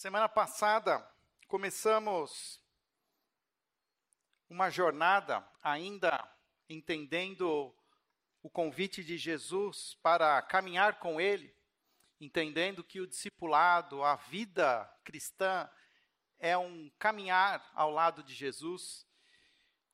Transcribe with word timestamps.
Semana 0.00 0.30
passada 0.30 1.06
começamos 1.46 2.58
uma 4.48 4.70
jornada 4.70 5.46
ainda 5.62 6.26
entendendo 6.70 7.76
o 8.42 8.48
convite 8.48 9.04
de 9.04 9.18
Jesus 9.18 9.98
para 10.02 10.40
caminhar 10.40 11.00
com 11.00 11.20
Ele, 11.20 11.54
entendendo 12.18 12.82
que 12.82 12.98
o 12.98 13.06
discipulado, 13.06 14.02
a 14.02 14.16
vida 14.16 14.90
cristã, 15.04 15.70
é 16.38 16.56
um 16.56 16.90
caminhar 16.98 17.70
ao 17.74 17.90
lado 17.90 18.22
de 18.22 18.32
Jesus. 18.32 19.06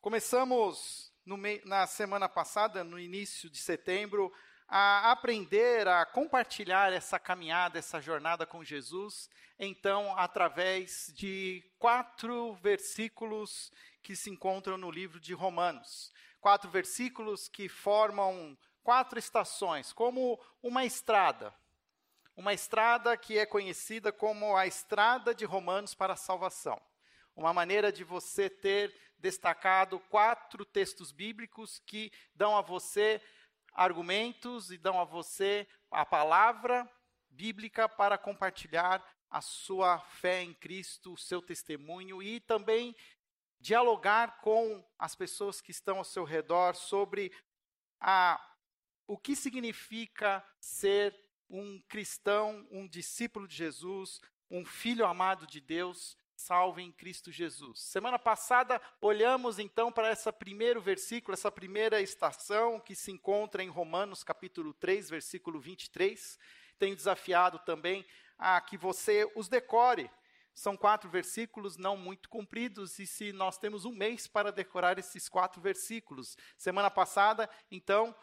Começamos 0.01 1.13
no, 1.25 1.37
na 1.65 1.85
semana 1.89 2.29
passada, 2.29 2.85
no 2.85 2.97
início 2.97 3.51
de 3.51 3.59
setembro, 3.59 4.33
a 4.69 5.13
aprender 5.13 5.87
a 5.87 6.05
compartilhar 6.05 6.93
essa 6.93 7.19
caminhada, 7.19 7.79
essa 7.79 8.01
jornada 8.01 8.45
com 8.45 8.65
Jesus, 8.65 9.31
então, 9.59 10.17
através 10.19 11.13
de 11.15 11.65
quatro 11.79 12.55
versículos 12.55 13.71
que 14.03 14.17
se 14.17 14.31
encontram 14.31 14.77
no 14.77 14.91
livro 14.91 15.19
de 15.21 15.33
Romanos. 15.33 16.13
Quatro 16.41 16.71
versículos 16.71 17.49
que 17.49 17.69
formam 17.69 18.57
quatro 18.83 19.19
estações, 19.19 19.93
como 19.93 20.39
uma 20.63 20.85
estrada. 20.85 21.55
Uma 22.37 22.53
estrada 22.53 23.17
que 23.17 23.39
é 23.39 23.47
conhecida 23.47 24.13
como 24.13 24.57
a 24.57 24.67
estrada 24.67 25.35
de 25.35 25.45
Romanos 25.45 25.95
para 25.95 26.13
a 26.13 26.17
salvação. 26.17 26.81
Uma 27.35 27.53
maneira 27.53 27.91
de 27.91 28.05
você 28.05 28.51
ter 28.51 28.95
destacado 29.19 29.99
quatro 30.11 30.65
textos 30.65 31.11
bíblicos 31.11 31.81
que 31.87 32.13
dão 32.35 32.57
a 32.57 32.61
você 32.61 33.21
argumentos 33.77 34.71
e 34.71 34.79
dão 34.79 34.99
a 34.99 35.05
você 35.05 35.69
a 35.91 36.05
palavra 36.05 36.91
bíblica 37.29 37.87
para 37.89 38.17
compartilhar 38.17 39.05
a 39.29 39.43
sua 39.43 40.01
fé 40.01 40.43
em 40.43 40.55
Cristo, 40.55 41.13
o 41.13 41.19
seu 41.19 41.43
testemunho 41.43 42.23
e 42.23 42.41
também 42.41 42.97
dialogar 43.61 44.41
com 44.41 44.85
as 44.99 45.15
pessoas 45.15 45.61
que 45.61 45.71
estão 45.71 45.99
ao 45.99 46.05
seu 46.05 46.25
redor 46.25 46.75
sobre 46.75 47.31
a, 48.01 48.41
o 49.07 49.19
que 49.19 49.37
significa 49.37 50.45
ser 50.59 51.15
um 51.49 51.81
cristão, 51.89 52.67
um 52.71 52.89
discípulo 52.89 53.47
de 53.47 53.57
Jesus, 53.57 54.21
um 54.51 54.65
filho 54.65 55.07
amado 55.07 55.47
de 55.47 55.61
Deus 55.61 56.17
salvo 56.37 56.81
em 56.81 56.93
Cristo 56.93 57.33
Jesus. 57.33 57.81
Semana 57.81 58.19
passada 58.19 58.81
olhamos 59.01 59.59
então 59.59 59.91
para 59.91 60.13
esse 60.13 60.31
primeiro 60.31 60.81
versículo, 60.81 61.33
essa 61.33 61.51
primeira 61.51 62.01
estação 62.01 62.79
que 62.79 62.95
se 62.95 63.11
encontra 63.11 63.63
em 63.63 63.69
Romanos 63.69 64.23
capítulo 64.23 64.75
3, 64.75 65.09
versículo 65.09 65.59
23. 65.59 66.39
Tenho 66.79 66.95
desafiado 66.95 67.59
também 67.61 68.07
a 68.39 68.61
que 68.61 68.77
você 68.77 69.31
os 69.35 69.49
decore. 69.49 70.11
São 70.55 70.77
quatro 70.77 71.09
versículos 71.11 71.77
não 71.77 71.97
muito 71.97 72.29
compridos, 72.29 72.99
e 72.99 73.07
se 73.07 73.33
nós 73.33 73.59
temos 73.59 73.85
um 73.85 73.93
mês 73.93 74.27
para 74.27 74.53
decorar 74.53 74.99
esses 74.99 75.29
quatro 75.29 75.61
versículos. 75.61 76.37
Semana 76.57 76.91
passada, 76.91 77.49
então, 77.71 78.15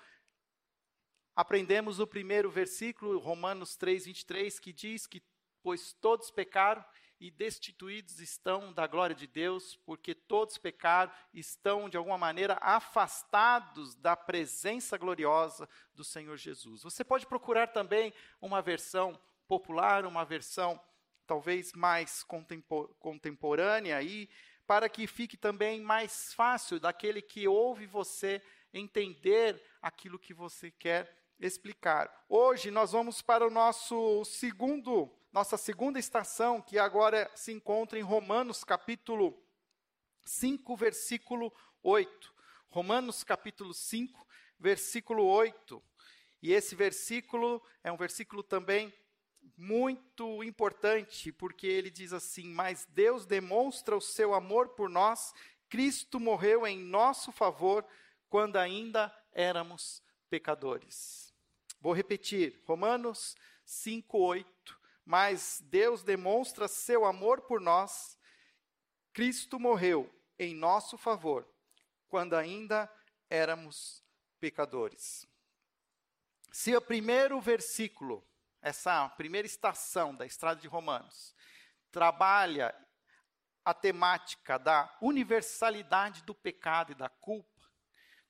aprendemos 1.36 2.00
o 2.00 2.08
primeiro 2.08 2.50
versículo, 2.50 3.20
Romanos 3.20 3.76
3, 3.76 4.06
23, 4.06 4.60
que 4.60 4.74
diz 4.74 5.06
que, 5.06 5.22
pois 5.62 5.94
todos 5.94 6.32
pecaram 6.32 6.84
e 7.24 7.32
destituídos 7.32 8.20
estão 8.20 8.74
da 8.74 8.86
glória 8.86 9.16
de 9.16 9.26
Deus, 9.26 9.78
porque 9.86 10.14
todos 10.14 10.58
pecaram, 10.58 11.10
estão 11.34 11.88
de 11.88 11.96
alguma 11.96 12.18
maneira 12.18 12.58
afastados 12.60 13.96
da 13.96 14.14
presença 14.14 14.98
gloriosa 14.98 15.70
do 15.96 16.04
Senhor 16.04 16.36
Jesus. 16.36 16.84
Você 16.84 17.02
pode 17.02 17.26
procurar 17.26 17.68
também 17.68 18.14
uma 18.42 18.62
versão 18.62 19.18
popular, 19.48 20.06
uma 20.06 20.26
versão 20.26 20.78
talvez 21.26 21.72
mais 21.72 22.26
contemporânea 23.00 23.96
aí, 23.96 24.30
para 24.68 24.90
que 24.90 25.08
fique 25.08 25.38
também 25.38 25.80
mais 25.80 26.34
fácil 26.34 26.78
daquele 26.78 27.22
que 27.22 27.48
ouve 27.48 27.86
você 27.86 28.42
entender 28.74 29.64
aquilo 29.82 30.20
que 30.20 30.34
você 30.34 30.70
quer 30.72 31.24
explicar. 31.40 32.26
Hoje 32.28 32.70
nós 32.70 32.92
vamos 32.92 33.22
para 33.22 33.48
o 33.48 33.50
nosso 33.50 34.26
segundo 34.26 35.10
nossa 35.34 35.58
segunda 35.58 35.98
estação, 35.98 36.62
que 36.62 36.78
agora 36.78 37.30
se 37.34 37.52
encontra 37.52 37.98
em 37.98 38.04
Romanos 38.04 38.64
capítulo 38.64 39.36
5, 40.24 40.76
versículo 40.76 41.52
8. 41.82 42.34
Romanos 42.70 43.24
capítulo 43.24 43.74
5, 43.74 44.28
versículo 44.60 45.26
8. 45.26 45.82
E 46.40 46.54
esse 46.54 46.76
versículo 46.76 47.66
é 47.84 47.92
um 47.92 47.98
versículo 47.98 48.44
também 48.44 48.94
muito 49.58 50.44
importante, 50.44 51.32
porque 51.32 51.66
ele 51.66 51.90
diz 51.90 52.14
assim: 52.14 52.50
Mas 52.54 52.86
Deus 52.92 53.26
demonstra 53.26 53.98
o 53.98 54.02
seu 54.02 54.36
amor 54.36 54.70
por 54.70 54.88
nós, 54.88 55.34
Cristo 55.68 56.20
morreu 56.20 56.68
em 56.68 56.78
nosso 56.78 57.32
favor 57.32 57.84
quando 58.30 58.58
ainda 58.58 59.12
éramos 59.32 60.00
pecadores. 60.30 61.34
Vou 61.82 61.92
repetir, 61.92 62.62
Romanos 62.68 63.36
5, 63.66 64.16
8 64.16 64.83
mas 65.06 65.62
Deus 65.66 66.04
demonstra 66.04 66.68
seu 66.68 67.06
amor 67.06 67.42
por 67.42 67.60
nós. 67.60 68.18
Cristo 69.12 69.60
morreu 69.60 70.10
em 70.40 70.56
nosso 70.56 70.98
favor, 70.98 71.48
quando 72.08 72.36
ainda 72.36 72.92
éramos 73.30 74.04
pecadores. 74.40 75.28
Se 76.52 76.76
o 76.76 76.82
primeiro 76.82 77.40
versículo, 77.42 78.26
essa 78.62 79.10
primeira 79.10 79.46
estação 79.46 80.16
da 80.16 80.26
estrada 80.26 80.62
de 80.62 80.68
Romanos, 80.68 81.36
trabalha 81.92 82.74
a 83.66 83.74
temática 83.74 84.58
da 84.58 84.96
universalidade 85.02 86.24
do 86.24 86.36
pecado 86.36 86.92
e 86.92 86.96
da 86.96 87.10
culpa, 87.10 87.53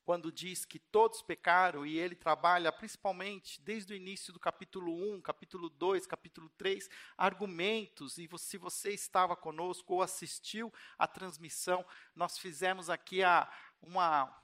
quando 0.04 0.32
diz 0.32 0.66
que 0.66 0.80
todos 0.80 1.22
pecaram, 1.22 1.86
e 1.86 1.98
ele 1.98 2.16
trabalha 2.16 2.72
principalmente 2.72 3.62
desde 3.62 3.94
o 3.94 3.96
início 3.96 4.34
do 4.34 4.40
capítulo 4.40 4.94
1, 5.16 5.22
capítulo 5.22 5.70
2, 5.70 6.06
capítulo 6.06 6.50
3, 6.58 6.90
argumentos, 7.18 8.18
e 8.18 8.30
se 8.38 8.58
você 8.58 8.92
estava 8.92 9.36
conosco 9.36 9.94
ou 9.94 10.02
assistiu 10.02 10.74
à 10.98 11.08
transmissão, 11.08 11.86
nós 12.16 12.38
fizemos 12.38 12.90
aqui 12.90 13.24
a, 13.24 13.50
uma, 13.82 14.36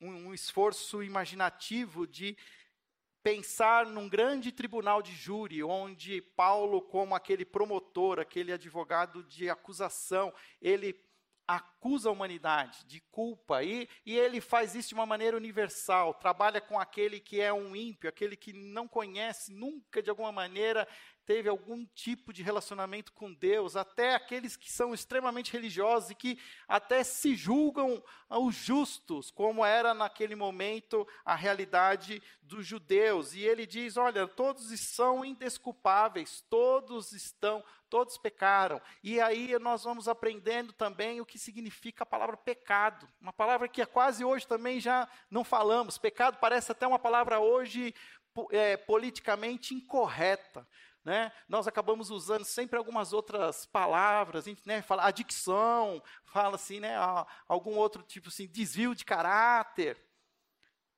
um, 0.00 0.28
um 0.28 0.34
esforço 0.34 1.02
imaginativo 1.02 2.06
de 2.06 2.36
pensar 3.22 3.86
num 3.86 4.08
grande 4.08 4.50
tribunal 4.50 5.00
de 5.00 5.14
júri, 5.14 5.62
onde 5.62 6.20
Paulo, 6.20 6.82
como 6.82 7.14
aquele 7.14 7.44
promotor, 7.44 8.18
aquele 8.18 8.52
advogado 8.52 9.22
de 9.22 9.48
acusação, 9.48 10.34
ele 10.60 10.92
acusa 11.46 12.08
a 12.08 12.12
humanidade 12.12 12.84
de 12.86 13.00
culpa, 13.10 13.62
e, 13.62 13.88
e 14.06 14.16
ele 14.16 14.40
faz 14.40 14.74
isso 14.74 14.90
de 14.90 14.94
uma 14.94 15.06
maneira 15.06 15.36
universal, 15.36 16.14
trabalha 16.14 16.60
com 16.60 16.78
aquele 16.78 17.20
que 17.20 17.40
é 17.40 17.52
um 17.52 17.74
ímpio, 17.74 18.08
aquele 18.08 18.36
que 18.36 18.52
não 18.52 18.86
conhece, 18.86 19.52
nunca 19.52 20.02
de 20.02 20.10
alguma 20.10 20.32
maneira 20.32 20.86
teve 21.26 21.48
algum 21.48 21.84
tipo 21.94 22.32
de 22.32 22.42
relacionamento 22.42 23.12
com 23.12 23.32
Deus, 23.32 23.76
até 23.76 24.14
aqueles 24.14 24.56
que 24.56 24.70
são 24.70 24.92
extremamente 24.92 25.52
religiosos 25.52 26.10
e 26.10 26.14
que 26.14 26.38
até 26.66 27.04
se 27.04 27.34
julgam 27.34 28.02
os 28.28 28.54
justos, 28.54 29.30
como 29.30 29.64
era 29.64 29.94
naquele 29.94 30.34
momento 30.34 31.06
a 31.24 31.34
realidade 31.34 32.22
dos 32.42 32.66
judeus. 32.66 33.34
E 33.34 33.40
ele 33.40 33.66
diz: 33.66 33.96
olha, 33.96 34.26
todos 34.26 34.68
são 34.80 35.24
indesculpáveis, 35.24 36.44
todos 36.48 37.12
estão 37.12 37.64
todos 37.92 38.16
pecaram. 38.16 38.80
E 39.04 39.20
aí 39.20 39.58
nós 39.58 39.84
vamos 39.84 40.08
aprendendo 40.08 40.72
também 40.72 41.20
o 41.20 41.26
que 41.26 41.38
significa 41.38 42.04
a 42.04 42.06
palavra 42.06 42.38
pecado. 42.38 43.06
Uma 43.20 43.34
palavra 43.34 43.68
que 43.68 43.84
quase 43.84 44.24
hoje 44.24 44.46
também 44.46 44.80
já 44.80 45.06
não 45.30 45.44
falamos. 45.44 45.98
Pecado 45.98 46.38
parece 46.40 46.72
até 46.72 46.86
uma 46.86 46.98
palavra 46.98 47.38
hoje 47.38 47.94
é, 48.50 48.78
politicamente 48.78 49.74
incorreta. 49.74 50.66
Né? 51.04 51.32
Nós 51.48 51.66
acabamos 51.66 52.10
usando 52.10 52.44
sempre 52.44 52.78
algumas 52.78 53.12
outras 53.12 53.66
palavras, 53.66 54.46
né? 54.64 54.82
fala 54.82 55.04
adicção, 55.04 56.00
fala 56.24 56.54
assim, 56.54 56.78
né? 56.78 56.94
algum 57.48 57.74
outro 57.76 58.02
tipo 58.02 58.28
assim, 58.28 58.46
desvio 58.46 58.94
de 58.94 59.04
caráter. 59.04 60.00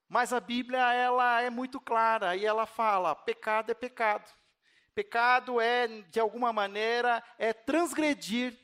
Mas 0.08 0.32
a 0.32 0.40
Bíblia 0.40 0.92
ela 0.92 1.40
é 1.40 1.48
muito 1.48 1.80
clara 1.80 2.36
e 2.36 2.44
ela 2.44 2.66
fala: 2.66 3.14
pecado 3.14 3.70
é 3.70 3.74
pecado. 3.74 4.30
Pecado 4.94 5.60
é, 5.60 5.88
de 5.88 6.20
alguma 6.20 6.52
maneira, 6.52 7.22
é 7.36 7.52
transgredir, 7.52 8.56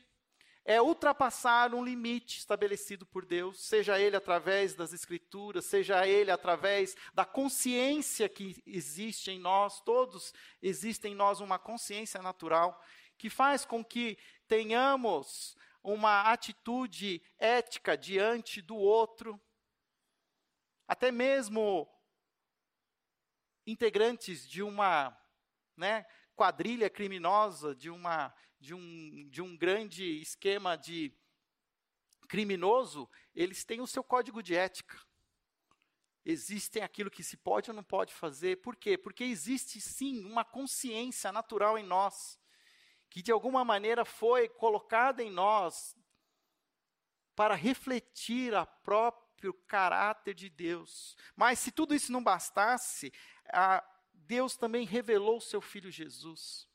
é 0.63 0.81
ultrapassar 0.81 1.73
um 1.73 1.83
limite 1.83 2.37
estabelecido 2.37 3.05
por 3.05 3.25
Deus, 3.25 3.65
seja 3.65 3.99
ele 3.99 4.15
através 4.15 4.75
das 4.75 4.93
Escrituras, 4.93 5.65
seja 5.65 6.07
ele 6.07 6.29
através 6.29 6.95
da 7.13 7.25
consciência 7.25 8.29
que 8.29 8.61
existe 8.65 9.31
em 9.31 9.39
nós, 9.39 9.81
todos 9.81 10.33
existem 10.61 11.13
em 11.13 11.15
nós 11.15 11.39
uma 11.39 11.57
consciência 11.57 12.21
natural, 12.21 12.79
que 13.17 13.29
faz 13.29 13.65
com 13.65 13.83
que 13.83 14.17
tenhamos 14.47 15.55
uma 15.83 16.31
atitude 16.31 17.23
ética 17.39 17.97
diante 17.97 18.61
do 18.61 18.75
outro, 18.75 19.41
até 20.87 21.11
mesmo 21.11 21.89
integrantes 23.65 24.47
de 24.47 24.61
uma 24.61 25.17
né, 25.75 26.05
quadrilha 26.35 26.89
criminosa, 26.89 27.75
de 27.75 27.89
uma, 27.89 28.33
de 28.61 28.75
um, 28.75 29.27
de 29.27 29.41
um 29.41 29.57
grande 29.57 30.21
esquema 30.21 30.77
de 30.77 31.11
criminoso, 32.29 33.09
eles 33.35 33.65
têm 33.65 33.81
o 33.81 33.87
seu 33.87 34.03
código 34.03 34.41
de 34.41 34.55
ética. 34.55 34.97
Existem 36.23 36.83
aquilo 36.83 37.09
que 37.09 37.23
se 37.23 37.35
pode 37.35 37.71
ou 37.71 37.75
não 37.75 37.83
pode 37.83 38.13
fazer. 38.13 38.61
Por 38.61 38.75
quê? 38.75 38.97
Porque 38.97 39.23
existe 39.23 39.81
sim 39.81 40.23
uma 40.23 40.45
consciência 40.45 41.31
natural 41.31 41.75
em 41.77 41.83
nós, 41.83 42.39
que 43.09 43.23
de 43.23 43.31
alguma 43.31 43.65
maneira 43.65 44.05
foi 44.05 44.47
colocada 44.47 45.23
em 45.23 45.31
nós 45.31 45.97
para 47.35 47.55
refletir 47.55 48.53
a 48.53 48.65
próprio 48.65 49.53
caráter 49.65 50.35
de 50.35 50.49
Deus. 50.49 51.17
Mas 51.35 51.57
se 51.57 51.71
tudo 51.71 51.95
isso 51.95 52.11
não 52.11 52.23
bastasse, 52.23 53.11
Deus 54.13 54.55
também 54.55 54.85
revelou 54.85 55.37
o 55.37 55.41
seu 55.41 55.59
filho 55.59 55.89
Jesus. 55.89 56.70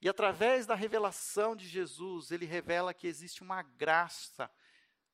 E 0.00 0.08
através 0.08 0.66
da 0.66 0.74
revelação 0.74 1.56
de 1.56 1.66
Jesus, 1.66 2.30
ele 2.30 2.44
revela 2.44 2.92
que 2.92 3.06
existe 3.06 3.42
uma 3.42 3.62
graça 3.62 4.50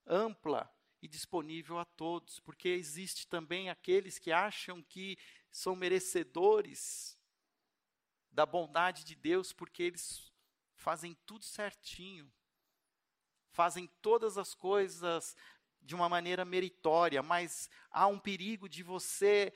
ampla 0.07 0.71
e 1.01 1.09
disponível 1.09 1.79
a 1.79 1.85
todos, 1.85 2.41
porque 2.41 2.69
existe 2.69 3.27
também 3.27 3.71
aqueles 3.71 4.19
que 4.19 4.33
acham 4.33 4.83
que 4.83 5.19
são 5.51 5.77
merecedores 5.77 7.19
da 8.31 8.47
bondade 8.47 9.05
de 9.05 9.15
Deus, 9.15 9.53
porque 9.53 9.83
eles 9.83 10.33
fazem 10.75 11.15
tudo 11.27 11.45
certinho, 11.45 12.33
fazem 13.51 13.87
todas 14.01 14.39
as 14.39 14.55
coisas 14.55 15.37
de 15.81 15.95
uma 15.95 16.09
maneira 16.09 16.45
meritória, 16.45 17.23
mas 17.23 17.69
há 17.91 18.07
um 18.07 18.19
perigo 18.19 18.69
de 18.69 18.83
você 18.83 19.53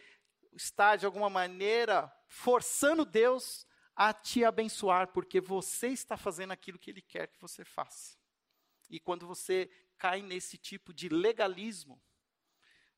estar 0.52 0.96
de 0.96 1.06
alguma 1.06 1.30
maneira 1.30 2.12
forçando 2.28 3.04
Deus 3.04 3.66
a 3.96 4.12
te 4.12 4.44
abençoar, 4.44 5.08
porque 5.08 5.40
você 5.40 5.88
está 5.88 6.16
fazendo 6.16 6.52
aquilo 6.52 6.78
que 6.78 6.90
Ele 6.90 7.00
quer 7.00 7.28
que 7.28 7.40
você 7.40 7.64
faça. 7.64 8.16
E 8.90 9.00
quando 9.00 9.26
você 9.26 9.70
cai 9.96 10.20
nesse 10.20 10.58
tipo 10.58 10.92
de 10.92 11.08
legalismo, 11.08 12.00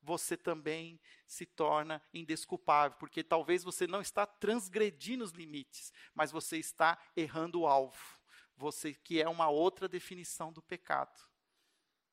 você 0.03 0.37
também 0.37 1.01
se 1.27 1.47
torna 1.47 2.03
indesculpável, 2.13 2.97
porque 2.99 3.23
talvez 3.23 3.63
você 3.63 3.87
não 3.87 4.01
está 4.01 4.27
transgredindo 4.27 5.25
os 5.25 5.33
limites, 5.33 5.93
mas 6.15 6.33
você 6.33 6.59
está 6.59 6.99
errando 7.17 7.61
o 7.61 7.67
alvo. 7.67 8.19
Você 8.57 8.93
que 8.93 9.21
é 9.21 9.29
uma 9.29 9.49
outra 9.49 9.89
definição 9.89 10.53
do 10.53 10.63
pecado. 10.63 11.21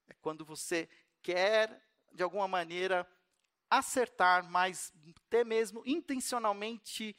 É 0.07 0.13
quando 0.21 0.45
você 0.45 0.87
quer 1.21 1.83
de 2.13 2.21
alguma 2.21 2.47
maneira 2.47 3.09
acertar, 3.69 4.49
mas 4.49 4.93
até 5.25 5.43
mesmo 5.43 5.81
intencionalmente 5.85 7.15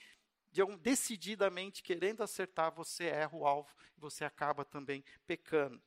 de 0.65 0.77
decididamente 0.79 1.83
querendo 1.83 2.23
acertar, 2.23 2.73
você 2.73 3.05
erra 3.05 3.37
o 3.37 3.47
alvo 3.47 3.69
e 3.97 4.01
você 4.01 4.25
acaba 4.25 4.65
também 4.65 5.05
pecando. 5.27 5.83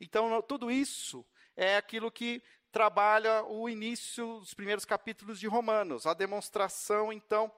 Então, 0.00 0.42
tudo 0.42 0.70
isso 0.70 1.24
é 1.54 1.76
aquilo 1.76 2.10
que 2.10 2.42
trabalha 2.72 3.44
o 3.44 3.68
início 3.68 4.40
dos 4.40 4.52
primeiros 4.52 4.84
capítulos 4.84 5.38
de 5.38 5.46
Romanos, 5.46 6.06
a 6.06 6.14
demonstração, 6.14 7.12
então, 7.12 7.52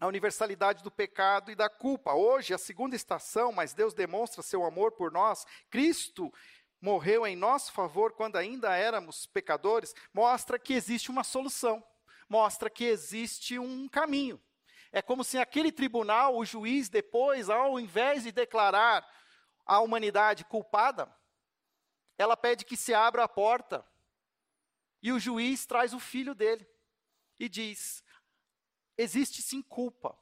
a 0.00 0.06
universalidade 0.08 0.82
do 0.82 0.90
pecado 0.90 1.52
e 1.52 1.54
da 1.54 1.68
culpa. 1.68 2.14
Hoje, 2.14 2.52
a 2.52 2.58
segunda 2.58 2.96
estação, 2.96 3.52
mas 3.52 3.72
Deus 3.72 3.94
demonstra 3.94 4.42
seu 4.42 4.64
amor 4.64 4.92
por 4.92 5.12
nós. 5.12 5.46
Cristo 5.70 6.32
morreu 6.80 7.24
em 7.24 7.36
nosso 7.36 7.72
favor 7.72 8.12
quando 8.14 8.34
ainda 8.34 8.74
éramos 8.74 9.26
pecadores, 9.26 9.94
mostra 10.12 10.58
que 10.58 10.72
existe 10.72 11.08
uma 11.08 11.22
solução, 11.22 11.84
mostra 12.28 12.68
que 12.68 12.84
existe 12.84 13.60
um 13.60 13.86
caminho. 13.88 14.40
É 14.92 15.00
como 15.00 15.22
se 15.22 15.38
aquele 15.38 15.70
tribunal, 15.70 16.36
o 16.36 16.44
juiz, 16.44 16.88
depois, 16.88 17.48
ao 17.48 17.78
invés 17.78 18.24
de 18.24 18.32
declarar 18.32 19.08
a 19.64 19.80
humanidade 19.80 20.44
culpada, 20.44 21.12
ela 22.18 22.36
pede 22.36 22.64
que 22.64 22.76
se 22.76 22.92
abra 22.92 23.24
a 23.24 23.28
porta. 23.28 23.86
E 25.02 25.12
o 25.12 25.18
juiz 25.18 25.64
traz 25.64 25.94
o 25.94 26.00
filho 26.00 26.34
dele 26.34 26.68
e 27.38 27.48
diz: 27.48 28.04
existe 28.98 29.40
sim 29.40 29.62
culpa, 29.62 30.18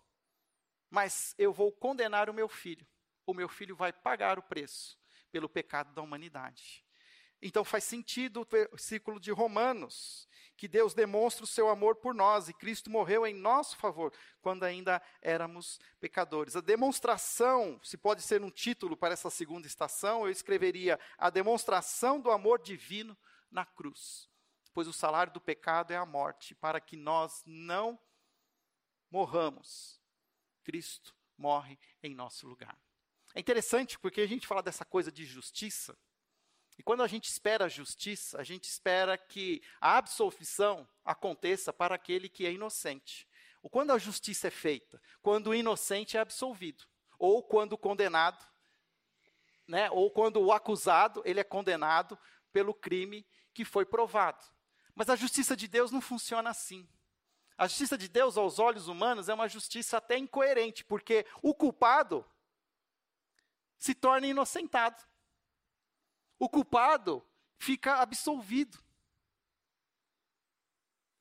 mas 0.90 1.34
eu 1.38 1.52
vou 1.52 1.72
condenar 1.72 2.28
o 2.30 2.34
meu 2.34 2.48
filho. 2.48 2.86
O 3.26 3.34
meu 3.34 3.48
filho 3.48 3.74
vai 3.74 3.92
pagar 3.92 4.38
o 4.38 4.42
preço 4.42 4.98
pelo 5.30 5.48
pecado 5.48 5.92
da 5.92 6.02
humanidade. 6.02 6.87
Então 7.40 7.64
faz 7.64 7.84
sentido 7.84 8.40
o 8.40 8.44
versículo 8.44 9.20
de 9.20 9.30
Romanos, 9.30 10.28
que 10.56 10.66
Deus 10.66 10.92
demonstra 10.92 11.44
o 11.44 11.46
seu 11.46 11.68
amor 11.68 11.96
por 11.96 12.12
nós 12.12 12.48
e 12.48 12.52
Cristo 12.52 12.90
morreu 12.90 13.24
em 13.24 13.34
nosso 13.34 13.76
favor 13.76 14.12
quando 14.40 14.64
ainda 14.64 15.00
éramos 15.22 15.78
pecadores. 16.00 16.56
A 16.56 16.60
demonstração, 16.60 17.80
se 17.84 17.96
pode 17.96 18.22
ser 18.22 18.42
um 18.42 18.50
título 18.50 18.96
para 18.96 19.14
essa 19.14 19.30
segunda 19.30 19.68
estação, 19.68 20.24
eu 20.24 20.30
escreveria 20.30 20.98
a 21.16 21.30
demonstração 21.30 22.20
do 22.20 22.30
amor 22.30 22.60
divino 22.60 23.16
na 23.50 23.64
cruz. 23.64 24.28
Pois 24.74 24.88
o 24.88 24.92
salário 24.92 25.32
do 25.32 25.40
pecado 25.40 25.92
é 25.92 25.96
a 25.96 26.06
morte, 26.06 26.54
para 26.56 26.80
que 26.80 26.96
nós 26.96 27.42
não 27.46 27.98
morramos. 29.10 30.00
Cristo 30.64 31.14
morre 31.36 31.78
em 32.02 32.14
nosso 32.14 32.48
lugar. 32.48 32.76
É 33.34 33.40
interessante 33.40 33.98
porque 33.98 34.20
a 34.20 34.26
gente 34.26 34.46
fala 34.46 34.62
dessa 34.62 34.84
coisa 34.84 35.12
de 35.12 35.24
justiça, 35.24 35.96
e 36.78 36.82
quando 36.82 37.02
a 37.02 37.08
gente 37.08 37.28
espera 37.28 37.64
a 37.64 37.68
justiça, 37.68 38.40
a 38.40 38.44
gente 38.44 38.64
espera 38.64 39.18
que 39.18 39.60
a 39.80 39.98
absolvição 39.98 40.88
aconteça 41.04 41.72
para 41.72 41.96
aquele 41.96 42.28
que 42.28 42.46
é 42.46 42.52
inocente. 42.52 43.26
Ou 43.60 43.68
quando 43.68 43.90
a 43.90 43.98
justiça 43.98 44.46
é 44.46 44.50
feita? 44.50 45.02
Quando 45.20 45.48
o 45.48 45.54
inocente 45.54 46.16
é 46.16 46.20
absolvido. 46.20 46.84
Ou 47.18 47.42
quando 47.42 47.72
o 47.72 47.78
condenado, 47.78 48.46
né, 49.66 49.90
ou 49.90 50.08
quando 50.08 50.40
o 50.40 50.52
acusado, 50.52 51.20
ele 51.24 51.40
é 51.40 51.44
condenado 51.44 52.16
pelo 52.52 52.72
crime 52.72 53.26
que 53.52 53.64
foi 53.64 53.84
provado. 53.84 54.44
Mas 54.94 55.10
a 55.10 55.16
justiça 55.16 55.56
de 55.56 55.66
Deus 55.66 55.90
não 55.90 56.00
funciona 56.00 56.50
assim. 56.50 56.88
A 57.56 57.66
justiça 57.66 57.98
de 57.98 58.06
Deus 58.08 58.36
aos 58.36 58.60
olhos 58.60 58.86
humanos 58.86 59.28
é 59.28 59.34
uma 59.34 59.48
justiça 59.48 59.96
até 59.96 60.16
incoerente, 60.16 60.84
porque 60.84 61.26
o 61.42 61.52
culpado 61.52 62.24
se 63.76 63.96
torna 63.96 64.28
inocentado 64.28 65.02
o 66.38 66.48
culpado 66.48 67.26
fica 67.58 67.96
absolvido. 67.96 68.78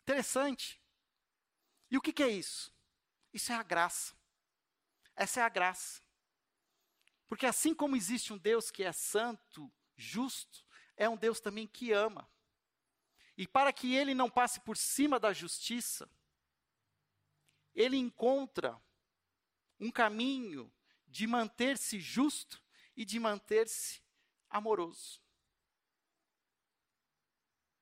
Interessante. 0.03 0.81
E 1.89 1.97
o 1.97 2.01
que, 2.01 2.13
que 2.13 2.23
é 2.23 2.29
isso? 2.29 2.73
Isso 3.33 3.51
é 3.51 3.55
a 3.55 3.63
graça. 3.63 4.15
Essa 5.15 5.41
é 5.41 5.43
a 5.43 5.49
graça. 5.49 6.01
Porque 7.27 7.45
assim 7.45 7.73
como 7.73 7.95
existe 7.95 8.31
um 8.31 8.37
Deus 8.37 8.71
que 8.71 8.83
é 8.83 8.91
santo, 8.91 9.71
justo, 9.95 10.65
é 10.95 11.09
um 11.09 11.17
Deus 11.17 11.39
também 11.39 11.67
que 11.67 11.91
ama. 11.91 12.29
E 13.35 13.47
para 13.47 13.73
que 13.73 13.93
ele 13.93 14.13
não 14.13 14.29
passe 14.29 14.59
por 14.61 14.77
cima 14.77 15.19
da 15.19 15.33
justiça, 15.33 16.09
ele 17.75 17.97
encontra 17.97 18.81
um 19.79 19.91
caminho 19.91 20.73
de 21.05 21.27
manter-se 21.27 21.99
justo 21.99 22.61
e 22.95 23.05
de 23.05 23.19
manter-se 23.19 24.01
amoroso. 24.49 25.21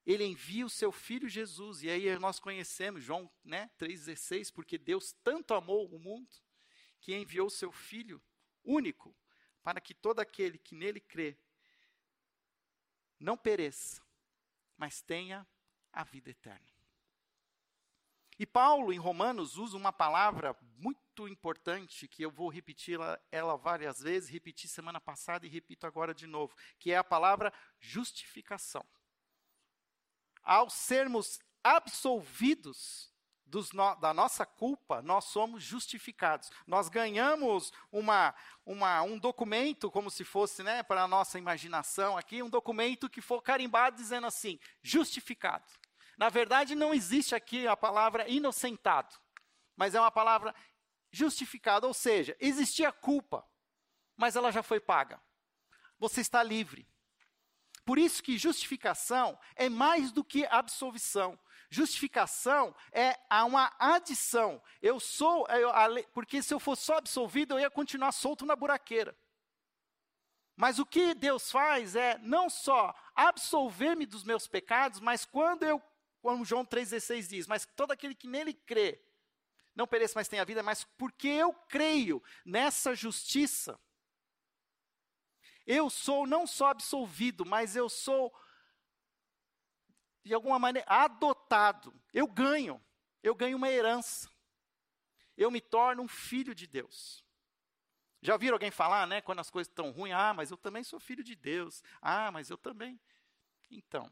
Ele 0.06 0.24
envia 0.24 0.66
o 0.66 0.70
seu 0.70 0.92
filho 0.92 1.28
Jesus, 1.28 1.82
e 1.82 1.90
aí 1.90 2.18
nós 2.20 2.40
conhecemos 2.40 3.04
João 3.04 3.32
né, 3.44 3.72
3,16, 3.80 4.54
porque 4.54 4.78
Deus 4.78 5.14
tanto 5.24 5.54
amou 5.54 5.88
o 5.88 6.00
mundo 6.00 6.30
que 7.00 7.16
enviou 7.16 7.48
o 7.48 7.52
seu 7.52 7.72
filho 7.72 8.22
único, 8.64 9.16
para 9.64 9.82
que 9.82 9.94
todo 9.94 10.20
aquele 10.20 10.58
que 10.60 10.76
nele 10.76 11.00
crê 11.00 11.38
não 13.20 13.36
pereça, 13.36 14.04
mas 14.78 15.02
tenha 15.02 15.48
a 15.92 16.04
vida 16.04 16.30
eterna. 16.30 16.76
E 18.38 18.46
Paulo, 18.46 18.92
em 18.92 18.98
Romanos, 18.98 19.58
usa 19.58 19.78
uma 19.78 19.94
palavra 19.94 20.56
muito 20.78 21.05
importante, 21.28 22.08
que 22.08 22.24
eu 22.24 22.32
vou 22.32 22.50
repetir 22.50 22.96
ela, 22.96 23.22
ela, 23.32 23.56
várias 23.56 24.00
vezes, 24.00 24.30
repeti 24.30 24.68
semana 24.68 25.00
passada 25.00 25.46
e 25.46 25.50
repito 25.50 25.88
agora 25.88 26.14
de 26.14 26.28
novo, 26.28 26.56
que 26.78 26.92
é 26.92 26.98
a 26.98 27.04
palavra 27.04 27.54
justificação. 27.80 28.86
Ao 30.44 30.70
sermos 30.70 31.40
absolvidos 31.64 33.12
no, 33.74 33.96
da 33.96 34.14
nossa 34.14 34.46
culpa, 34.46 35.02
nós 35.02 35.26
somos 35.26 35.64
justificados. 35.64 36.50
Nós 36.66 36.90
ganhamos 36.90 37.72
uma, 37.92 38.34
uma, 38.66 39.02
um 39.04 39.18
documento, 39.18 39.92
como 39.92 40.10
se 40.10 40.24
fosse 40.24 40.64
né, 40.64 40.84
para 40.84 41.04
a 41.04 41.08
nossa 41.08 41.38
imaginação 41.38 42.18
aqui, 42.18 42.44
um 42.44 42.50
documento 42.50 43.10
que 43.10 43.22
for 43.22 43.42
carimbado 43.42 43.96
dizendo 43.96 44.28
assim: 44.28 44.60
justificado. 44.82 45.66
Na 46.18 46.30
verdade, 46.30 46.76
não 46.76 46.94
existe 46.94 47.36
aqui 47.36 47.68
a 47.68 47.76
palavra 47.76 48.28
inocentado, 48.30 49.16
mas 49.76 49.94
é 49.96 50.00
uma 50.00 50.12
palavra 50.12 50.56
justificada, 51.16 51.88
ou 51.88 51.94
seja, 51.94 52.36
existia 52.40 52.92
culpa, 52.92 53.48
mas 54.18 54.36
ela 54.36 54.52
já 54.52 54.62
foi 54.62 54.80
paga. 54.80 55.22
Você 55.98 56.20
está 56.20 56.44
livre. 56.44 56.88
Por 57.86 57.98
isso 57.98 58.22
que 58.22 58.38
justificação 58.38 59.40
é 59.56 59.70
mais 59.70 60.12
do 60.12 60.24
que 60.24 60.46
absolvição. 60.48 61.40
Justificação 61.70 62.76
é 62.92 63.16
uma 63.44 63.74
adição. 63.80 64.62
Eu 64.82 65.00
sou, 65.00 65.48
eu, 65.48 65.72
porque 66.12 66.42
se 66.42 66.54
eu 66.54 66.60
fosse 66.60 66.84
só 66.84 66.98
absolvido, 66.98 67.54
eu 67.54 67.60
ia 67.60 67.70
continuar 67.70 68.12
solto 68.12 68.46
na 68.46 68.56
buraqueira. 68.56 69.18
Mas 70.56 70.80
o 70.80 70.86
que 70.86 71.14
Deus 71.14 71.52
faz 71.52 71.96
é 71.96 72.18
não 72.18 72.50
só 72.50 72.94
absolver-me 73.14 74.06
dos 74.06 74.24
meus 74.24 74.48
pecados, 74.48 75.00
mas 75.00 75.24
quando 75.26 75.64
eu, 75.64 75.82
como 76.22 76.46
João 76.46 76.66
3,16 76.66 77.28
diz, 77.28 77.48
mas 77.48 77.66
todo 77.76 77.92
aquele 77.92 78.16
que 78.16 78.28
nele 78.28 78.54
crê, 78.54 79.02
não 79.76 79.86
pereça, 79.86 80.14
mas 80.16 80.28
tenha 80.28 80.46
vida, 80.46 80.64
mas 80.64 80.84
porque 80.98 81.28
eu 81.28 81.54
creio 81.54 82.24
nessa 82.46 82.96
justiça, 82.96 83.80
eu 85.66 85.90
sou 85.90 86.26
não 86.28 86.46
só 86.46 86.68
absolvido, 86.68 87.46
mas 87.46 87.76
eu 87.76 87.90
sou, 87.90 88.34
de 90.24 90.34
alguma 90.34 90.60
maneira, 90.60 90.88
adotado. 90.88 91.94
Eu 92.14 92.28
ganho, 92.28 92.82
eu 93.24 93.34
ganho 93.34 93.58
uma 93.58 93.70
herança. 93.70 94.30
Eu 95.36 95.50
me 95.50 95.60
torno 95.60 96.04
um 96.04 96.08
filho 96.08 96.54
de 96.54 96.68
Deus. 96.68 97.26
Já 98.22 98.34
ouviram 98.34 98.56
alguém 98.56 98.72
falar, 98.72 99.06
né, 99.06 99.22
quando 99.22 99.40
as 99.40 99.50
coisas 99.50 99.70
estão 99.70 99.92
ruins? 99.92 100.14
Ah, 100.14 100.34
mas 100.34 100.52
eu 100.52 100.58
também 100.58 100.84
sou 100.84 101.00
filho 101.00 101.24
de 101.24 101.36
Deus. 101.36 101.84
Ah, 102.02 102.32
mas 102.32 102.50
eu 102.50 102.58
também. 102.58 103.00
Então, 103.70 104.12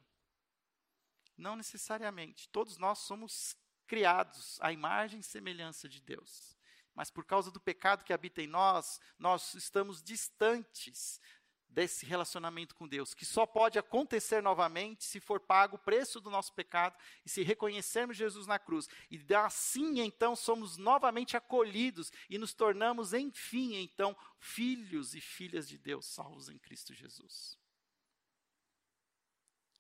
não 1.38 1.56
necessariamente. 1.56 2.50
Todos 2.50 2.78
nós 2.78 3.00
somos 3.00 3.56
criados 3.94 4.58
à 4.60 4.72
imagem 4.72 5.20
e 5.20 5.24
semelhança 5.24 5.88
de 5.88 6.02
Deus. 6.02 6.58
Mas 6.96 7.12
por 7.12 7.24
causa 7.24 7.52
do 7.52 7.60
pecado 7.60 8.04
que 8.04 8.12
habita 8.12 8.42
em 8.42 8.48
nós, 8.48 9.00
nós 9.20 9.54
estamos 9.54 10.02
distantes 10.02 11.22
desse 11.70 12.04
relacionamento 12.04 12.74
com 12.74 12.88
Deus, 12.88 13.14
que 13.14 13.24
só 13.24 13.46
pode 13.46 13.78
acontecer 13.78 14.42
novamente 14.42 15.04
se 15.04 15.20
for 15.20 15.40
pago 15.40 15.76
o 15.76 15.80
preço 15.80 16.20
do 16.20 16.32
nosso 16.32 16.54
pecado 16.54 16.98
e 17.24 17.30
se 17.30 17.44
reconhecermos 17.44 18.18
Jesus 18.18 18.48
na 18.48 18.58
cruz. 18.58 18.90
E 19.12 19.22
assim, 19.36 20.00
então, 20.00 20.36
somos 20.36 20.76
novamente 20.76 21.38
acolhidos 21.38 22.12
e 22.28 22.40
nos 22.40 22.52
tornamos, 22.52 23.14
enfim, 23.14 23.76
então, 23.76 24.18
filhos 24.40 25.14
e 25.14 25.22
filhas 25.22 25.70
de 25.70 25.78
Deus, 25.78 26.08
salvos 26.08 26.50
em 26.50 26.58
Cristo 26.58 26.96
Jesus. 26.96 27.60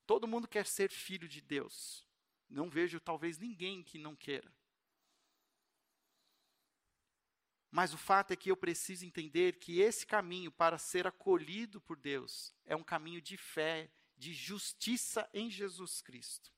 Todo 0.05 0.27
mundo 0.27 0.48
quer 0.48 0.67
ser 0.67 0.91
filho 0.91 1.27
de 1.27 1.41
Deus. 1.41 2.05
Não 2.54 2.70
vejo 2.70 3.00
talvez 3.00 3.40
ninguém 3.40 3.82
que 3.82 3.98
não 3.98 4.16
queira. 4.16 4.54
Mas 7.72 7.92
o 7.92 7.98
fato 7.98 8.32
é 8.32 8.36
que 8.36 8.52
eu 8.52 8.56
preciso 8.56 9.04
entender 9.04 9.58
que 9.58 9.82
esse 9.82 10.06
caminho 10.06 10.52
para 10.52 10.78
ser 10.78 11.08
acolhido 11.08 11.82
por 11.82 11.98
Deus 11.98 12.54
é 12.66 12.76
um 12.76 12.84
caminho 12.84 13.20
de 13.20 13.36
fé, 13.36 13.90
de 14.16 14.32
justiça 14.32 15.28
em 15.34 15.50
Jesus 15.50 16.00
Cristo. 16.00 16.54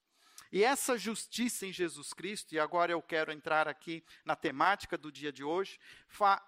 E 0.51 0.63
essa 0.63 0.97
justiça 0.97 1.65
em 1.65 1.71
Jesus 1.71 2.13
Cristo, 2.13 2.53
e 2.53 2.59
agora 2.59 2.91
eu 2.91 3.01
quero 3.01 3.31
entrar 3.31 3.67
aqui 3.67 4.03
na 4.25 4.35
temática 4.35 4.97
do 4.97 5.09
dia 5.11 5.31
de 5.31 5.43
hoje, 5.43 5.79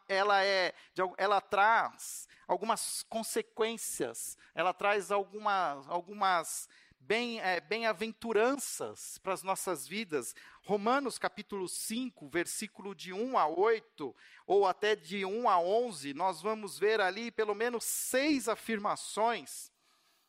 ela 0.08 0.44
é, 0.44 0.74
ela 1.18 1.40
traz 1.40 2.28
algumas 2.46 3.04
consequências, 3.04 4.38
ela 4.54 4.74
traz 4.74 5.12
algumas, 5.12 5.88
algumas 5.88 6.70
bem, 7.08 7.40
é, 7.40 7.62
bem-aventuranças 7.62 9.18
para 9.20 9.34
as 9.34 9.42
nossas 9.42 9.88
vidas. 9.88 10.36
Romanos 10.64 11.18
capítulo 11.18 11.70
5, 11.70 12.28
versículo 12.28 12.94
de 12.94 13.14
1 13.14 13.38
a 13.38 13.48
8, 13.48 14.14
ou 14.46 14.68
até 14.68 14.94
de 14.94 15.24
1 15.24 15.48
a 15.48 15.58
11, 15.58 16.14
nós 16.14 16.42
vamos 16.42 16.78
ver 16.78 17.00
ali 17.00 17.32
pelo 17.32 17.56
menos 17.56 17.86
seis 17.86 18.50
afirmações 18.50 19.72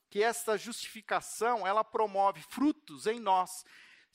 que 0.08 0.22
esta 0.22 0.56
justificação, 0.56 1.66
ela 1.66 1.82
promove 1.82 2.42
frutos 2.42 3.08
em 3.08 3.18
nós. 3.18 3.64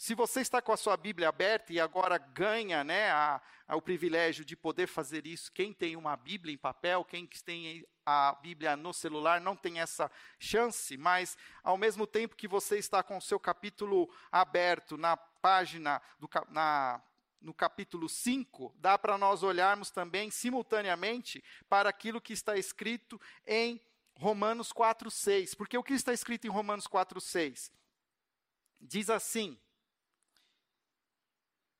Se 0.04 0.14
você 0.14 0.42
está 0.42 0.62
com 0.62 0.74
a 0.74 0.76
sua 0.76 0.98
Bíblia 0.98 1.30
aberta 1.30 1.72
e 1.72 1.80
agora 1.80 2.18
ganha 2.18 2.84
né, 2.84 3.10
a, 3.10 3.42
a, 3.66 3.78
o 3.78 3.82
privilégio 3.82 4.44
de 4.44 4.54
poder 4.54 4.86
fazer 4.86 5.26
isso, 5.26 5.50
quem 5.50 5.72
tem 5.72 5.96
uma 5.96 6.18
Bíblia 6.18 6.54
em 6.54 6.58
papel, 6.58 7.06
quem 7.06 7.26
tem 7.26 7.88
a 8.06 8.34
Bíblia 8.42 8.76
no 8.76 8.94
celular, 8.94 9.40
não 9.40 9.56
tem 9.56 9.80
essa 9.80 10.12
chance, 10.38 10.98
mas 10.98 11.38
ao 11.64 11.78
mesmo 11.78 12.06
tempo 12.06 12.36
que 12.36 12.50
você 12.50 12.78
está 12.78 13.02
com 13.02 13.18
o 13.18 13.22
seu 13.22 13.40
capítulo 13.40 14.14
aberto 14.30 14.98
na 14.98 15.16
página, 15.16 16.02
do, 16.20 16.30
na, 16.50 17.02
no 17.40 17.54
capítulo 17.54 18.10
5, 18.10 18.76
dá 18.76 18.98
para 18.98 19.18
nós 19.18 19.42
olharmos 19.42 19.90
também 19.90 20.30
simultaneamente 20.30 21.42
para 21.70 21.88
aquilo 21.88 22.20
que 22.20 22.34
está 22.34 22.58
escrito 22.58 23.22
em 23.48 23.82
Romanos 24.18 24.74
4,6. 24.74 25.56
Porque 25.56 25.78
o 25.78 25.84
que 25.84 25.94
está 25.94 26.12
escrito 26.12 26.46
em 26.46 26.50
Romanos 26.50 26.90
4,6? 26.90 27.72
Diz 28.82 29.10
assim: 29.10 29.58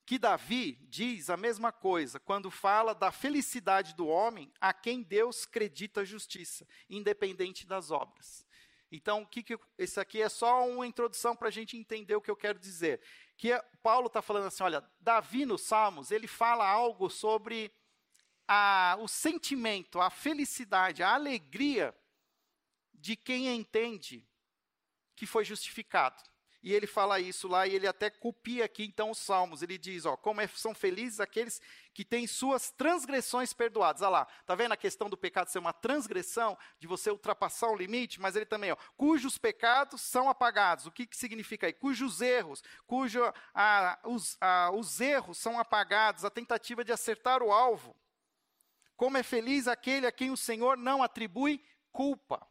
que 0.06 0.20
Davi 0.20 0.74
diz 0.90 1.30
a 1.30 1.38
mesma 1.38 1.72
coisa 1.72 2.20
quando 2.20 2.52
fala 2.52 2.94
da 2.94 3.12
felicidade 3.12 3.96
do 3.96 4.08
homem 4.08 4.52
a 4.60 4.74
quem 4.74 5.02
Deus 5.02 5.46
acredita 5.46 6.04
justiça, 6.04 6.68
independente 6.90 7.66
das 7.66 7.90
obras. 7.90 8.46
Então, 8.92 9.26
que, 9.26 9.42
que 9.42 9.58
aqui 9.98 10.22
é 10.22 10.30
só 10.30 10.68
uma 10.68 10.86
introdução 10.86 11.36
para 11.36 11.48
a 11.48 11.52
gente 11.52 11.76
entender 11.76 12.16
o 12.16 12.22
que 12.22 12.30
eu 12.30 12.36
quero 12.36 12.60
dizer. 12.60 13.02
Que 13.36 13.52
é, 13.52 13.60
Paulo 13.82 14.08
está 14.08 14.22
falando 14.22 14.46
assim, 14.46 14.62
olha, 14.62 14.88
Davi 15.00 15.46
nos 15.46 15.62
Salmos 15.62 16.12
ele 16.12 16.28
fala 16.28 16.68
algo 16.68 17.10
sobre 17.10 17.74
a, 18.48 18.96
o 19.00 19.08
sentimento, 19.08 20.00
a 20.00 20.10
felicidade, 20.10 21.02
a 21.02 21.14
alegria 21.14 21.96
de 22.94 23.16
quem 23.16 23.48
entende 23.48 24.28
que 25.16 25.26
foi 25.26 25.44
justificado. 25.44 26.22
E 26.64 26.74
ele 26.74 26.88
fala 26.88 27.20
isso 27.20 27.46
lá 27.50 27.68
e 27.68 27.76
ele 27.76 27.86
até 27.86 28.10
copia 28.10 28.64
aqui 28.64 28.86
então 28.86 29.12
os 29.12 29.18
salmos. 29.18 29.62
Ele 29.62 29.78
diz, 29.78 30.06
ó, 30.06 30.16
como 30.16 30.40
é, 30.40 30.48
são 30.48 30.74
felizes 30.74 31.20
aqueles 31.20 31.62
que 31.94 32.06
têm 32.06 32.26
suas 32.26 32.72
transgressões 32.72 33.52
perdoadas. 33.52 34.02
Olha 34.02 34.10
lá, 34.10 34.28
tá 34.46 34.56
vendo 34.56 34.72
a 34.72 34.78
questão 34.78 35.10
do 35.10 35.18
pecado 35.18 35.50
ser 35.50 35.60
uma 35.60 35.74
transgressão, 35.74 36.58
de 36.80 36.88
você 36.88 37.12
ultrapassar 37.12 37.68
o 37.68 37.76
limite, 37.76 38.22
mas 38.22 38.38
ele 38.38 38.46
também, 38.46 38.72
ó, 38.72 38.78
cujos 38.96 39.38
pecados 39.38 40.00
são 40.02 40.30
apagados. 40.30 40.86
O 40.86 40.92
que, 40.92 41.06
que 41.06 41.18
significa 41.18 41.68
aí? 41.68 41.74
Cujos 41.74 42.22
erros, 42.22 42.64
cujo, 42.88 43.20
os, 44.06 44.38
os 44.74 45.02
erros 45.02 45.38
são 45.38 45.60
apagados, 45.60 46.24
a 46.24 46.30
tentativa 46.30 46.82
de 46.86 46.94
acertar 46.94 47.44
o 47.44 47.52
alvo. 47.52 47.94
Como 48.96 49.18
é 49.18 49.24
feliz 49.24 49.68
aquele 49.68 50.08
a 50.08 50.14
quem 50.14 50.32
o 50.32 50.38
Senhor 50.38 50.78
não 50.78 51.04
atribui 51.04 51.62
culpa. 51.92 52.48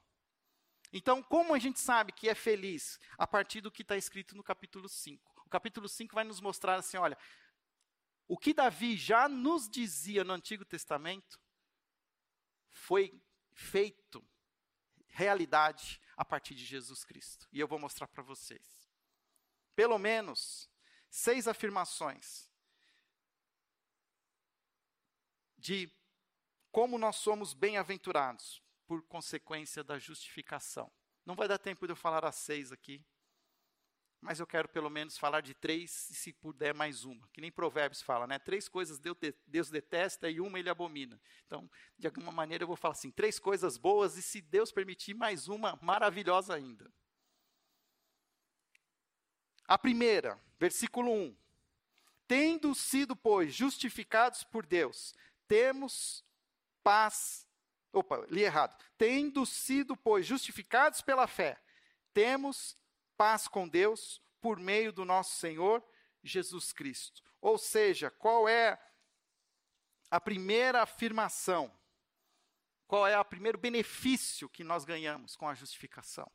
Então, 0.93 1.23
como 1.23 1.55
a 1.55 1.59
gente 1.59 1.81
sabe 1.81 2.13
que 2.13 2.29
é 2.29 2.35
feliz? 2.35 3.01
A 3.17 3.27
partir 3.27 3.61
do 3.61 3.71
que 3.71 3.83
está 3.83 3.97
escrito 3.97 4.37
no 4.37 4.43
capítulo 4.43 4.89
5. 4.89 5.43
O 5.47 5.49
capítulo 5.49 5.89
5 5.89 6.15
vai 6.15 6.25
nos 6.25 6.41
mostrar 6.41 6.77
assim: 6.77 6.99
olha, 6.99 7.17
o 8.29 8.37
que 8.37 8.53
Davi 8.53 8.97
já 8.97 9.29
nos 9.29 9.69
dizia 9.69 10.23
no 10.23 10.35
Antigo 10.35 10.65
Testamento 10.65 11.41
foi 12.71 13.19
feito 13.53 14.25
realidade 15.09 16.01
a 16.17 16.25
partir 16.25 16.55
de 16.55 16.65
Jesus 16.65 17.05
Cristo. 17.05 17.49
E 17.51 17.59
eu 17.59 17.69
vou 17.69 17.79
mostrar 17.79 18.07
para 18.07 18.23
vocês. 18.23 18.91
Pelo 19.75 19.99
menos 19.99 20.71
seis 21.09 21.49
afirmações 21.49 22.51
de 25.57 25.91
como 26.71 26.99
nós 26.99 27.17
somos 27.17 27.55
bem-aventurados 27.55 28.62
por 28.93 29.01
consequência 29.05 29.83
da 29.83 29.99
justificação. 29.99 30.93
Não 31.25 31.35
vai 31.35 31.49
dar 31.49 31.57
tempo 31.57 31.87
de 31.87 31.93
eu 31.93 31.97
falar 31.97 32.27
as 32.27 32.37
seis 32.37 32.71
aqui, 32.71 33.03
mas 34.21 34.39
eu 34.39 34.47
quero 34.47 34.69
pelo 34.69 34.91
menos 34.91 35.17
falar 35.17 35.41
de 35.41 35.55
três, 35.55 36.11
e 36.11 36.15
se 36.15 36.31
puder 36.31 36.75
mais 36.75 37.07
uma. 37.07 37.27
Que 37.29 37.41
nem 37.41 37.51
Provérbios 37.51 38.03
fala, 38.03 38.27
né? 38.27 38.39
Três 38.39 38.69
coisas 38.69 39.01
Deus 39.47 39.71
detesta 39.71 40.29
e 40.29 40.43
uma 40.43 40.59
ele 40.59 40.69
abomina. 40.69 41.19
Então, 41.47 41.71
de 41.99 42.07
alguma 42.07 42.31
maneira 42.31 42.65
eu 42.65 42.69
vou 42.69 42.77
falar 42.77 42.93
assim, 42.93 43.11
três 43.11 43.39
coisas 43.39 43.79
boas 43.79 44.19
e 44.19 44.23
se 44.23 44.43
Deus 44.43 44.71
permitir 44.71 45.15
mais 45.15 45.49
uma 45.49 45.79
maravilhosa 45.81 46.55
ainda. 46.55 46.93
A 49.67 49.79
primeira, 49.79 50.39
versículo 50.61 51.11
1. 51.11 51.35
Tendo 52.29 52.75
sido, 52.75 53.17
pois, 53.17 53.55
justificados 53.55 54.45
por 54.45 54.67
Deus, 54.67 55.15
temos 55.49 56.23
paz 56.83 57.49
Opa, 57.93 58.25
li 58.31 58.43
errado. 58.43 58.83
Tendo 58.97 59.45
sido, 59.45 59.97
pois, 59.97 60.25
justificados 60.25 61.03
pela 61.03 61.27
fé, 61.27 61.63
temos 62.15 62.77
paz 63.17 63.47
com 63.47 63.69
Deus 63.69 64.23
por 64.41 64.59
meio 64.59 64.93
do 64.93 65.05
nosso 65.05 65.37
Senhor 65.37 65.85
Jesus 66.23 66.73
Cristo. 66.73 67.23
Ou 67.41 67.59
seja, 67.59 68.11
qual 68.11 68.49
é 68.49 68.81
a 70.11 70.21
primeira 70.21 70.83
afirmação? 70.83 71.73
Qual 72.87 73.07
é 73.07 73.19
o 73.19 73.25
primeiro 73.25 73.59
benefício 73.59 74.49
que 74.49 74.65
nós 74.65 74.85
ganhamos 74.85 75.37
com 75.37 75.49
a 75.49 75.55
justificação? 75.55 76.31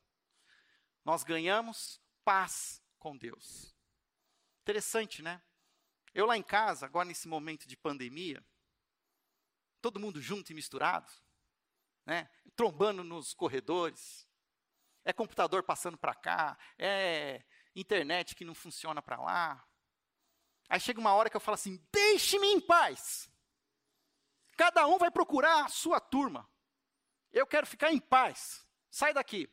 Nós 1.03 1.23
ganhamos 1.23 2.01
paz 2.23 2.81
com 2.99 3.17
Deus. 3.17 3.75
Interessante, 4.61 5.21
né? 5.21 5.41
Eu 6.13 6.25
lá 6.25 6.35
em 6.35 6.43
casa, 6.43 6.85
agora 6.85 7.07
nesse 7.07 7.27
momento 7.27 7.67
de 7.67 7.77
pandemia, 7.77 8.43
todo 9.81 9.99
mundo 9.99 10.21
junto 10.21 10.51
e 10.51 10.55
misturado, 10.55 11.11
né? 12.07 12.29
trombando 12.55 13.03
nos 13.03 13.33
corredores, 13.33 14.25
é 15.03 15.11
computador 15.11 15.61
passando 15.61 15.97
para 15.97 16.15
cá, 16.15 16.57
é 16.79 17.43
internet 17.75 18.33
que 18.33 18.45
não 18.45 18.55
funciona 18.55 19.01
para 19.01 19.21
lá. 19.21 19.67
Aí 20.69 20.79
chega 20.79 20.99
uma 20.99 21.13
hora 21.13 21.29
que 21.29 21.35
eu 21.35 21.41
falo 21.41 21.55
assim: 21.55 21.85
deixe-me 21.91 22.47
em 22.47 22.61
paz. 22.61 23.29
Cada 24.55 24.87
um 24.87 24.97
vai 24.97 25.11
procurar 25.11 25.65
a 25.65 25.69
sua 25.69 25.99
turma. 25.99 26.49
eu 27.31 27.45
quero 27.45 27.67
ficar 27.67 27.91
em 27.91 27.99
paz. 27.99 28.65
Sai 28.89 29.13
daqui. 29.13 29.47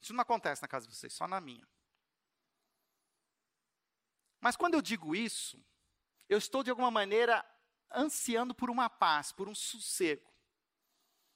Isso 0.00 0.12
não 0.12 0.20
acontece 0.20 0.60
na 0.60 0.68
casa 0.68 0.86
de 0.86 0.94
vocês, 0.94 1.14
só 1.14 1.26
na 1.26 1.40
minha. 1.40 1.66
Mas 4.38 4.56
quando 4.56 4.74
eu 4.74 4.82
digo 4.82 5.16
isso, 5.16 5.64
eu 6.28 6.36
estou 6.36 6.62
de 6.62 6.68
alguma 6.68 6.90
maneira 6.90 7.42
ansiando 7.94 8.54
por 8.54 8.70
uma 8.70 8.88
paz, 8.88 9.32
por 9.32 9.48
um 9.48 9.54
sossego. 9.54 10.32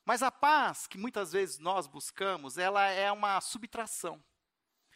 Mas 0.04 0.22
a 0.22 0.30
paz 0.30 0.86
que 0.86 0.96
muitas 0.96 1.32
vezes 1.32 1.58
nós 1.58 1.86
buscamos, 1.86 2.56
ela 2.56 2.86
é 2.86 3.12
uma 3.12 3.40
subtração. 3.40 4.24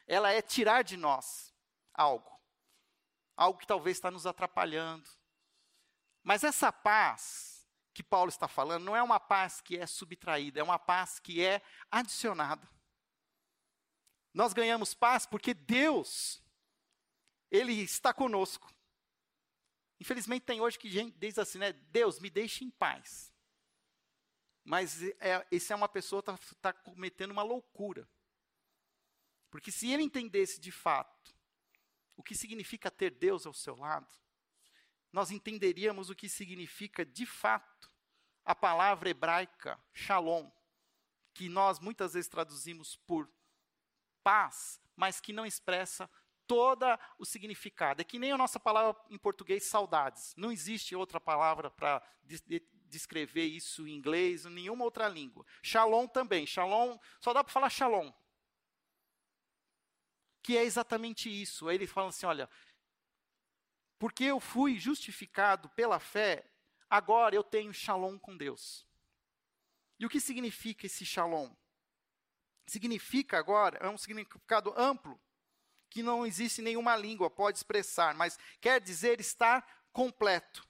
Ela 0.07 0.33
é 0.33 0.41
tirar 0.41 0.83
de 0.83 0.97
nós 0.97 1.55
algo. 1.93 2.41
Algo 3.37 3.59
que 3.59 3.67
talvez 3.67 3.97
está 3.97 4.11
nos 4.11 4.27
atrapalhando. 4.27 5.09
Mas 6.23 6.45
essa 6.45 6.73
paz 6.73 7.69
que 7.93 8.03
Paulo 8.03 8.31
está 8.31 8.49
falando 8.49 8.85
não 8.85 8.97
é 8.97 9.03
uma 9.03 9.21
paz 9.21 9.61
que 9.61 9.77
é 9.77 9.87
subtraída, 9.87 10.61
é 10.61 10.63
uma 10.63 10.79
paz 10.79 11.19
que 11.19 11.45
é 11.45 11.61
adicionada. 11.91 12.67
Nós 14.33 14.53
ganhamos 14.53 14.95
paz 14.95 15.27
porque 15.27 15.53
Deus 15.53 16.43
ele 17.51 17.75
está 17.75 18.15
conosco. 18.15 18.73
Infelizmente 20.03 20.43
tem 20.43 20.61
hoje 20.61 20.77
que 20.77 20.91
gente 20.91 21.17
diz 21.17 21.39
assim, 21.39 21.59
né? 21.59 21.73
Deus, 21.73 22.19
me 22.19 22.29
deixe 22.29 22.65
em 22.65 22.71
paz. 22.71 23.33
Mas 24.65 25.01
é, 25.21 25.47
esse 25.49 25.73
é 25.73 25.77
uma 25.77 25.89
pessoa 25.89 26.21
que 26.21 26.33
está 26.33 26.73
tá 26.73 26.73
cometendo 26.73 27.31
uma 27.31 27.45
loucura. 27.45 28.11
Porque 29.49 29.71
se 29.71 29.93
ele 29.93 30.03
entendesse 30.03 30.61
de 30.61 30.73
fato 30.73 31.33
o 32.17 32.23
que 32.23 32.35
significa 32.35 32.91
ter 32.91 33.13
Deus 33.13 33.47
ao 33.47 33.55
seu 33.55 33.77
lado, 33.77 34.13
nós 35.13 35.31
entenderíamos 35.31 36.11
o 36.11 36.17
que 36.17 36.29
significa 36.29 37.07
de 37.07 37.25
fato 37.25 37.89
a 38.45 38.57
palavra 38.57 39.09
hebraica 39.09 39.81
shalom, 39.95 40.51
que 41.33 41.49
nós 41.49 41.79
muitas 41.79 42.15
vezes 42.15 42.29
traduzimos 42.29 42.97
por 42.97 43.33
paz, 44.25 44.83
mas 44.97 45.21
que 45.21 45.33
não 45.33 45.47
expressa 45.47 46.11
todo 46.53 46.85
o 47.19 47.25
significado. 47.25 48.03
É 48.03 48.05
que 48.05 48.19
nem 48.19 48.33
a 48.33 48.39
nossa 48.39 48.61
palavra 48.61 49.01
em 49.09 49.17
português, 49.17 49.65
saudades. 49.65 50.35
Não 50.37 50.53
existe 50.53 50.95
outra 50.95 51.19
palavra 51.19 51.71
para 51.71 52.03
descrever 52.87 53.47
isso 53.47 53.87
em 53.87 53.95
inglês, 53.95 54.45
nenhuma 54.45 54.85
outra 54.85 55.09
língua. 55.09 55.47
Shalom 55.63 56.07
também. 56.07 56.47
Shalom, 56.47 56.99
só 57.21 57.33
dá 57.33 57.43
para 57.43 57.53
falar 57.53 57.71
shalom. 57.71 58.13
Que 60.43 60.59
é 60.59 60.65
exatamente 60.65 61.31
isso. 61.31 61.69
Aí 61.69 61.77
ele 61.77 61.87
fala 61.87 62.09
assim: 62.09 62.27
olha, 62.27 62.49
porque 63.99 64.25
eu 64.25 64.39
fui 64.39 64.79
justificado 64.79 65.71
pela 65.71 65.99
fé, 65.99 66.45
agora 66.91 67.35
eu 67.35 67.43
tenho 67.43 67.73
shalom 67.73 68.19
com 68.19 68.37
Deus. 68.37 68.87
E 69.99 70.05
o 70.05 70.09
que 70.09 70.21
significa 70.21 70.85
esse 70.85 71.07
shalom? 71.07 71.51
Significa 72.67 73.39
agora, 73.39 73.79
é 73.79 73.89
um 73.89 73.97
significado 73.97 74.75
amplo 74.77 75.19
que 75.93 76.03
não 76.03 76.27
existe 76.27 76.63
nenhuma 76.63 76.97
língua 76.97 77.29
pode 77.29 77.59
expressar, 77.59 78.15
mas 78.15 78.39
quer 78.61 78.81
dizer 78.81 79.21
estar 79.21 79.67
completo, 79.93 80.67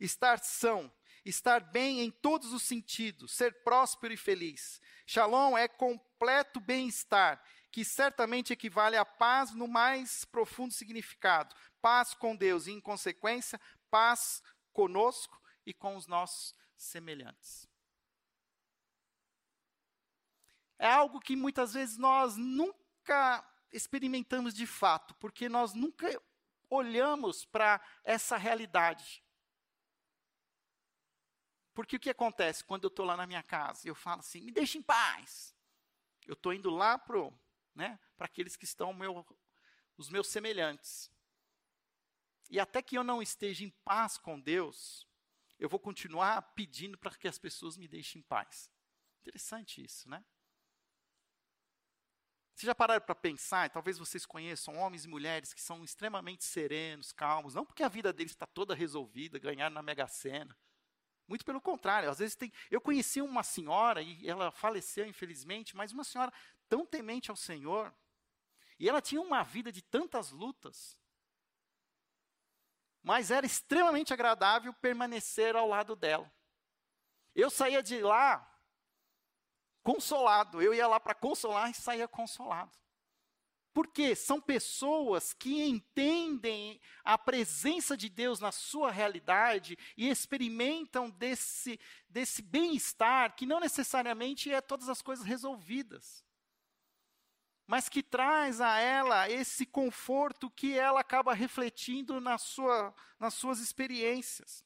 estar 0.00 0.38
são, 0.38 0.90
estar 1.24 1.60
bem 1.60 2.00
em 2.00 2.10
todos 2.10 2.52
os 2.52 2.62
sentidos, 2.62 3.32
ser 3.32 3.62
próspero 3.62 4.14
e 4.14 4.16
feliz. 4.16 4.80
Shalom 5.06 5.56
é 5.56 5.68
completo 5.68 6.58
bem-estar, 6.58 7.42
que 7.70 7.84
certamente 7.84 8.52
equivale 8.52 8.96
à 8.96 9.04
paz 9.04 9.52
no 9.52 9.68
mais 9.68 10.24
profundo 10.24 10.72
significado. 10.72 11.54
Paz 11.80 12.14
com 12.14 12.34
Deus 12.34 12.66
e, 12.66 12.72
em 12.72 12.80
consequência, 12.80 13.60
paz 13.90 14.42
conosco 14.72 15.40
e 15.66 15.74
com 15.74 15.96
os 15.96 16.06
nossos 16.06 16.54
semelhantes. 16.76 17.68
É 20.78 20.90
algo 20.90 21.20
que 21.20 21.36
muitas 21.36 21.74
vezes 21.74 21.96
nós 21.98 22.36
nunca 22.36 23.46
experimentamos 23.72 24.54
de 24.54 24.66
fato, 24.66 25.14
porque 25.16 25.48
nós 25.48 25.74
nunca 25.74 26.20
olhamos 26.68 27.44
para 27.44 27.80
essa 28.04 28.36
realidade. 28.36 29.22
Porque 31.74 31.96
o 31.96 32.00
que 32.00 32.10
acontece 32.10 32.64
quando 32.64 32.84
eu 32.84 32.88
estou 32.88 33.04
lá 33.04 33.16
na 33.16 33.26
minha 33.26 33.42
casa? 33.42 33.88
Eu 33.88 33.94
falo 33.94 34.20
assim, 34.20 34.40
me 34.40 34.52
deixe 34.52 34.78
em 34.78 34.82
paz. 34.82 35.54
Eu 36.26 36.34
estou 36.34 36.52
indo 36.52 36.70
lá 36.70 36.98
para 36.98 37.18
né, 37.74 37.98
aqueles 38.18 38.56
que 38.56 38.64
estão 38.64 38.92
meu, 38.92 39.26
os 39.96 40.08
meus 40.08 40.28
semelhantes. 40.28 41.10
E 42.50 42.60
até 42.60 42.82
que 42.82 42.96
eu 42.96 43.02
não 43.02 43.22
esteja 43.22 43.64
em 43.64 43.70
paz 43.70 44.18
com 44.18 44.38
Deus, 44.38 45.08
eu 45.58 45.68
vou 45.68 45.80
continuar 45.80 46.42
pedindo 46.54 46.98
para 46.98 47.14
que 47.14 47.26
as 47.26 47.38
pessoas 47.38 47.76
me 47.76 47.88
deixem 47.88 48.20
em 48.20 48.24
paz. 48.24 48.70
Interessante 49.22 49.82
isso, 49.82 50.08
né? 50.08 50.22
Vocês 52.54 52.66
já 52.66 52.74
pararam 52.74 53.00
para 53.00 53.14
pensar, 53.14 53.66
e 53.66 53.70
talvez 53.70 53.98
vocês 53.98 54.26
conheçam 54.26 54.76
homens 54.76 55.04
e 55.04 55.08
mulheres 55.08 55.54
que 55.54 55.60
são 55.60 55.82
extremamente 55.82 56.44
serenos, 56.44 57.12
calmos, 57.12 57.54
não 57.54 57.64
porque 57.64 57.82
a 57.82 57.88
vida 57.88 58.12
deles 58.12 58.32
está 58.32 58.46
toda 58.46 58.74
resolvida, 58.74 59.38
ganharam 59.38 59.74
na 59.74 59.82
Mega 59.82 60.06
Sena. 60.06 60.56
Muito 61.26 61.44
pelo 61.44 61.60
contrário, 61.60 62.10
às 62.10 62.18
vezes 62.18 62.34
tem. 62.34 62.52
Eu 62.70 62.80
conheci 62.80 63.22
uma 63.22 63.42
senhora, 63.42 64.02
e 64.02 64.28
ela 64.28 64.50
faleceu, 64.50 65.06
infelizmente, 65.06 65.74
mas 65.74 65.92
uma 65.92 66.04
senhora 66.04 66.32
tão 66.68 66.84
temente 66.84 67.30
ao 67.30 67.36
Senhor, 67.36 67.94
e 68.78 68.88
ela 68.88 69.00
tinha 69.00 69.20
uma 69.20 69.42
vida 69.42 69.70
de 69.72 69.80
tantas 69.80 70.30
lutas, 70.30 70.98
mas 73.02 73.30
era 73.30 73.46
extremamente 73.46 74.12
agradável 74.12 74.72
permanecer 74.74 75.56
ao 75.56 75.68
lado 75.68 75.96
dela. 75.96 76.30
Eu 77.34 77.48
saía 77.48 77.82
de 77.82 78.00
lá 78.00 78.51
consolado. 79.82 80.62
Eu 80.62 80.72
ia 80.72 80.86
lá 80.86 80.98
para 80.98 81.14
consolar 81.14 81.70
e 81.70 81.74
saía 81.74 82.08
consolado. 82.08 82.72
Porque 83.74 84.14
são 84.14 84.38
pessoas 84.38 85.32
que 85.32 85.62
entendem 85.62 86.78
a 87.02 87.16
presença 87.16 87.96
de 87.96 88.08
Deus 88.08 88.38
na 88.38 88.52
sua 88.52 88.90
realidade 88.90 89.78
e 89.96 90.10
experimentam 90.10 91.08
desse, 91.08 91.80
desse 92.06 92.42
bem-estar 92.42 93.34
que 93.34 93.46
não 93.46 93.58
necessariamente 93.58 94.52
é 94.52 94.60
todas 94.60 94.90
as 94.90 95.00
coisas 95.00 95.24
resolvidas, 95.24 96.22
mas 97.66 97.88
que 97.88 98.02
traz 98.02 98.60
a 98.60 98.78
ela 98.78 99.30
esse 99.30 99.64
conforto 99.64 100.50
que 100.50 100.76
ela 100.76 101.00
acaba 101.00 101.32
refletindo 101.32 102.20
na 102.20 102.36
sua, 102.36 102.94
nas 103.18 103.32
suas 103.32 103.58
experiências. 103.58 104.62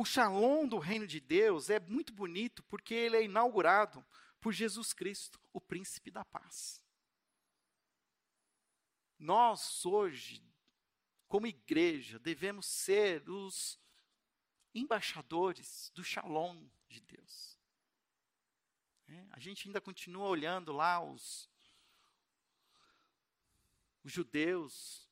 O 0.00 0.04
shalom 0.06 0.66
do 0.66 0.78
reino 0.78 1.06
de 1.06 1.20
Deus 1.20 1.68
é 1.68 1.78
muito 1.78 2.10
bonito 2.10 2.62
porque 2.62 2.94
ele 2.94 3.18
é 3.18 3.22
inaugurado 3.22 4.02
por 4.40 4.50
Jesus 4.50 4.94
Cristo, 4.94 5.38
o 5.52 5.60
príncipe 5.60 6.10
da 6.10 6.24
paz. 6.24 6.82
Nós 9.18 9.84
hoje, 9.84 10.42
como 11.28 11.46
igreja, 11.46 12.18
devemos 12.18 12.64
ser 12.64 13.28
os 13.28 13.78
embaixadores 14.74 15.92
do 15.94 16.02
shalom 16.02 16.66
de 16.88 17.02
Deus. 17.02 17.58
É, 19.06 19.26
a 19.32 19.38
gente 19.38 19.68
ainda 19.68 19.82
continua 19.82 20.28
olhando 20.28 20.72
lá 20.72 21.04
os, 21.04 21.46
os 24.02 24.10
judeus, 24.10 25.06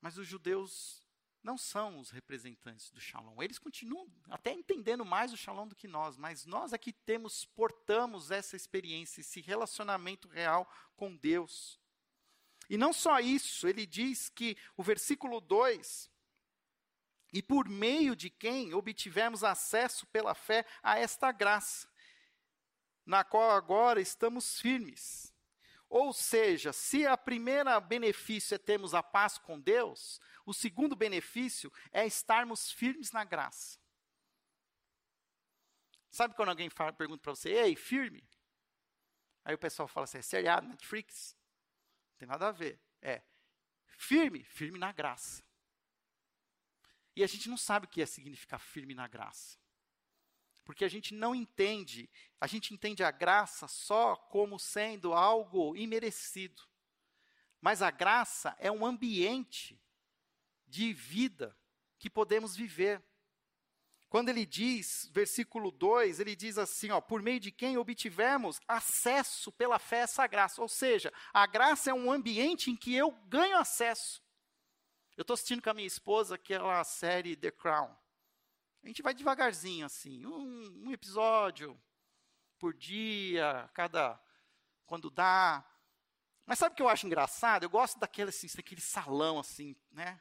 mas 0.00 0.18
os 0.18 0.28
judeus 0.28 1.01
não 1.42 1.58
são 1.58 1.98
os 1.98 2.10
representantes 2.10 2.90
do 2.90 3.00
Shalom. 3.00 3.42
Eles 3.42 3.58
continuam 3.58 4.06
até 4.30 4.52
entendendo 4.52 5.04
mais 5.04 5.32
o 5.32 5.36
Shalom 5.36 5.66
do 5.66 5.74
que 5.74 5.88
nós, 5.88 6.16
mas 6.16 6.46
nós 6.46 6.72
aqui 6.72 6.92
temos, 6.92 7.44
portamos 7.44 8.30
essa 8.30 8.54
experiência, 8.54 9.20
esse 9.20 9.40
relacionamento 9.40 10.28
real 10.28 10.70
com 10.96 11.16
Deus. 11.16 11.80
E 12.70 12.76
não 12.76 12.92
só 12.92 13.18
isso, 13.18 13.66
ele 13.66 13.84
diz 13.84 14.28
que 14.28 14.56
o 14.76 14.82
versículo 14.82 15.40
2 15.40 16.10
e 17.32 17.42
por 17.42 17.68
meio 17.68 18.14
de 18.14 18.28
quem 18.28 18.74
obtivemos 18.74 19.42
acesso 19.42 20.06
pela 20.08 20.34
fé 20.34 20.66
a 20.82 20.98
esta 20.98 21.32
graça, 21.32 21.88
na 23.06 23.24
qual 23.24 23.50
agora 23.50 24.00
estamos 24.00 24.60
firmes. 24.60 25.31
Ou 25.92 26.10
seja, 26.10 26.72
se 26.72 27.06
a 27.06 27.18
primeira 27.18 27.78
benefício 27.78 28.54
é 28.54 28.58
termos 28.58 28.94
a 28.94 29.02
paz 29.02 29.36
com 29.36 29.60
Deus, 29.60 30.18
o 30.46 30.54
segundo 30.54 30.96
benefício 30.96 31.70
é 31.92 32.06
estarmos 32.06 32.72
firmes 32.72 33.12
na 33.12 33.24
graça. 33.24 33.78
Sabe 36.10 36.34
quando 36.34 36.48
alguém 36.48 36.70
fala, 36.70 36.94
pergunta 36.94 37.20
para 37.20 37.34
você, 37.34 37.50
ei, 37.50 37.76
firme? 37.76 38.26
Aí 39.44 39.54
o 39.54 39.58
pessoal 39.58 39.86
fala 39.86 40.04
assim, 40.04 40.16
é 40.16 40.22
seriado, 40.22 40.66
Netflix? 40.66 41.36
Não 42.12 42.16
tem 42.20 42.28
nada 42.28 42.48
a 42.48 42.52
ver. 42.52 42.80
É, 43.02 43.22
firme, 43.84 44.44
firme 44.44 44.78
na 44.78 44.92
graça. 44.92 45.44
E 47.14 47.22
a 47.22 47.26
gente 47.26 47.50
não 47.50 47.58
sabe 47.58 47.84
o 47.84 47.90
que 47.90 48.00
é 48.00 48.06
significar 48.06 48.60
firme 48.60 48.94
na 48.94 49.06
graça. 49.06 49.58
Porque 50.64 50.84
a 50.84 50.88
gente 50.88 51.14
não 51.14 51.34
entende, 51.34 52.08
a 52.40 52.46
gente 52.46 52.72
entende 52.72 53.02
a 53.02 53.10
graça 53.10 53.66
só 53.66 54.16
como 54.16 54.58
sendo 54.58 55.12
algo 55.12 55.76
imerecido. 55.76 56.62
Mas 57.60 57.82
a 57.82 57.90
graça 57.90 58.56
é 58.58 58.70
um 58.70 58.84
ambiente 58.84 59.80
de 60.66 60.92
vida 60.92 61.56
que 61.98 62.10
podemos 62.10 62.56
viver. 62.56 63.02
quando 64.08 64.28
ele 64.28 64.44
diz, 64.44 65.08
versículo 65.10 65.70
2, 65.70 66.20
ele 66.20 66.36
diz 66.36 66.58
assim, 66.58 66.90
ó, 66.90 67.00
por 67.00 67.22
meio 67.22 67.40
de 67.40 67.50
quem 67.50 67.78
obtivemos 67.78 68.60
acesso 68.68 69.50
pela 69.50 69.78
fé 69.78 70.00
a 70.00 70.02
essa 70.02 70.26
graça. 70.26 70.60
Ou 70.60 70.68
seja, 70.68 71.10
a 71.32 71.46
graça 71.46 71.90
é 71.90 71.94
um 71.94 72.12
ambiente 72.12 72.70
em 72.70 72.76
que 72.76 72.94
eu 72.94 73.10
ganho 73.26 73.56
acesso. 73.56 74.22
Eu 75.16 75.22
estou 75.22 75.32
assistindo 75.32 75.62
com 75.62 75.70
a 75.70 75.74
minha 75.74 75.86
esposa 75.86 76.34
aquela 76.34 76.84
série 76.84 77.36
The 77.36 77.52
Crown. 77.52 78.01
A 78.82 78.88
gente 78.88 79.02
vai 79.02 79.14
devagarzinho, 79.14 79.86
assim, 79.86 80.26
um, 80.26 80.86
um 80.86 80.92
episódio 80.92 81.80
por 82.58 82.74
dia, 82.74 83.70
cada 83.74 84.20
quando 84.86 85.10
dá. 85.10 85.64
Mas 86.44 86.58
sabe 86.58 86.72
o 86.72 86.76
que 86.76 86.82
eu 86.82 86.88
acho 86.88 87.06
engraçado? 87.06 87.62
Eu 87.62 87.70
gosto 87.70 87.98
daquele, 87.98 88.30
assim, 88.30 88.48
daquele 88.56 88.80
salão, 88.80 89.38
assim, 89.38 89.76
né? 89.90 90.20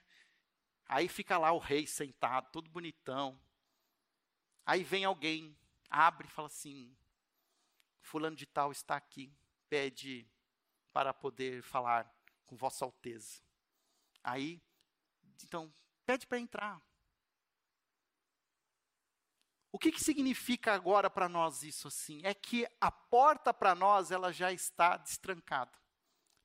Aí 0.86 1.08
fica 1.08 1.38
lá 1.38 1.52
o 1.52 1.58
rei 1.58 1.88
sentado, 1.88 2.52
todo 2.52 2.70
bonitão. 2.70 3.40
Aí 4.66 4.84
vem 4.84 5.06
alguém, 5.06 5.58
abre 5.90 6.28
e 6.28 6.32
fala 6.32 6.48
assim: 6.48 6.96
Fulano 8.02 8.36
de 8.36 8.46
Tal 8.46 8.72
está 8.72 8.96
aqui, 8.96 9.34
pede 9.70 10.30
para 10.94 11.14
poder 11.14 11.64
falar 11.64 12.10
com 12.46 12.56
Vossa 12.56 12.86
Alteza. 12.86 13.42
Aí, 14.24 14.62
então, 15.44 15.74
pede 16.06 16.28
para 16.28 16.40
entrar. 16.40 16.82
O 19.72 19.80
que, 19.80 19.92
que 19.92 20.04
significa 20.04 20.74
agora 20.74 21.10
para 21.10 21.30
nós 21.30 21.64
isso 21.64 21.88
assim? 21.88 22.22
É 22.24 22.34
que 22.34 22.68
a 22.80 22.92
porta 22.92 23.54
para 23.54 23.74
nós 23.74 24.12
ela 24.12 24.32
já 24.32 24.52
está 24.52 24.98
destrancada 24.98 25.72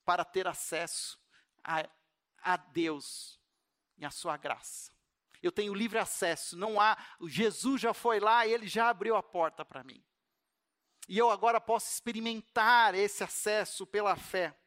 para 0.04 0.24
ter 0.24 0.46
acesso 0.46 1.18
a, 1.64 1.88
a 2.40 2.56
Deus 2.56 3.40
e 3.98 4.04
a 4.04 4.10
sua 4.10 4.36
graça 4.36 4.96
eu 5.46 5.52
tenho 5.52 5.74
livre 5.74 5.98
acesso, 5.98 6.56
não 6.56 6.80
há, 6.80 6.96
Jesus 7.26 7.80
já 7.80 7.94
foi 7.94 8.20
lá 8.20 8.46
e 8.46 8.52
ele 8.52 8.66
já 8.66 8.88
abriu 8.88 9.16
a 9.16 9.22
porta 9.22 9.64
para 9.64 9.84
mim. 9.84 10.02
E 11.08 11.16
eu 11.16 11.30
agora 11.30 11.60
posso 11.60 11.90
experimentar 11.92 12.94
esse 12.94 13.22
acesso 13.22 13.86
pela 13.86 14.16
fé. 14.16 14.58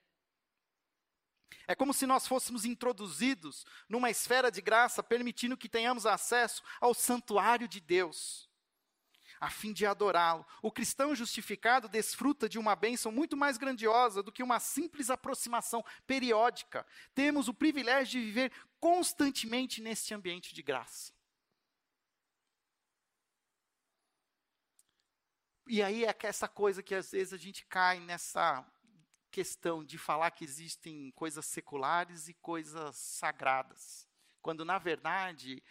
É 1.68 1.76
como 1.76 1.94
se 1.94 2.08
nós 2.08 2.26
fôssemos 2.26 2.66
introduzidos 2.66 3.66
numa 3.88 4.10
esfera 4.10 4.50
de 4.50 4.62
graça, 4.62 5.04
permitindo 5.04 5.58
que 5.58 5.70
tenhamos 5.70 6.06
acesso 6.06 6.64
ao 6.80 6.94
santuário 6.94 7.68
de 7.68 7.80
Deus 7.80 8.49
a 9.40 9.50
fim 9.50 9.72
de 9.72 9.86
adorá-lo. 9.86 10.46
O 10.62 10.72
cristão 10.72 11.16
justificado 11.16 11.88
desfruta 11.88 12.50
de 12.50 12.60
uma 12.60 12.76
bênção 12.76 13.12
muito 13.12 13.38
mais 13.38 13.58
grandiosa 13.58 14.22
do 14.22 14.32
que 14.32 14.44
uma 14.44 14.60
simples 14.60 15.10
aproximação 15.10 15.84
periódica. 16.06 16.86
Temos 17.14 17.48
o 17.48 17.54
privilégio 17.54 18.20
de 18.20 18.26
viver 18.26 18.52
constantemente 18.80 19.82
neste 19.82 20.14
ambiente 20.14 20.54
de 20.54 20.62
graça. 20.62 21.14
E 25.68 25.84
aí 25.84 26.04
é 26.04 26.16
essa 26.24 26.48
coisa 26.48 26.82
que 26.82 26.96
às 26.96 27.12
vezes 27.12 27.32
a 27.32 27.38
gente 27.38 27.64
cai 27.68 28.00
nessa 28.00 28.66
questão 29.30 29.84
de 29.84 30.00
falar 30.00 30.32
que 30.32 30.44
existem 30.44 31.12
coisas 31.12 31.46
seculares 31.46 32.28
e 32.28 32.34
coisas 32.34 32.96
sagradas. 32.96 34.08
Quando, 34.42 34.66
na 34.66 34.80
verdade, 34.80 35.62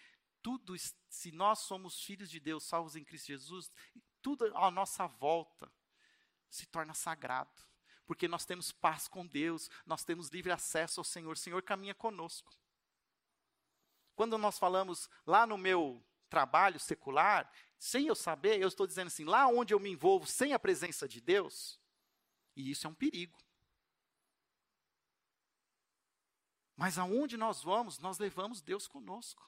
tudo, 0.49 0.75
se 1.11 1.31
nós 1.31 1.59
somos 1.59 2.01
filhos 2.03 2.31
de 2.31 2.41
Deus, 2.41 2.65
salvos 2.65 2.97
em 2.97 3.05
Cristo 3.05 3.27
Jesus, 3.27 3.71
tudo 4.23 4.47
à 4.57 4.71
nossa 4.71 5.07
volta 5.07 5.71
se 6.49 6.65
torna 6.65 6.95
sagrado. 6.95 7.63
Porque 8.07 8.27
nós 8.27 8.47
temos 8.47 8.73
paz 8.73 9.07
com 9.07 9.27
Deus, 9.27 9.69
nós 9.85 10.05
temos 10.05 10.31
livre 10.31 10.51
acesso 10.51 11.01
ao 11.01 11.05
Senhor, 11.05 11.33
o 11.33 11.39
Senhor 11.39 11.63
caminha 11.63 11.95
conosco. 11.95 12.59
Quando 14.15 14.39
nós 14.39 14.59
falamos 14.59 15.11
lá 15.27 15.47
no 15.47 15.59
meu 15.59 16.03
trabalho 16.31 16.81
secular, 16.81 17.53
sem 17.79 18.07
eu 18.07 18.15
saber, 18.15 18.59
eu 18.59 18.69
estou 18.69 18.87
dizendo 18.87 19.09
assim, 19.09 19.25
lá 19.25 19.47
onde 19.49 19.75
eu 19.75 19.79
me 19.79 19.91
envolvo 19.91 20.27
sem 20.27 20.55
a 20.55 20.59
presença 20.59 21.07
de 21.07 21.21
Deus, 21.21 21.79
e 22.57 22.71
isso 22.71 22.87
é 22.87 22.91
um 22.91 22.95
perigo. 22.95 23.39
Mas 26.75 26.97
aonde 26.97 27.37
nós 27.37 27.63
vamos, 27.63 27.99
nós 27.99 28.19
levamos 28.19 28.63
Deus 28.63 28.89
conosco 28.89 29.47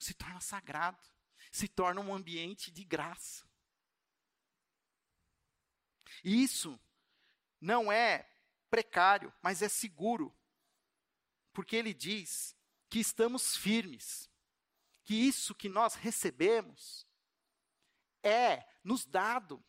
se 0.00 0.14
torna 0.14 0.40
sagrado, 0.40 1.06
se 1.52 1.68
torna 1.68 2.00
um 2.00 2.12
ambiente 2.12 2.70
de 2.70 2.82
graça. 2.82 3.48
E 6.24 6.42
isso 6.42 6.80
não 7.60 7.92
é 7.92 8.28
precário, 8.70 9.32
mas 9.42 9.60
é 9.60 9.68
seguro, 9.68 10.36
porque 11.52 11.76
ele 11.76 11.92
diz 11.92 12.56
que 12.88 12.98
estamos 12.98 13.56
firmes, 13.56 14.28
que 15.04 15.14
isso 15.14 15.54
que 15.54 15.68
nós 15.68 15.94
recebemos 15.94 17.06
é 18.22 18.66
nos 18.82 19.04
dado 19.04 19.62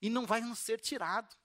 e 0.00 0.08
não 0.08 0.26
vai 0.26 0.40
nos 0.40 0.58
ser 0.58 0.80
tirado. 0.80 1.36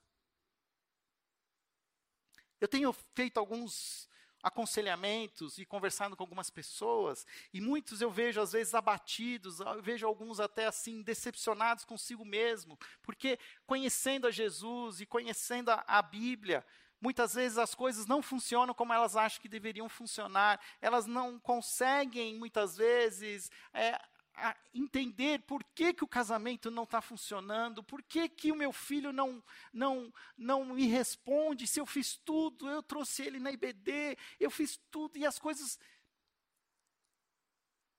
Eu 2.61 2.67
tenho 2.67 2.93
feito 2.93 3.37
alguns 3.39 4.07
aconselhamentos 4.43 5.57
e 5.57 5.65
conversando 5.65 6.15
com 6.15 6.23
algumas 6.23 6.49
pessoas, 6.49 7.25
e 7.53 7.61
muitos 7.61 8.01
eu 8.01 8.11
vejo 8.11 8.41
às 8.41 8.51
vezes 8.51 8.75
abatidos, 8.75 9.59
vejo 9.81 10.05
alguns 10.05 10.39
até 10.39 10.65
assim 10.65 11.01
decepcionados 11.01 11.85
consigo 11.85 12.25
mesmo, 12.25 12.77
porque 13.01 13.39
conhecendo 13.65 14.27
a 14.27 14.31
Jesus 14.31 14.99
e 14.99 15.05
conhecendo 15.05 15.69
a, 15.69 15.83
a 15.87 16.01
Bíblia, 16.01 16.65
muitas 16.99 17.33
vezes 17.33 17.57
as 17.57 17.73
coisas 17.73 18.05
não 18.05 18.21
funcionam 18.21 18.73
como 18.73 18.93
elas 18.93 19.15
acham 19.15 19.41
que 19.41 19.49
deveriam 19.49 19.89
funcionar, 19.89 20.59
elas 20.81 21.05
não 21.05 21.39
conseguem 21.39 22.37
muitas 22.37 22.77
vezes 22.77 23.49
é, 23.73 23.99
a 24.35 24.55
entender 24.73 25.41
por 25.43 25.63
que, 25.63 25.93
que 25.93 26.03
o 26.03 26.07
casamento 26.07 26.71
não 26.71 26.83
está 26.83 27.01
funcionando, 27.01 27.83
por 27.83 28.01
que, 28.01 28.27
que 28.27 28.51
o 28.51 28.55
meu 28.55 28.71
filho 28.71 29.13
não, 29.13 29.43
não, 29.71 30.13
não 30.37 30.65
me 30.65 30.87
responde, 30.87 31.67
se 31.67 31.79
eu 31.79 31.85
fiz 31.85 32.15
tudo, 32.17 32.69
eu 32.69 32.81
trouxe 32.81 33.23
ele 33.23 33.39
na 33.39 33.51
IBD, 33.51 34.17
eu 34.39 34.49
fiz 34.49 34.79
tudo, 34.89 35.17
e 35.17 35.25
as 35.25 35.37
coisas. 35.37 35.79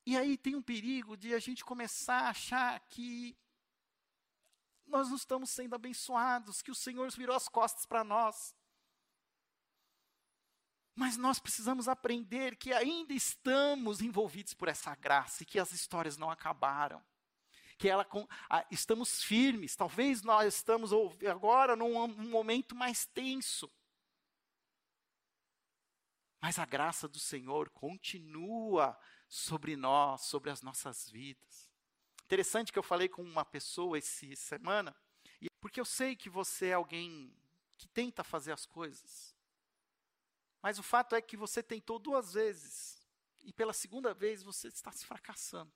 E 0.07 0.17
aí 0.17 0.37
tem 0.37 0.55
um 0.55 0.63
perigo 0.63 1.17
de 1.17 1.35
a 1.35 1.39
gente 1.39 1.65
começar 1.65 2.23
a 2.23 2.31
achar 2.31 2.81
que 2.81 3.37
nós 4.87 5.09
não 5.09 5.17
estamos 5.17 5.51
sendo 5.51 5.75
abençoados, 5.75 6.61
que 6.61 6.71
o 6.71 6.75
Senhor 6.75 7.11
virou 7.11 7.35
as 7.35 7.49
costas 7.49 7.87
para 7.87 8.05
nós. 8.05 8.55
Mas 10.95 11.17
nós 11.17 11.41
precisamos 11.41 11.89
aprender 11.89 12.57
que 12.57 12.73
ainda 12.73 13.13
estamos 13.13 14.01
envolvidos 14.01 14.55
por 14.55 14.69
essa 14.69 14.95
graça 14.95 15.43
e 15.43 15.47
que 15.47 15.59
as 15.59 15.73
histórias 15.73 16.17
não 16.17 16.31
acabaram. 16.31 17.03
Que 17.77 17.89
ela, 17.89 18.07
estamos 18.71 19.23
firmes, 19.23 19.75
talvez 19.75 20.23
nós 20.23 20.55
estamos 20.55 20.91
agora 21.29 21.75
num, 21.75 22.07
num 22.07 22.31
momento 22.31 22.77
mais 22.77 23.05
tenso. 23.07 23.69
Mas 26.41 26.59
a 26.59 26.65
graça 26.65 27.09
do 27.09 27.19
Senhor 27.19 27.69
continua 27.71 28.97
sobre 29.29 29.75
nós, 29.75 30.21
sobre 30.23 30.51
as 30.51 30.63
nossas 30.63 31.11
vidas. 31.11 31.69
Interessante 32.25 32.73
que 32.73 32.79
eu 32.79 32.83
falei 32.83 33.09
com 33.09 33.23
uma 33.23 33.45
pessoa 33.45 33.99
essa 33.99 34.27
semana, 34.37 34.95
porque 35.61 35.81
eu 35.81 35.85
sei 35.85 36.15
que 36.15 36.31
você 36.31 36.69
é 36.69 36.75
alguém 36.75 37.35
que 37.77 37.89
tenta 37.89 38.23
fazer 38.23 38.53
as 38.53 38.65
coisas 38.65 39.34
mas 40.65 40.79
o 40.79 40.83
fato 40.83 41.15
é 41.15 41.21
que 41.21 41.37
você 41.37 41.63
tentou 41.63 41.99
duas 41.99 42.33
vezes 42.33 43.07
e 43.43 43.53
pela 43.53 43.75
segunda 43.75 44.15
vez 44.15 44.43
você 44.43 44.69
está 44.69 44.91
se 44.91 45.05
fracassando. 45.05 45.71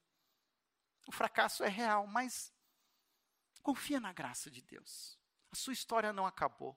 O 1.07 1.13
fracasso 1.13 1.63
é 1.63 1.69
real, 1.69 2.07
mas 2.07 2.51
confia 3.63 4.01
na 4.01 4.15
graça 4.15 4.51
de 4.51 4.63
Deus. 4.63 5.19
A 5.53 5.57
sua 5.57 5.75
história 5.75 6.11
não 6.11 6.25
acabou. 6.25 6.75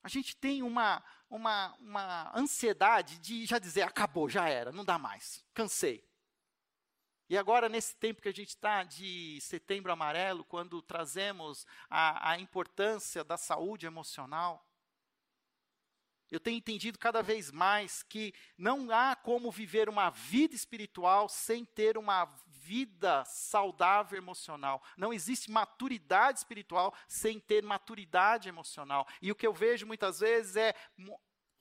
A 0.00 0.08
gente 0.08 0.36
tem 0.36 0.62
uma, 0.62 1.04
uma, 1.28 1.74
uma 1.80 2.38
ansiedade 2.38 3.18
de 3.18 3.44
já 3.44 3.58
dizer, 3.58 3.82
acabou, 3.82 4.28
já 4.28 4.48
era, 4.48 4.70
não 4.70 4.84
dá 4.84 4.96
mais, 4.96 5.44
cansei. 5.52 6.08
E 7.28 7.36
agora, 7.36 7.68
nesse 7.68 7.96
tempo 7.96 8.22
que 8.22 8.28
a 8.28 8.32
gente 8.32 8.50
está 8.50 8.84
de 8.84 9.40
setembro 9.40 9.90
amarelo, 9.90 10.44
quando 10.44 10.80
trazemos 10.80 11.66
a, 11.90 12.30
a 12.30 12.38
importância 12.38 13.24
da 13.24 13.36
saúde 13.36 13.86
emocional, 13.86 14.67
eu 16.30 16.40
tenho 16.40 16.58
entendido 16.58 16.98
cada 16.98 17.22
vez 17.22 17.50
mais 17.50 18.02
que 18.02 18.34
não 18.56 18.90
há 18.90 19.16
como 19.16 19.50
viver 19.50 19.88
uma 19.88 20.10
vida 20.10 20.54
espiritual 20.54 21.28
sem 21.28 21.64
ter 21.64 21.96
uma 21.96 22.26
vida 22.46 23.24
saudável 23.24 24.18
emocional. 24.18 24.82
Não 24.96 25.12
existe 25.12 25.50
maturidade 25.50 26.38
espiritual 26.38 26.94
sem 27.06 27.40
ter 27.40 27.62
maturidade 27.62 28.48
emocional. 28.48 29.06
E 29.22 29.32
o 29.32 29.34
que 29.34 29.46
eu 29.46 29.54
vejo 29.54 29.86
muitas 29.86 30.20
vezes 30.20 30.56
é 30.56 30.74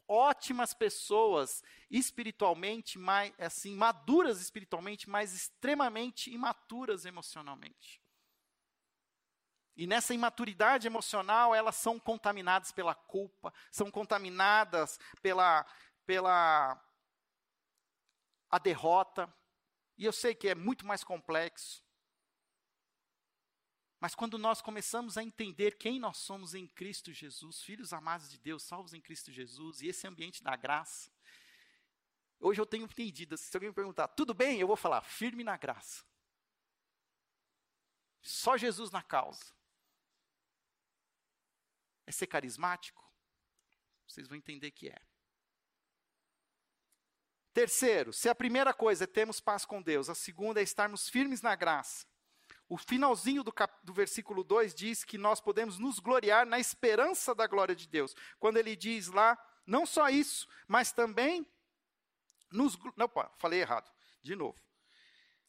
ótimas 0.08 0.74
pessoas 0.74 1.64
espiritualmente, 1.90 2.98
mais 2.98 3.34
assim, 3.38 3.76
maduras 3.76 4.42
espiritualmente, 4.42 5.10
mas 5.10 5.34
extremamente 5.34 6.32
imaturas 6.34 7.06
emocionalmente. 7.06 8.02
E 9.78 9.86
nessa 9.86 10.12
imaturidade 10.12 10.88
emocional, 10.88 11.54
elas 11.54 11.76
são 11.76 12.00
contaminadas 12.00 12.72
pela 12.72 12.96
culpa, 12.96 13.54
são 13.72 13.92
contaminadas 13.92 15.00
pela, 15.22 15.64
pela 16.04 16.84
a 18.50 18.58
derrota, 18.58 19.32
e 19.96 20.04
eu 20.04 20.12
sei 20.12 20.34
que 20.34 20.50
é 20.50 20.56
muito 20.56 20.84
mais 20.84 21.04
complexo. 21.04 21.86
Mas 24.00 24.16
quando 24.16 24.40
nós 24.40 24.62
começamos 24.62 25.16
a 25.16 25.24
entender 25.24 25.78
quem 25.78 26.00
nós 26.00 26.18
somos 26.18 26.56
em 26.56 26.68
Cristo 26.68 27.14
Jesus, 27.14 27.62
filhos 27.62 27.94
amados 27.94 28.32
de 28.32 28.40
Deus, 28.40 28.64
salvos 28.64 28.96
em 28.96 29.02
Cristo 29.02 29.32
Jesus, 29.32 29.82
e 29.82 29.88
esse 29.90 30.08
ambiente 30.08 30.42
da 30.42 30.56
graça, 30.56 31.12
hoje 32.40 32.60
eu 32.60 32.66
tenho 32.66 32.86
entendido, 32.86 33.38
se 33.38 33.56
alguém 33.56 33.70
me 33.70 33.76
perguntar, 33.76 34.08
tudo 34.08 34.34
bem? 34.34 34.60
Eu 34.60 34.66
vou 34.66 34.76
falar, 34.76 35.02
firme 35.02 35.44
na 35.44 35.56
graça. 35.56 36.04
Só 38.24 38.58
Jesus 38.58 38.90
na 38.90 39.04
causa. 39.04 39.57
É 42.08 42.12
ser 42.12 42.26
carismático? 42.26 43.06
Vocês 44.08 44.28
vão 44.28 44.38
entender 44.38 44.72
que 44.72 44.88
é. 44.90 45.00
Terceiro, 47.54 48.14
se 48.14 48.30
a 48.30 48.36
primeira 48.36 48.74
coisa 48.74 49.04
é 49.04 49.08
termos 49.08 49.40
paz 49.40 49.66
com 49.66 49.82
Deus, 49.82 50.10
a 50.10 50.16
segunda 50.16 50.60
é 50.62 50.64
estarmos 50.64 51.10
firmes 51.10 51.42
na 51.42 51.56
graça. 51.56 52.08
O 52.70 52.78
finalzinho 52.78 53.44
do, 53.44 53.52
cap, 53.52 53.74
do 53.84 53.94
versículo 53.94 54.44
2 54.44 54.74
diz 54.74 55.04
que 55.04 55.18
nós 55.18 55.42
podemos 55.42 55.80
nos 55.80 56.00
gloriar 56.00 56.46
na 56.46 56.60
esperança 56.60 57.34
da 57.34 57.48
glória 57.48 57.76
de 57.76 57.88
Deus. 57.88 58.16
Quando 58.40 58.58
ele 58.58 58.76
diz 58.76 59.08
lá, 59.08 59.38
não 59.66 59.86
só 59.86 60.10
isso, 60.10 60.48
mas 60.68 60.92
também 60.92 61.46
nos. 62.52 62.78
Não, 62.96 63.06
opa, 63.06 63.32
falei 63.38 63.62
errado. 63.62 63.92
De 64.22 64.36
novo. 64.36 64.60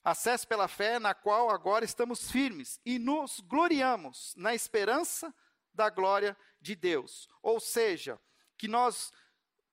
Acesso 0.02 0.46
pela 0.48 0.68
fé, 0.68 0.98
na 0.98 1.12
qual 1.12 1.50
agora 1.50 1.84
estamos 1.84 2.30
firmes 2.30 2.80
e 2.86 2.98
nos 2.98 3.40
gloriamos 3.40 4.34
na 4.36 4.54
esperança 4.54 5.34
da 5.78 5.88
glória 5.88 6.36
de 6.60 6.74
Deus. 6.74 7.28
Ou 7.42 7.58
seja, 7.58 8.20
que 8.58 8.68
nós 8.68 9.12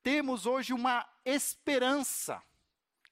temos 0.02 0.46
hoje 0.46 0.72
uma 0.72 1.06
esperança 1.26 2.42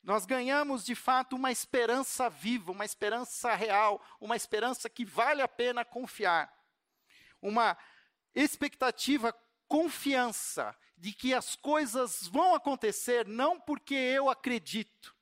nós 0.04 0.26
ganhamos 0.26 0.84
de 0.84 0.96
fato 0.96 1.34
uma 1.34 1.50
esperança 1.50 2.30
viva, 2.30 2.74
uma 2.74 2.84
esperança 2.84 3.56
real, 3.56 4.06
uma 4.20 4.36
esperança 4.36 4.90
que 4.90 5.06
vale 5.06 5.42
a 5.42 5.48
pena 5.48 5.86
confiar. 5.86 6.54
Uma 7.42 7.78
expectativa, 8.36 9.34
confiança 9.66 10.78
de 10.98 11.14
que 11.14 11.34
as 11.34 11.56
coisas 11.56 12.28
vão 12.28 12.54
acontecer 12.54 13.26
não 13.26 13.58
porque 13.58 13.94
eu 13.94 14.30
acredito. 14.30 15.16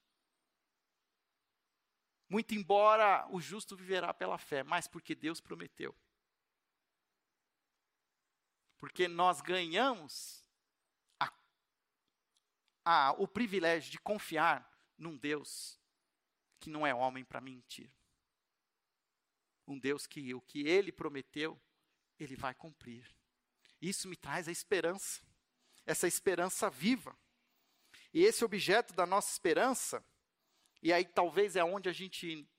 Muito 2.27 2.55
embora 2.55 3.27
o 3.29 3.39
justo 3.39 3.75
viverá 3.75 4.11
pela 4.11 4.39
fé, 4.39 4.63
mas 4.63 4.87
porque 4.87 5.13
Deus 5.13 5.39
prometeu. 5.39 5.95
Porque 8.81 9.07
nós 9.07 9.41
ganhamos 9.41 10.43
a, 11.19 11.31
a, 12.83 13.11
o 13.11 13.27
privilégio 13.27 13.91
de 13.91 13.99
confiar 13.99 14.67
num 14.97 15.15
Deus 15.15 15.79
que 16.59 16.67
não 16.67 16.85
é 16.85 16.91
homem 16.91 17.23
para 17.23 17.39
mentir. 17.39 17.95
Um 19.67 19.77
Deus 19.77 20.07
que 20.07 20.33
o 20.33 20.41
que 20.41 20.67
ele 20.67 20.91
prometeu, 20.91 21.61
ele 22.17 22.35
vai 22.35 22.55
cumprir. 22.55 23.07
Isso 23.79 24.07
me 24.07 24.15
traz 24.15 24.47
a 24.47 24.51
esperança, 24.51 25.21
essa 25.85 26.07
esperança 26.07 26.67
viva. 26.67 27.15
E 28.11 28.23
esse 28.23 28.43
objeto 28.43 28.95
da 28.95 29.05
nossa 29.05 29.31
esperança, 29.31 30.03
e 30.81 30.91
aí 30.91 31.05
talvez 31.05 31.55
é 31.55 31.63
onde 31.63 31.87
a 31.87 31.93
gente 31.93 32.49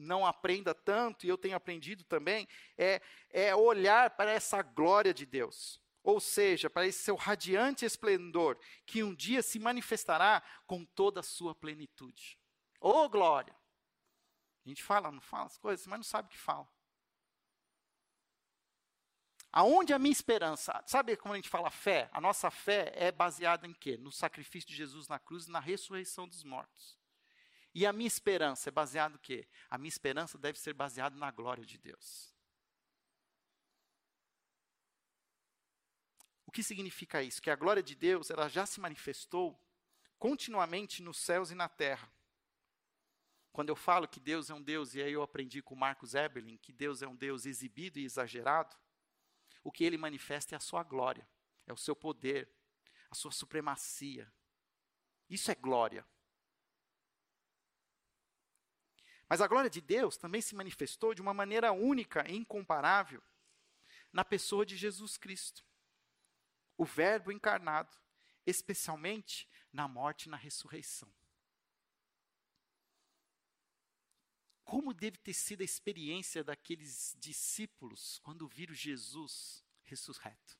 não 0.00 0.26
aprenda 0.26 0.74
tanto, 0.74 1.24
e 1.24 1.28
eu 1.28 1.38
tenho 1.38 1.56
aprendido 1.56 2.04
também, 2.04 2.48
é, 2.76 3.00
é 3.30 3.54
olhar 3.54 4.10
para 4.10 4.30
essa 4.30 4.62
glória 4.62 5.14
de 5.14 5.26
Deus. 5.26 5.80
Ou 6.02 6.18
seja, 6.18 6.70
para 6.70 6.86
esse 6.86 7.02
seu 7.02 7.14
radiante 7.14 7.84
esplendor, 7.84 8.58
que 8.86 9.02
um 9.02 9.14
dia 9.14 9.42
se 9.42 9.58
manifestará 9.58 10.42
com 10.66 10.84
toda 10.84 11.20
a 11.20 11.22
sua 11.22 11.54
plenitude. 11.54 12.38
Ô 12.80 12.90
oh, 12.90 13.08
glória! 13.08 13.54
A 14.64 14.68
gente 14.68 14.82
fala, 14.82 15.10
não 15.10 15.20
fala 15.20 15.46
as 15.46 15.58
coisas, 15.58 15.86
mas 15.86 15.98
não 15.98 16.04
sabe 16.04 16.28
o 16.28 16.30
que 16.30 16.38
fala. 16.38 16.68
Aonde 19.52 19.92
a 19.92 19.98
minha 19.98 20.12
esperança? 20.12 20.82
Sabe 20.86 21.16
como 21.16 21.34
a 21.34 21.36
gente 21.36 21.48
fala 21.48 21.70
fé? 21.70 22.08
A 22.12 22.20
nossa 22.20 22.50
fé 22.50 22.92
é 22.94 23.10
baseada 23.10 23.66
em 23.66 23.74
quê? 23.74 23.96
No 23.96 24.12
sacrifício 24.12 24.68
de 24.68 24.76
Jesus 24.76 25.08
na 25.08 25.18
cruz 25.18 25.46
e 25.46 25.50
na 25.50 25.58
ressurreição 25.58 26.28
dos 26.28 26.44
mortos. 26.44 26.99
E 27.74 27.86
a 27.86 27.92
minha 27.92 28.08
esperança 28.08 28.68
é 28.68 28.72
baseada 28.72 29.12
no 29.12 29.18
quê? 29.18 29.46
A 29.68 29.78
minha 29.78 29.88
esperança 29.88 30.36
deve 30.36 30.58
ser 30.58 30.74
baseada 30.74 31.16
na 31.16 31.30
glória 31.30 31.64
de 31.64 31.78
Deus. 31.78 32.34
O 36.46 36.50
que 36.50 36.64
significa 36.64 37.22
isso? 37.22 37.40
Que 37.40 37.50
a 37.50 37.54
glória 37.54 37.82
de 37.82 37.94
Deus 37.94 38.28
ela 38.28 38.48
já 38.48 38.66
se 38.66 38.80
manifestou 38.80 39.56
continuamente 40.18 41.00
nos 41.00 41.18
céus 41.18 41.52
e 41.52 41.54
na 41.54 41.68
terra. 41.68 42.12
Quando 43.52 43.68
eu 43.68 43.76
falo 43.76 44.08
que 44.08 44.18
Deus 44.18 44.50
é 44.50 44.54
um 44.54 44.62
Deus, 44.62 44.94
e 44.94 45.02
aí 45.02 45.12
eu 45.12 45.22
aprendi 45.22 45.62
com 45.62 45.76
Marcos 45.76 46.14
Eberlin, 46.14 46.56
que 46.56 46.72
Deus 46.72 47.02
é 47.02 47.06
um 47.08 47.14
Deus 47.14 47.46
exibido 47.46 47.98
e 47.98 48.04
exagerado, 48.04 48.76
o 49.62 49.70
que 49.70 49.84
ele 49.84 49.96
manifesta 49.96 50.54
é 50.54 50.56
a 50.56 50.60
sua 50.60 50.82
glória, 50.82 51.26
é 51.66 51.72
o 51.72 51.76
seu 51.76 51.94
poder, 51.94 52.48
a 53.10 53.14
sua 53.14 53.30
supremacia. 53.30 54.32
Isso 55.28 55.50
é 55.50 55.54
glória. 55.54 56.04
Mas 59.30 59.40
a 59.40 59.46
glória 59.46 59.70
de 59.70 59.80
Deus 59.80 60.16
também 60.16 60.42
se 60.42 60.56
manifestou 60.56 61.14
de 61.14 61.22
uma 61.22 61.32
maneira 61.32 61.70
única 61.70 62.28
e 62.28 62.36
incomparável 62.36 63.22
na 64.12 64.24
pessoa 64.24 64.66
de 64.66 64.76
Jesus 64.76 65.16
Cristo 65.16 65.64
o 66.76 66.84
Verbo 66.84 67.30
encarnado, 67.30 67.94
especialmente 68.46 69.46
na 69.70 69.86
morte 69.86 70.24
e 70.24 70.28
na 70.30 70.36
ressurreição. 70.36 71.12
Como 74.64 74.94
deve 74.94 75.18
ter 75.18 75.34
sido 75.34 75.60
a 75.60 75.64
experiência 75.64 76.42
daqueles 76.42 77.14
discípulos 77.18 78.18
quando 78.20 78.48
viram 78.48 78.74
Jesus 78.74 79.62
ressurreto? 79.82 80.59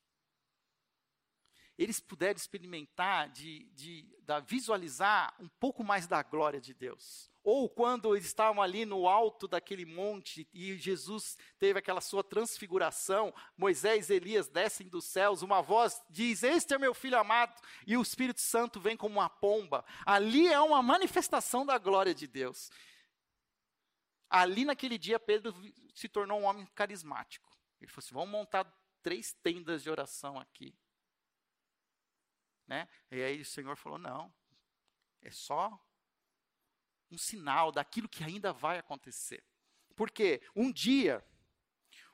Eles 1.81 1.99
puderam 1.99 2.37
experimentar, 2.37 3.31
de, 3.31 3.65
de, 3.73 4.03
de 4.03 4.41
visualizar 4.47 5.35
um 5.41 5.49
pouco 5.49 5.83
mais 5.83 6.07
da 6.07 6.23
glória 6.23 6.61
de 6.61 6.75
Deus. 6.75 7.31
Ou 7.43 7.71
quando 7.71 8.15
eles 8.15 8.27
estavam 8.27 8.63
ali 8.63 8.85
no 8.85 9.09
alto 9.09 9.49
daquele 9.49 9.87
monte 9.87 10.47
e 10.53 10.77
Jesus 10.77 11.39
teve 11.59 11.79
aquela 11.79 12.03
sua 12.03 12.23
transfiguração, 12.23 13.35
Moisés 13.57 14.11
e 14.11 14.15
Elias 14.15 14.47
descem 14.47 14.89
dos 14.89 15.07
céus, 15.07 15.41
uma 15.41 15.63
voz 15.63 15.99
diz: 16.11 16.43
Este 16.43 16.75
é 16.75 16.79
meu 16.79 16.93
filho 16.93 17.19
amado, 17.19 17.59
e 17.87 17.97
o 17.97 18.03
Espírito 18.03 18.43
Santo 18.43 18.79
vem 18.79 18.95
como 18.95 19.15
uma 19.15 19.31
pomba. 19.31 19.83
Ali 20.05 20.49
é 20.49 20.61
uma 20.61 20.83
manifestação 20.83 21.65
da 21.65 21.79
glória 21.79 22.15
de 22.15 22.27
Deus. 22.27 22.71
Ali 24.29 24.67
naquele 24.67 24.99
dia, 24.99 25.19
Pedro 25.19 25.55
se 25.95 26.11
tornou 26.11 26.41
um 26.41 26.45
homem 26.45 26.67
carismático. 26.75 27.49
Ele 27.81 27.91
falou 27.91 28.05
assim: 28.05 28.15
vamos 28.15 28.31
montar 28.31 28.71
três 29.03 29.33
tendas 29.43 29.83
de 29.83 29.89
oração 29.89 30.39
aqui. 30.39 30.75
Né? 32.71 32.87
E 33.11 33.21
aí 33.21 33.41
o 33.41 33.45
Senhor 33.45 33.77
falou: 33.77 33.99
não, 33.99 34.33
é 35.21 35.31
só 35.33 35.77
um 37.11 37.19
sinal 37.19 37.73
daquilo 37.73 38.09
que 38.09 38.23
ainda 38.23 38.53
vai 38.53 38.79
acontecer. 38.79 39.45
Porque 39.97 40.41
um 40.55 40.71
dia, 40.71 41.21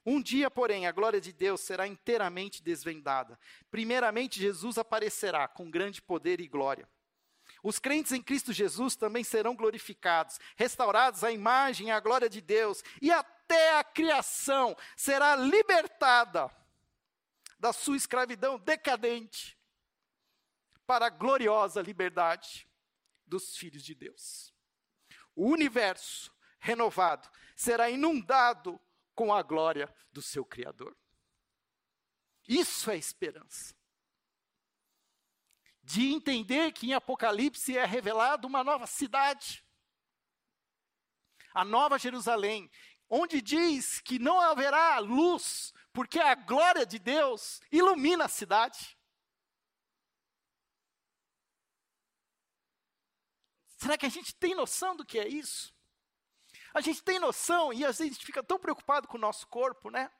um 0.04 0.18
dia, 0.18 0.50
porém, 0.50 0.86
a 0.86 0.92
glória 0.92 1.20
de 1.20 1.30
Deus 1.30 1.60
será 1.60 1.86
inteiramente 1.86 2.62
desvendada. 2.62 3.38
Primeiramente, 3.70 4.40
Jesus 4.40 4.78
aparecerá 4.78 5.46
com 5.46 5.70
grande 5.70 6.00
poder 6.00 6.40
e 6.40 6.48
glória. 6.48 6.88
Os 7.62 7.78
crentes 7.78 8.12
em 8.12 8.22
Cristo 8.22 8.50
Jesus 8.50 8.96
também 8.96 9.22
serão 9.22 9.54
glorificados, 9.54 10.40
restaurados 10.56 11.22
à 11.22 11.30
imagem 11.30 11.88
e 11.88 11.90
à 11.90 12.00
glória 12.00 12.30
de 12.30 12.40
Deus, 12.40 12.82
e 13.02 13.12
até 13.12 13.78
a 13.78 13.84
criação 13.84 14.74
será 14.96 15.36
libertada 15.36 16.50
da 17.58 17.74
sua 17.74 17.96
escravidão 17.98 18.58
decadente 18.58 19.56
para 20.86 21.06
a 21.06 21.10
gloriosa 21.10 21.82
liberdade 21.82 22.68
dos 23.26 23.56
filhos 23.56 23.82
de 23.82 23.94
Deus 23.94 24.56
o 25.36 25.50
universo 25.50 26.34
renovado 26.58 27.28
será 27.54 27.90
inundado 27.90 28.80
com 29.14 29.32
a 29.32 29.42
glória 29.42 29.94
do 30.10 30.22
seu 30.22 30.44
Criador. 30.44 30.96
Isso 32.48 32.90
é 32.90 32.96
esperança. 32.96 33.76
De 35.82 36.12
entender 36.12 36.72
que 36.72 36.88
em 36.88 36.94
Apocalipse 36.94 37.76
é 37.76 37.84
revelado 37.84 38.48
uma 38.48 38.64
nova 38.64 38.86
cidade, 38.86 39.64
a 41.52 41.64
nova 41.64 41.98
Jerusalém, 41.98 42.70
onde 43.08 43.40
diz 43.40 44.00
que 44.00 44.18
não 44.18 44.40
haverá 44.40 44.98
luz, 44.98 45.72
porque 45.92 46.18
a 46.18 46.34
glória 46.34 46.84
de 46.84 46.98
Deus 46.98 47.60
ilumina 47.70 48.24
a 48.24 48.28
cidade. 48.28 48.95
Será 53.76 53.96
que 53.98 54.06
a 54.06 54.10
gente 54.10 54.34
tem 54.34 54.54
noção 54.54 54.96
do 54.96 55.04
que 55.04 55.18
é 55.18 55.28
isso? 55.28 55.74
A 56.72 56.80
gente 56.80 57.02
tem 57.02 57.18
noção 57.18 57.72
e 57.72 57.84
às 57.84 57.98
vezes 57.98 58.12
a 58.12 58.14
gente 58.14 58.26
fica 58.26 58.42
tão 58.42 58.58
preocupado 58.58 59.06
com 59.08 59.16
o 59.16 59.20
nosso 59.20 59.46
corpo, 59.48 59.90
né? 59.90 60.10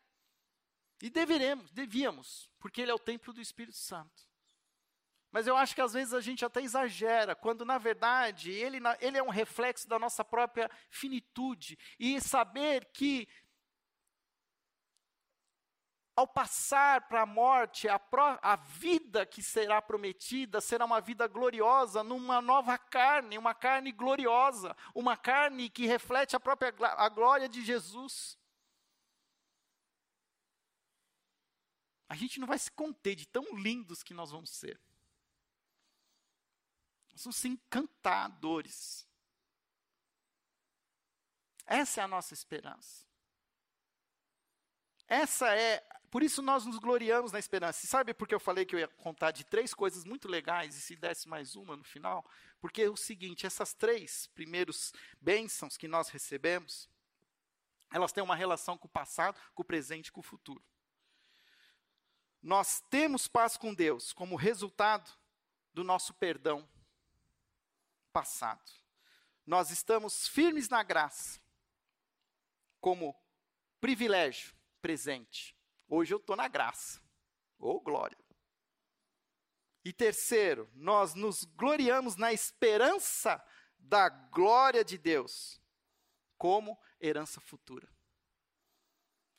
E 1.03 1.11
deveremos, 1.11 1.71
devíamos, 1.73 2.51
porque 2.59 2.81
ele 2.81 2.91
é 2.91 2.95
o 2.95 2.99
templo 2.99 3.33
do 3.33 3.41
Espírito 3.41 3.77
Santo. 3.77 4.27
Mas 5.31 5.47
eu 5.47 5.57
acho 5.57 5.75
que 5.75 5.83
às 5.83 5.93
vezes 5.93 6.15
a 6.15 6.21
gente 6.21 6.45
até 6.45 6.63
exagera, 6.63 7.35
quando 7.35 7.65
na 7.65 7.77
verdade 7.77 8.51
ele, 8.51 8.79
ele 9.01 9.19
é 9.19 9.23
um 9.23 9.29
reflexo 9.29 9.87
da 9.87 9.99
nossa 9.99 10.25
própria 10.25 10.71
finitude. 10.89 11.79
E 11.99 12.19
saber 12.21 12.87
que 12.87 13.29
ao 16.17 16.27
passar 16.27 17.07
para 17.09 17.23
a 17.23 17.27
morte, 17.27 17.87
a, 17.89 18.57
vida 18.57 19.27
que 19.27 19.43
será 19.43 19.83
prometida 19.83 20.63
será 20.63 20.87
uma 20.87 20.99
vida 20.99 21.29
gloriosa 21.29 22.03
numa 22.03 22.41
nova 22.41 22.79
carne, 22.79 23.37
uma 23.37 23.55
carne 23.55 23.93
gloriosa, 23.93 24.75
uma 24.95 25.15
carne 25.15 25.69
que 25.69 25.87
reflete 25.87 26.35
a 26.35 26.41
própria 26.41 26.75
a 26.97 27.09
glória 27.11 27.47
de 27.47 27.63
Jesus. 27.63 28.39
A 32.09 32.17
gente 32.17 32.41
não 32.41 32.47
vai 32.47 32.59
se 32.59 32.71
conter 32.71 33.15
de 33.15 33.27
tão 33.27 33.45
lindos 33.55 34.03
que 34.03 34.15
nós 34.15 34.31
vamos 34.31 34.49
ser. 34.49 34.81
Nós 37.13 37.25
vamos 37.25 37.37
ser 37.37 37.49
encantadores. 37.49 39.07
Essa 41.67 42.01
é 42.01 42.05
a 42.05 42.09
nossa 42.09 42.33
esperança. 42.33 43.05
Essa 45.09 45.55
é 45.55 45.87
por 46.11 46.23
isso 46.23 46.41
nós 46.43 46.65
nos 46.65 46.79
gloriamos 46.79 47.33
na 47.33 47.39
esperança. 47.39 47.85
E 47.85 47.89
sabe 47.89 48.15
por 48.15 48.27
que 48.27 48.35
eu 48.35 48.41
falei 48.41 48.65
que 48.65 48.75
eu 48.75 48.81
ia 48.81 48.89
contar 48.89 49.31
de 49.31 49.45
três 49.45 49.75
coisas 49.75 50.05
muito 50.05 50.29
legais 50.29 50.77
e 50.77 50.81
se 50.81 50.97
desse 50.97 51.29
mais 51.29 51.57
uma 51.57 51.77
no 51.77 51.85
final? 51.85 52.25
Porque 52.61 52.83
é 52.83 52.91
o 52.91 52.97
seguinte, 52.97 53.47
essas 53.47 53.75
três 53.75 54.27
primeiros 54.29 54.93
bênçãos 55.21 55.77
que 55.77 55.89
nós 55.89 56.09
recebemos, 56.09 56.89
elas 57.93 58.13
têm 58.13 58.23
uma 58.23 58.37
relação 58.37 58.79
com 58.79 58.87
o 58.87 58.91
passado, 58.91 59.41
com 59.55 59.63
o 59.63 59.65
presente 59.65 60.09
e 60.09 60.13
com 60.13 60.21
o 60.21 60.25
futuro. 60.25 60.63
Nós 62.43 62.81
temos 62.91 63.27
paz 63.27 63.57
com 63.57 63.75
Deus 63.75 64.13
como 64.13 64.37
resultado 64.37 65.11
do 65.75 65.83
nosso 65.83 66.15
perdão 66.15 66.69
passado. 68.13 68.71
Nós 69.45 69.71
estamos 69.71 70.29
firmes 70.29 70.69
na 70.69 70.83
graça 70.83 71.41
como 72.81 73.15
privilégio 73.81 74.55
presente. 74.81 75.56
Hoje 75.89 76.13
eu 76.13 76.19
estou 76.19 76.37
na 76.37 76.49
graça. 76.49 77.01
Ô 77.59 77.71
oh, 77.71 77.81
glória. 77.81 78.19
E 79.85 79.93
terceiro, 79.93 80.69
nós 80.75 81.15
nos 81.15 81.45
gloriamos 81.45 82.17
na 82.17 82.33
esperança 82.33 83.43
da 83.79 84.09
glória 84.09 84.85
de 84.85 84.99
Deus 84.99 85.61
como 86.37 86.79
herança 87.01 87.41
futura. 87.41 87.89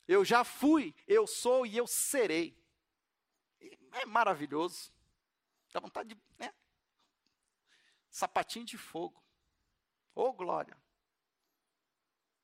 Eu 0.08 0.24
já 0.24 0.46
fui, 0.46 0.96
eu 1.06 1.28
sou 1.28 1.66
e 1.66 1.76
eu 1.76 1.86
serei. 1.86 2.58
É 3.92 4.06
maravilhoso. 4.06 4.94
Dá 5.74 5.82
vontade 5.82 6.16
de. 6.16 6.22
Né? 6.38 6.54
Sapatinho 8.10 8.66
de 8.66 8.78
fogo. 8.78 9.22
Ô 10.16 10.24
oh, 10.24 10.34
glória. 10.34 10.78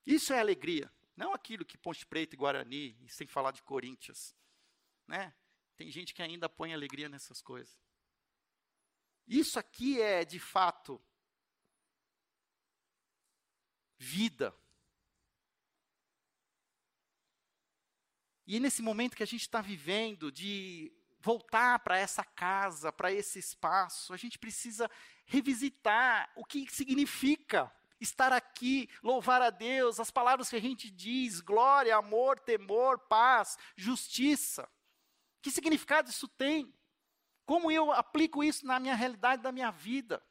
Isso 0.05 0.33
é 0.33 0.39
alegria. 0.39 0.91
Não 1.15 1.33
aquilo 1.33 1.65
que 1.65 1.77
Ponte 1.77 2.05
Preta 2.05 2.35
e 2.35 2.37
Guarani, 2.37 2.97
e 3.01 3.09
sem 3.09 3.27
falar 3.27 3.51
de 3.51 3.61
Corinthians. 3.61 4.35
Né? 5.07 5.33
Tem 5.75 5.91
gente 5.91 6.13
que 6.13 6.21
ainda 6.21 6.49
põe 6.49 6.73
alegria 6.73 7.07
nessas 7.07 7.41
coisas. 7.41 7.77
Isso 9.27 9.57
aqui 9.59 10.01
é, 10.01 10.25
de 10.25 10.39
fato, 10.39 11.01
vida. 13.97 14.53
E 18.45 18.59
nesse 18.59 18.81
momento 18.81 19.15
que 19.15 19.23
a 19.23 19.27
gente 19.27 19.41
está 19.41 19.61
vivendo, 19.61 20.31
de 20.31 20.91
voltar 21.19 21.79
para 21.79 21.97
essa 21.97 22.23
casa, 22.23 22.91
para 22.91 23.11
esse 23.11 23.39
espaço, 23.39 24.13
a 24.13 24.17
gente 24.17 24.37
precisa 24.37 24.91
revisitar 25.25 26.29
o 26.35 26.43
que 26.43 26.69
significa 26.69 27.73
estar 28.03 28.31
aqui, 28.31 28.89
louvar 29.01 29.41
a 29.41 29.49
Deus, 29.49 29.99
as 29.99 30.11
palavras 30.11 30.49
que 30.49 30.55
a 30.55 30.61
gente 30.61 30.89
diz, 30.89 31.39
glória, 31.39 31.95
amor, 31.95 32.39
temor, 32.39 32.99
paz, 32.99 33.57
justiça. 33.75 34.69
Que 35.41 35.49
significado 35.49 36.09
isso 36.09 36.27
tem? 36.27 36.73
Como 37.45 37.71
eu 37.71 37.91
aplico 37.91 38.43
isso 38.43 38.65
na 38.65 38.79
minha 38.79 38.95
realidade 38.95 39.41
da 39.41 39.51
minha 39.51 39.71
vida? 39.71 40.23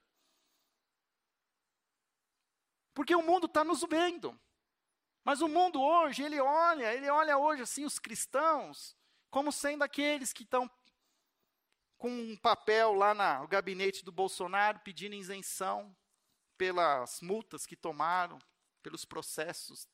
Porque 2.94 3.14
o 3.14 3.22
mundo 3.22 3.46
está 3.46 3.64
nos 3.64 3.82
vendo. 3.82 4.38
Mas 5.24 5.40
o 5.40 5.48
mundo 5.48 5.80
hoje, 5.80 6.22
ele 6.22 6.40
olha, 6.40 6.92
ele 6.94 7.08
olha 7.08 7.38
hoje 7.38 7.62
assim 7.62 7.84
os 7.84 7.98
cristãos 7.98 8.96
como 9.30 9.50
sendo 9.50 9.82
aqueles 9.82 10.30
que 10.30 10.42
estão 10.42 10.70
com 11.96 12.10
um 12.10 12.36
papel 12.36 12.92
lá 12.92 13.14
no 13.14 13.48
gabinete 13.48 14.04
do 14.04 14.12
Bolsonaro 14.12 14.80
pedindo 14.80 15.14
isenção 15.14 15.96
pelas 16.56 17.20
multas 17.20 17.66
que 17.66 17.76
tomaram, 17.76 18.38
pelos 18.82 19.04
processos. 19.04 19.88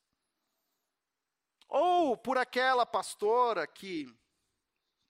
Ou 1.68 2.16
por 2.16 2.38
aquela 2.38 2.86
pastora 2.86 3.66
que, 3.66 4.06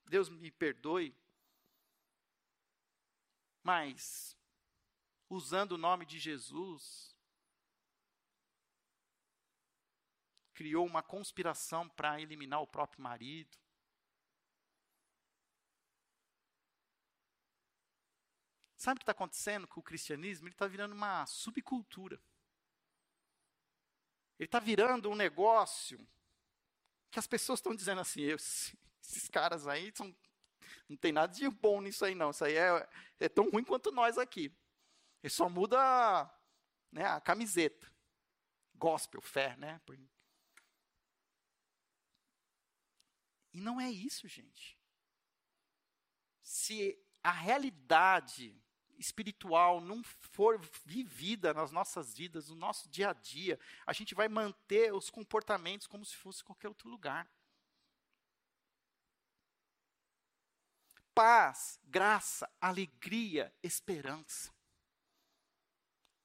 Deus 0.07 0.29
me 0.29 0.51
perdoe, 0.51 1.15
mas, 3.63 4.37
usando 5.29 5.73
o 5.73 5.79
nome 5.79 6.07
de 6.07 6.19
Jesus, 6.19 7.15
criou 10.55 10.85
uma 10.85 11.03
conspiração 11.03 11.89
para 11.89 12.21
eliminar 12.21 12.61
o 12.61 12.67
próprio 12.67 13.01
marido. 13.03 13.57
Sabe 18.79 18.99
o 18.99 19.01
que 19.01 19.03
está 19.03 19.11
acontecendo 19.11 19.67
com 19.67 19.81
o 19.81 19.83
cristianismo? 19.83 20.47
Ele 20.47 20.55
está 20.55 20.69
virando 20.69 20.95
uma 20.95 21.27
subcultura. 21.27 22.23
Ele 24.39 24.47
está 24.47 24.61
virando 24.61 25.11
um 25.11 25.17
negócio 25.17 25.99
que 27.11 27.19
as 27.19 27.27
pessoas 27.27 27.59
estão 27.59 27.75
dizendo 27.75 28.01
assim: 28.01 28.23
esses 28.23 29.29
caras 29.33 29.67
aí 29.67 29.93
são, 29.97 30.17
não 30.89 30.97
tem 30.97 31.11
nada 31.11 31.35
de 31.35 31.51
bom 31.51 31.81
nisso 31.81 32.05
aí, 32.05 32.15
não. 32.15 32.31
Isso 32.31 32.45
aí 32.45 32.55
é, 32.55 32.89
é 33.19 33.29
tão 33.29 33.51
ruim 33.51 33.65
quanto 33.65 33.91
nós 33.91 34.17
aqui. 34.17 34.57
Ele 35.25 35.33
só 35.33 35.49
muda 35.49 35.77
né, 36.93 37.05
a 37.05 37.21
camiseta. 37.21 37.93
Gospel, 38.77 39.21
fé, 39.21 39.57
né? 39.57 39.81
E 43.53 43.61
não 43.61 43.81
é 43.81 43.91
isso, 43.91 44.29
gente. 44.29 44.79
Se 46.41 46.97
a 47.25 47.33
realidade 47.33 48.57
espiritual 48.99 49.81
não 49.81 50.03
for 50.03 50.61
vivida 50.85 51.55
nas 51.55 51.71
nossas 51.71 52.15
vidas, 52.15 52.49
no 52.49 52.57
nosso 52.57 52.89
dia 52.89 53.11
a 53.11 53.13
dia, 53.13 53.59
a 53.87 53.93
gente 53.93 54.15
vai 54.15 54.29
manter 54.29 54.93
os 54.93 55.09
comportamentos 55.09 55.87
como 55.87 56.05
se 56.05 56.17
fosse 56.17 56.43
qualquer 56.43 56.69
outro 56.69 56.89
lugar. 56.89 57.29
Paz, 61.15 61.81
graça, 61.85 62.49
alegria, 62.61 63.53
esperança. 63.63 64.53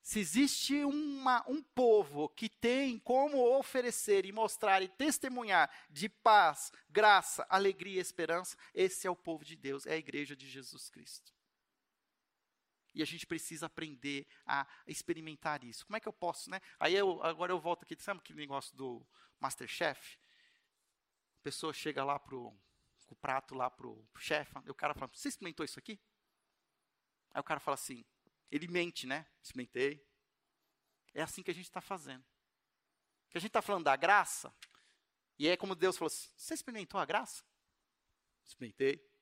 Se 0.03 0.19
existe 0.19 0.83
uma, 0.83 1.43
um 1.49 1.63
povo 1.63 2.27
que 2.27 2.49
tem 2.49 2.99
como 2.99 3.41
oferecer 3.57 4.25
e 4.25 4.33
mostrar 4.33 4.81
e 4.81 4.89
testemunhar 4.89 5.71
de 5.89 6.09
paz, 6.09 6.73
graça, 6.89 7.45
alegria 7.49 7.99
e 7.99 8.01
esperança, 8.01 8.57
esse 8.73 9.07
é 9.07 9.09
o 9.09 9.15
povo 9.15 9.45
de 9.45 9.55
Deus, 9.55 9.85
é 9.85 9.93
a 9.93 9.97
igreja 9.97 10.35
de 10.35 10.47
Jesus 10.49 10.89
Cristo. 10.89 11.33
E 12.93 13.01
a 13.01 13.05
gente 13.05 13.25
precisa 13.25 13.65
aprender 13.65 14.27
a 14.45 14.67
experimentar 14.85 15.63
isso. 15.63 15.85
Como 15.85 15.97
é 15.97 15.99
que 15.99 16.07
eu 16.07 16.13
posso, 16.13 16.49
né? 16.49 16.61
Aí 16.79 16.93
eu, 16.93 17.23
agora 17.23 17.51
eu 17.51 17.59
volto 17.59 17.83
aqui, 17.83 17.95
sabe 18.01 18.19
aquele 18.19 18.39
negócio 18.39 18.75
do 18.75 19.05
Masterchef? 19.39 20.17
A 21.39 21.43
pessoa 21.43 21.73
chega 21.73 22.03
lá 22.03 22.19
pro 22.19 22.55
com 23.05 23.15
o 23.15 23.17
prato 23.17 23.53
lá 23.53 23.69
pro, 23.69 24.01
pro 24.13 24.21
chefe, 24.21 24.53
e 24.65 24.71
o 24.71 24.75
cara 24.75 24.93
fala: 24.93 25.11
"Você 25.13 25.27
experimentou 25.27 25.65
isso 25.65 25.77
aqui?" 25.77 25.99
Aí 27.33 27.41
o 27.41 27.43
cara 27.43 27.59
fala 27.59 27.75
assim: 27.75 28.05
ele 28.49 28.67
mente, 28.67 29.07
né? 29.07 29.25
Experimentei. 29.41 30.07
É 31.13 31.21
assim 31.21 31.43
que 31.43 31.51
a 31.51 31.53
gente 31.53 31.65
está 31.65 31.81
fazendo. 31.81 32.23
Que 33.29 33.37
a 33.37 33.41
gente 33.41 33.49
está 33.49 33.61
falando 33.61 33.85
da 33.85 33.95
graça, 33.95 34.55
e 35.39 35.47
é 35.47 35.57
como 35.57 35.75
Deus 35.75 35.97
falou 35.97 36.07
assim: 36.07 36.29
Você 36.37 36.53
experimentou 36.53 36.99
a 36.99 37.05
graça? 37.05 37.43
Experimentei 38.45 39.12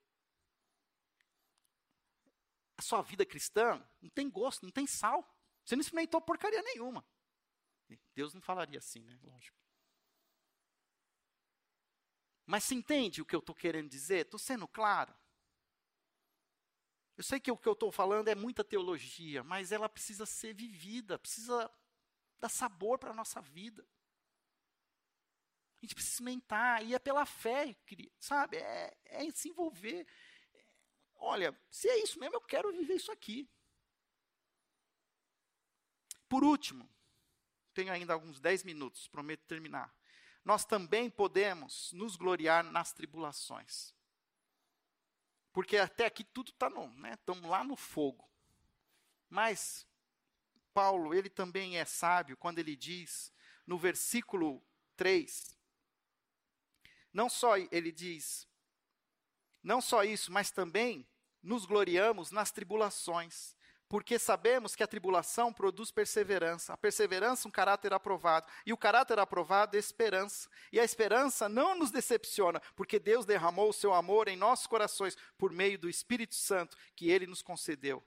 a 2.82 2.84
sua 2.84 3.02
vida 3.02 3.26
cristã 3.26 3.82
não 4.02 4.10
tem 4.10 4.30
gosto, 4.30 4.64
não 4.64 4.72
tem 4.72 4.88
sal. 4.88 5.24
Você 5.64 5.76
não 5.76 5.82
experimentou 5.82 6.20
porcaria 6.20 6.62
nenhuma. 6.64 7.06
Deus 8.16 8.34
não 8.34 8.42
falaria 8.42 8.80
assim, 8.80 9.04
né? 9.04 9.20
Lógico. 9.22 9.58
Mas 12.46 12.64
você 12.64 12.76
entende 12.76 13.22
o 13.22 13.26
que 13.26 13.36
eu 13.36 13.40
estou 13.40 13.56
querendo 13.56 13.88
dizer? 13.88 14.26
Estou 14.26 14.40
sendo 14.40 14.68
claro. 14.68 15.16
Eu 17.16 17.24
sei 17.24 17.40
que 17.40 17.52
o 17.52 17.58
que 17.58 17.68
eu 17.68 17.74
estou 17.74 17.92
falando 17.92 18.30
é 18.30 18.36
muita 18.36 18.64
teologia, 18.64 19.44
mas 19.44 19.72
ela 19.72 19.88
precisa 19.88 20.26
ser 20.26 20.56
vivida, 20.56 21.20
precisa 21.20 21.72
dar 22.40 22.50
sabor 22.50 22.98
para 22.98 23.12
a 23.12 23.14
nossa 23.14 23.40
vida. 23.42 23.88
A 25.78 25.86
gente 25.86 25.94
precisa 25.94 26.16
experimentar, 26.16 26.84
e 26.84 26.96
é 26.96 27.00
pela 27.00 27.26
fé, 27.26 27.76
sabe? 28.20 28.58
É, 28.58 28.98
é 29.06 29.32
se 29.32 29.50
envolver. 29.50 30.08
Olha, 31.22 31.58
se 31.70 31.88
é 31.88 32.04
isso 32.04 32.20
mesmo, 32.20 32.36
eu 32.36 32.42
quero 32.42 32.72
viver 32.72 32.96
isso 32.96 33.12
aqui. 33.12 33.50
Por 36.28 36.44
último, 36.44 36.90
tenho 37.74 37.92
ainda 37.92 38.14
alguns 38.14 38.40
10 38.40 38.64
minutos, 38.64 39.08
prometo 39.08 39.46
terminar. 39.46 39.94
Nós 40.44 40.66
também 40.66 41.10
podemos 41.10 41.92
nos 41.94 42.16
gloriar 42.16 42.64
nas 42.64 42.92
tribulações. 42.92 43.94
Porque 45.54 45.78
até 45.78 46.06
aqui 46.06 46.24
tudo 46.24 46.50
está 46.52 46.70
no, 46.70 46.88
né? 46.96 47.14
Estamos 47.14 47.50
lá 47.50 47.64
no 47.64 47.76
fogo. 47.76 48.28
Mas 49.30 49.86
Paulo, 50.74 51.14
ele 51.14 51.30
também 51.30 51.78
é 51.78 51.86
sábio 51.86 52.38
quando 52.38 52.60
ele 52.60 52.76
diz 52.76 53.32
no 53.68 53.78
versículo 53.78 54.66
3, 54.96 55.58
não 57.14 57.30
só 57.30 57.58
ele 57.58 57.92
diz, 57.92 58.48
não 59.62 59.82
só 59.82 60.04
isso, 60.04 60.32
mas 60.32 60.52
também 60.52 61.08
nos 61.44 61.66
gloriamos 61.66 62.32
nas 62.32 62.52
tribulações, 62.52 63.56
porque 63.92 64.18
sabemos 64.18 64.74
que 64.74 64.84
a 64.84 64.88
tribulação 64.88 65.52
produz 65.52 65.92
perseverança, 65.92 66.72
a 66.72 66.78
perseverança 66.78 67.46
um 67.46 67.52
caráter 67.52 67.92
aprovado, 67.92 68.48
e 68.66 68.72
o 68.72 68.78
caráter 68.78 69.20
aprovado 69.20 69.76
é 69.76 69.80
esperança. 69.80 70.50
E 70.72 70.80
a 70.80 70.84
esperança 70.84 71.50
não 71.50 71.78
nos 71.78 71.92
decepciona, 71.92 72.62
porque 72.74 72.98
Deus 72.98 73.26
derramou 73.26 73.70
o 73.70 73.74
seu 73.74 73.94
amor 73.94 74.30
em 74.30 74.38
nossos 74.38 74.66
corações 74.66 75.18
por 75.38 75.52
meio 75.52 75.78
do 75.78 75.90
Espírito 75.90 76.36
Santo 76.36 76.78
que 76.96 77.10
ele 77.10 77.28
nos 77.28 77.42
concedeu. 77.42 78.02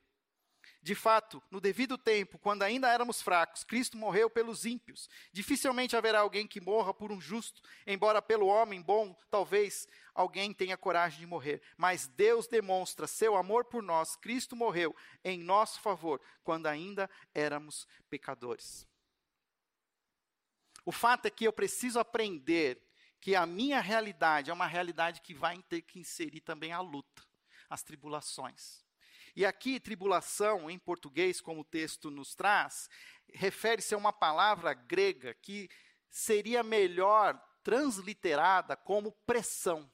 De 0.84 0.94
fato, 0.94 1.42
no 1.50 1.62
devido 1.62 1.96
tempo, 1.96 2.38
quando 2.38 2.62
ainda 2.62 2.92
éramos 2.92 3.22
fracos, 3.22 3.64
Cristo 3.64 3.96
morreu 3.96 4.28
pelos 4.28 4.66
ímpios. 4.66 5.08
Dificilmente 5.32 5.96
haverá 5.96 6.20
alguém 6.20 6.46
que 6.46 6.60
morra 6.60 6.92
por 6.92 7.10
um 7.10 7.18
justo, 7.18 7.62
embora 7.86 8.20
pelo 8.20 8.48
homem 8.48 8.82
bom, 8.82 9.16
talvez 9.30 9.88
alguém 10.14 10.52
tenha 10.52 10.76
coragem 10.76 11.20
de 11.20 11.26
morrer. 11.26 11.62
Mas 11.78 12.06
Deus 12.06 12.46
demonstra 12.46 13.06
seu 13.06 13.34
amor 13.34 13.64
por 13.64 13.82
nós. 13.82 14.14
Cristo 14.14 14.54
morreu 14.54 14.94
em 15.24 15.38
nosso 15.38 15.80
favor, 15.80 16.20
quando 16.42 16.66
ainda 16.66 17.08
éramos 17.32 17.88
pecadores. 18.10 18.86
O 20.84 20.92
fato 20.92 21.24
é 21.24 21.30
que 21.30 21.46
eu 21.46 21.52
preciso 21.54 21.98
aprender 21.98 22.78
que 23.22 23.34
a 23.34 23.46
minha 23.46 23.80
realidade 23.80 24.50
é 24.50 24.52
uma 24.52 24.66
realidade 24.66 25.22
que 25.22 25.32
vai 25.32 25.56
ter 25.62 25.80
que 25.80 25.98
inserir 25.98 26.42
também 26.42 26.72
a 26.72 26.80
luta, 26.82 27.24
as 27.70 27.82
tribulações. 27.82 28.83
E 29.36 29.44
aqui, 29.44 29.80
tribulação, 29.80 30.70
em 30.70 30.78
português, 30.78 31.40
como 31.40 31.62
o 31.62 31.64
texto 31.64 32.10
nos 32.10 32.34
traz, 32.34 32.88
refere-se 33.32 33.94
a 33.94 33.98
uma 33.98 34.12
palavra 34.12 34.74
grega 34.74 35.34
que 35.34 35.68
seria 36.08 36.62
melhor 36.62 37.40
transliterada 37.62 38.76
como 38.76 39.12
pressão. 39.26 39.90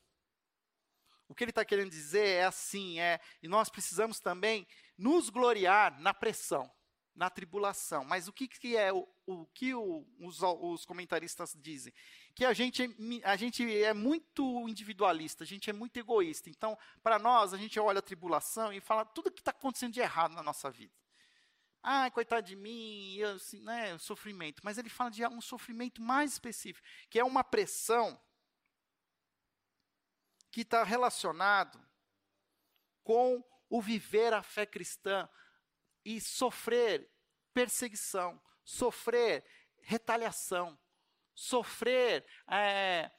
O 1.28 1.34
que 1.34 1.44
ele 1.44 1.52
está 1.52 1.64
querendo 1.64 1.90
dizer 1.90 2.26
é 2.26 2.44
assim, 2.44 3.00
é, 3.00 3.20
e 3.42 3.48
nós 3.48 3.70
precisamos 3.70 4.18
também 4.18 4.66
nos 4.98 5.30
gloriar 5.30 5.98
na 6.00 6.12
pressão 6.12 6.70
na 7.14 7.28
tribulação. 7.28 8.04
Mas 8.04 8.28
o 8.28 8.32
que, 8.32 8.48
que 8.48 8.76
é 8.76 8.92
o, 8.92 9.06
o 9.32 9.46
que 9.46 9.74
o, 9.74 10.06
os, 10.18 10.40
os, 10.42 10.84
comentaristas 10.84 11.56
dizem? 11.58 11.92
Que 12.34 12.44
a 12.44 12.52
gente, 12.52 12.88
a 13.24 13.36
gente 13.36 13.82
é 13.82 13.92
muito 13.92 14.68
individualista, 14.68 15.44
a 15.44 15.46
gente 15.46 15.70
é 15.70 15.72
muito 15.72 15.96
egoísta. 15.98 16.50
Então, 16.50 16.76
para 17.02 17.18
nós, 17.18 17.54
a 17.54 17.56
gente 17.56 17.78
olha 17.78 17.98
a 18.00 18.02
tribulação 18.02 18.72
e 18.72 18.80
fala 18.80 19.04
tudo 19.04 19.30
que 19.30 19.40
está 19.40 19.50
acontecendo 19.50 19.92
de 19.92 20.00
errado 20.00 20.32
na 20.32 20.42
nossa 20.42 20.70
vida. 20.70 20.94
Ah, 21.82 22.10
coitado 22.10 22.46
de 22.46 22.56
mim, 22.56 23.16
eu, 23.16 23.36
assim, 23.36 23.60
né, 23.62 23.96
sofrimento. 23.98 24.60
Mas 24.62 24.76
ele 24.76 24.90
fala 24.90 25.10
de 25.10 25.26
um 25.26 25.40
sofrimento 25.40 26.02
mais 26.02 26.32
específico, 26.32 26.86
que 27.08 27.18
é 27.18 27.24
uma 27.24 27.42
pressão 27.42 28.20
que 30.50 30.62
está 30.62 30.82
relacionado 30.82 31.80
com 33.02 33.42
o 33.68 33.80
viver 33.80 34.32
a 34.34 34.42
fé 34.42 34.66
cristã, 34.66 35.28
e 36.04 36.20
sofrer 36.20 37.10
perseguição, 37.52 38.40
sofrer 38.64 39.44
retaliação, 39.82 40.78
sofrer, 41.34 42.24
é, 42.48 43.10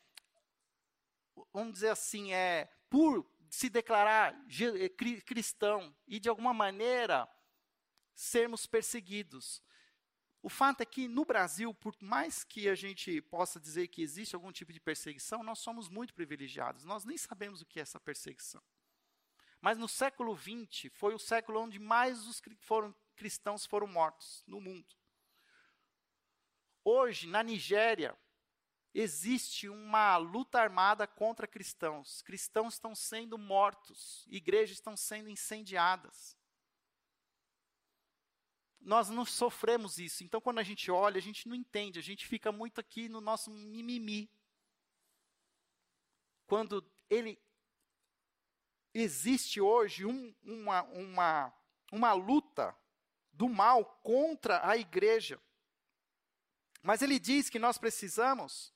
vamos 1.54 1.74
dizer 1.74 1.89
assim, 1.89 2.34
é, 2.34 2.70
por 2.89 3.30
se 3.50 3.70
declarar 3.70 4.34
é, 4.80 4.89
cristão 5.22 5.96
e 6.08 6.20
de 6.20 6.30
alguma 6.30 6.54
maneira 6.54 7.28
sermos 8.14 8.66
perseguidos. 8.66 9.62
O 10.42 10.50
fato 10.50 10.82
é 10.82 10.86
que 10.86 11.08
no 11.08 11.24
Brasil, 11.24 11.74
por 11.74 11.96
mais 12.02 12.44
que 12.44 12.68
a 12.68 12.74
gente 12.74 13.22
possa 13.22 13.60
dizer 13.60 13.88
que 13.89 14.02
existe 14.02 14.36
algum 14.36 14.52
tipo 14.52 14.74
de 14.74 14.80
perseguição, 14.80 15.44
nós 15.44 15.60
somos 15.60 15.88
muito 15.88 16.14
privilegiados. 16.14 16.84
Nós 16.84 17.06
nem 17.06 17.18
sabemos 17.18 17.62
o 17.62 17.66
que 17.66 17.80
é 17.80 17.84
essa 17.84 18.00
perseguição. 18.00 18.62
Mas 19.60 19.78
no 19.78 19.88
século 19.88 20.36
XX 20.36 20.92
foi 20.94 21.14
o 21.14 21.20
século 21.20 21.62
onde 21.62 21.78
mais 21.78 22.26
os 22.26 22.42
foram, 22.60 22.96
cristãos 23.16 23.66
foram 23.66 23.86
mortos 23.86 24.44
no 24.48 24.60
mundo. 24.60 24.96
Hoje, 26.84 27.27
na 27.27 27.43
Nigéria, 27.43 28.17
existe 28.93 29.69
uma 29.69 30.17
luta 30.17 30.59
armada 30.59 31.07
contra 31.07 31.47
cristãos. 31.47 32.21
Cristãos 32.21 32.73
estão 32.75 32.95
sendo 32.95 33.38
mortos, 33.38 34.25
igrejas 34.27 34.77
estão 34.77 34.97
sendo 34.97 35.29
incendiadas. 35.29 36.38
Nós 38.79 39.09
não 39.09 39.25
sofremos 39.25 39.99
isso. 39.99 40.23
Então, 40.23 40.41
quando 40.41 40.57
a 40.57 40.63
gente 40.63 40.89
olha, 40.89 41.19
a 41.19 41.21
gente 41.21 41.47
não 41.47 41.55
entende, 41.55 41.99
a 41.99 42.03
gente 42.03 42.25
fica 42.27 42.51
muito 42.51 42.82
aqui 42.82 43.07
no 43.07 43.21
nosso 43.21 43.51
mimimi. 43.51 44.29
Quando 46.47 46.84
ele 47.09 47.39
existe 48.93 49.61
hoje 49.61 50.05
um, 50.05 50.36
uma, 50.43 50.82
uma, 50.84 51.53
uma 51.91 52.13
luta 52.13 52.75
do 53.32 53.47
mal 53.47 53.86
contra 54.03 54.67
a 54.67 54.75
igreja. 54.75 55.39
Mas 56.82 57.01
ele 57.01 57.19
diz 57.19 57.49
que 57.49 57.59
nós 57.59 57.77
precisamos 57.77 58.73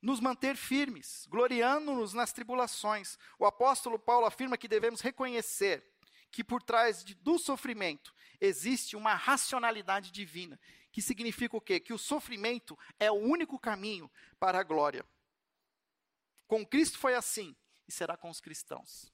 nos 0.00 0.20
manter 0.20 0.56
firmes, 0.56 1.26
gloriando-nos 1.28 2.12
nas 2.12 2.32
tribulações. 2.32 3.18
O 3.38 3.44
apóstolo 3.44 3.98
Paulo 3.98 4.26
afirma 4.26 4.56
que 4.56 4.68
devemos 4.68 5.00
reconhecer 5.00 5.84
que 6.30 6.44
por 6.44 6.62
trás 6.62 7.04
de, 7.04 7.14
do 7.14 7.38
sofrimento 7.38 8.14
existe 8.40 8.94
uma 8.94 9.14
racionalidade 9.14 10.10
divina, 10.10 10.60
que 10.92 11.02
significa 11.02 11.56
o 11.56 11.60
quê? 11.60 11.80
Que 11.80 11.92
o 11.92 11.98
sofrimento 11.98 12.78
é 12.98 13.10
o 13.10 13.14
único 13.14 13.58
caminho 13.58 14.10
para 14.38 14.60
a 14.60 14.62
glória. 14.62 15.04
Com 16.46 16.64
Cristo 16.64 16.98
foi 16.98 17.14
assim 17.14 17.56
e 17.88 17.92
será 17.92 18.16
com 18.16 18.30
os 18.30 18.40
cristãos. 18.40 19.12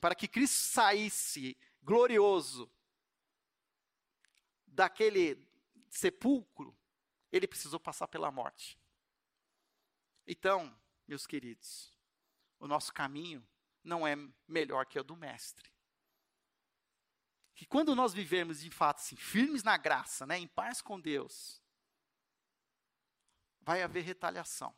Para 0.00 0.14
que 0.14 0.28
Cristo 0.28 0.54
saísse 0.54 1.56
glorioso 1.82 2.70
daquele 4.66 5.48
sepulcro, 5.90 6.77
ele 7.30 7.46
precisou 7.46 7.78
passar 7.78 8.08
pela 8.08 8.30
morte. 8.30 8.78
Então, 10.26 10.74
meus 11.06 11.26
queridos, 11.26 11.92
o 12.58 12.66
nosso 12.66 12.92
caminho 12.92 13.46
não 13.82 14.06
é 14.06 14.14
melhor 14.46 14.86
que 14.86 14.98
o 14.98 15.04
do 15.04 15.16
Mestre. 15.16 15.72
Que 17.54 17.66
quando 17.66 17.94
nós 17.94 18.12
vivemos 18.12 18.60
de 18.60 18.70
fato 18.70 18.98
assim, 18.98 19.16
firmes 19.16 19.62
na 19.62 19.76
graça, 19.76 20.26
né, 20.26 20.38
em 20.38 20.46
paz 20.46 20.80
com 20.80 21.00
Deus, 21.00 21.60
vai 23.60 23.82
haver 23.82 24.04
retaliação. 24.04 24.74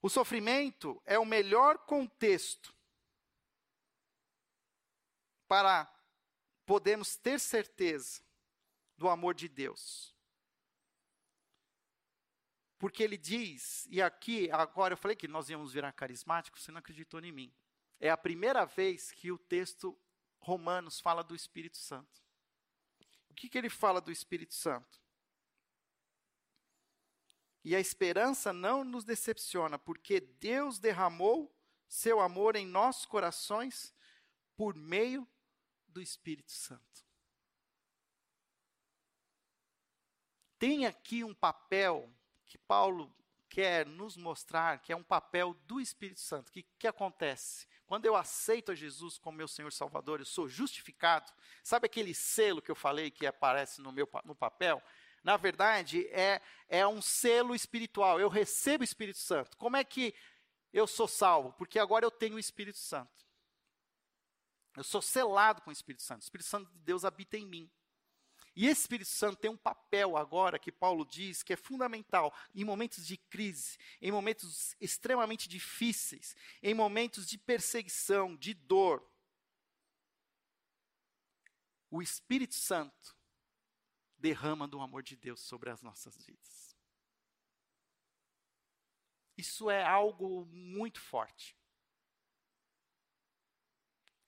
O 0.00 0.08
sofrimento 0.08 1.00
é 1.06 1.18
o 1.18 1.24
melhor 1.24 1.78
contexto 1.78 2.74
para 5.46 5.86
podermos 6.66 7.16
ter 7.16 7.38
certeza 7.38 8.22
do 8.96 9.08
amor 9.08 9.34
de 9.34 9.48
Deus. 9.48 10.11
Porque 12.82 13.00
ele 13.00 13.16
diz, 13.16 13.86
e 13.88 14.02
aqui, 14.02 14.50
agora 14.50 14.94
eu 14.94 14.98
falei 14.98 15.16
que 15.16 15.28
nós 15.28 15.48
íamos 15.48 15.72
virar 15.72 15.92
carismáticos, 15.92 16.64
você 16.64 16.72
não 16.72 16.80
acreditou 16.80 17.20
em 17.20 17.30
mim. 17.30 17.54
É 18.00 18.10
a 18.10 18.16
primeira 18.16 18.64
vez 18.64 19.12
que 19.12 19.30
o 19.30 19.38
texto 19.38 19.96
Romanos 20.40 20.98
fala 20.98 21.22
do 21.22 21.32
Espírito 21.32 21.76
Santo. 21.76 22.20
O 23.30 23.34
que, 23.34 23.48
que 23.48 23.56
ele 23.56 23.70
fala 23.70 24.00
do 24.00 24.10
Espírito 24.10 24.52
Santo? 24.54 25.00
E 27.62 27.76
a 27.76 27.78
esperança 27.78 28.52
não 28.52 28.82
nos 28.82 29.04
decepciona, 29.04 29.78
porque 29.78 30.18
Deus 30.18 30.80
derramou 30.80 31.56
seu 31.86 32.18
amor 32.18 32.56
em 32.56 32.66
nossos 32.66 33.06
corações 33.06 33.94
por 34.56 34.74
meio 34.74 35.24
do 35.86 36.02
Espírito 36.02 36.50
Santo. 36.50 37.06
Tem 40.58 40.84
aqui 40.84 41.22
um 41.22 41.32
papel 41.32 42.12
que 42.52 42.58
Paulo 42.58 43.10
quer 43.48 43.86
nos 43.86 44.14
mostrar, 44.14 44.78
que 44.80 44.92
é 44.92 44.96
um 44.96 45.02
papel 45.02 45.54
do 45.66 45.80
Espírito 45.80 46.20
Santo. 46.20 46.48
O 46.48 46.52
que, 46.52 46.62
que 46.78 46.86
acontece? 46.86 47.66
Quando 47.86 48.04
eu 48.04 48.14
aceito 48.14 48.72
a 48.72 48.74
Jesus 48.74 49.16
como 49.16 49.38
meu 49.38 49.48
Senhor 49.48 49.72
Salvador, 49.72 50.20
eu 50.20 50.26
sou 50.26 50.46
justificado. 50.46 51.32
Sabe 51.62 51.86
aquele 51.86 52.12
selo 52.12 52.60
que 52.60 52.70
eu 52.70 52.74
falei 52.74 53.10
que 53.10 53.26
aparece 53.26 53.80
no 53.80 53.90
meu 53.90 54.06
no 54.24 54.34
papel? 54.34 54.82
na 55.24 55.36
verdade, 55.36 56.04
é, 56.08 56.42
é 56.68 56.84
um 56.84 57.00
selo 57.00 57.54
espiritual. 57.54 58.18
Eu 58.20 58.28
recebo 58.28 58.82
o 58.82 58.84
Espírito 58.84 59.18
Santo. 59.18 59.56
Como 59.56 59.76
é 59.76 59.84
que 59.84 60.12
eu 60.72 60.84
sou 60.84 61.06
salvo? 61.06 61.52
Porque 61.52 61.78
agora 61.78 62.04
eu 62.04 62.10
tenho 62.10 62.34
o 62.34 62.40
Espírito 62.40 62.78
Santo. 62.78 63.24
Eu 64.76 64.82
sou 64.82 65.00
selado 65.00 65.62
com 65.62 65.70
o 65.70 65.72
Espírito 65.72 66.02
Santo. 66.02 66.22
O 66.22 66.24
Espírito 66.24 66.48
Santo 66.48 66.68
de 66.72 66.78
Deus 66.80 67.04
habita 67.04 67.36
em 67.36 67.46
mim. 67.46 67.70
E 68.54 68.66
esse 68.66 68.82
Espírito 68.82 69.08
Santo 69.08 69.38
tem 69.38 69.50
um 69.50 69.56
papel 69.56 70.16
agora 70.16 70.58
que 70.58 70.70
Paulo 70.70 71.06
diz 71.06 71.42
que 71.42 71.54
é 71.54 71.56
fundamental 71.56 72.34
em 72.54 72.64
momentos 72.64 73.06
de 73.06 73.16
crise, 73.16 73.78
em 74.00 74.12
momentos 74.12 74.76
extremamente 74.78 75.48
difíceis, 75.48 76.36
em 76.62 76.74
momentos 76.74 77.26
de 77.26 77.38
perseguição, 77.38 78.36
de 78.36 78.52
dor. 78.52 79.10
O 81.90 82.02
Espírito 82.02 82.54
Santo 82.54 83.16
derrama 84.18 84.68
do 84.68 84.80
amor 84.80 85.02
de 85.02 85.16
Deus 85.16 85.40
sobre 85.40 85.70
as 85.70 85.80
nossas 85.80 86.16
vidas. 86.24 86.76
Isso 89.36 89.70
é 89.70 89.84
algo 89.84 90.44
muito 90.46 91.00
forte. 91.00 91.56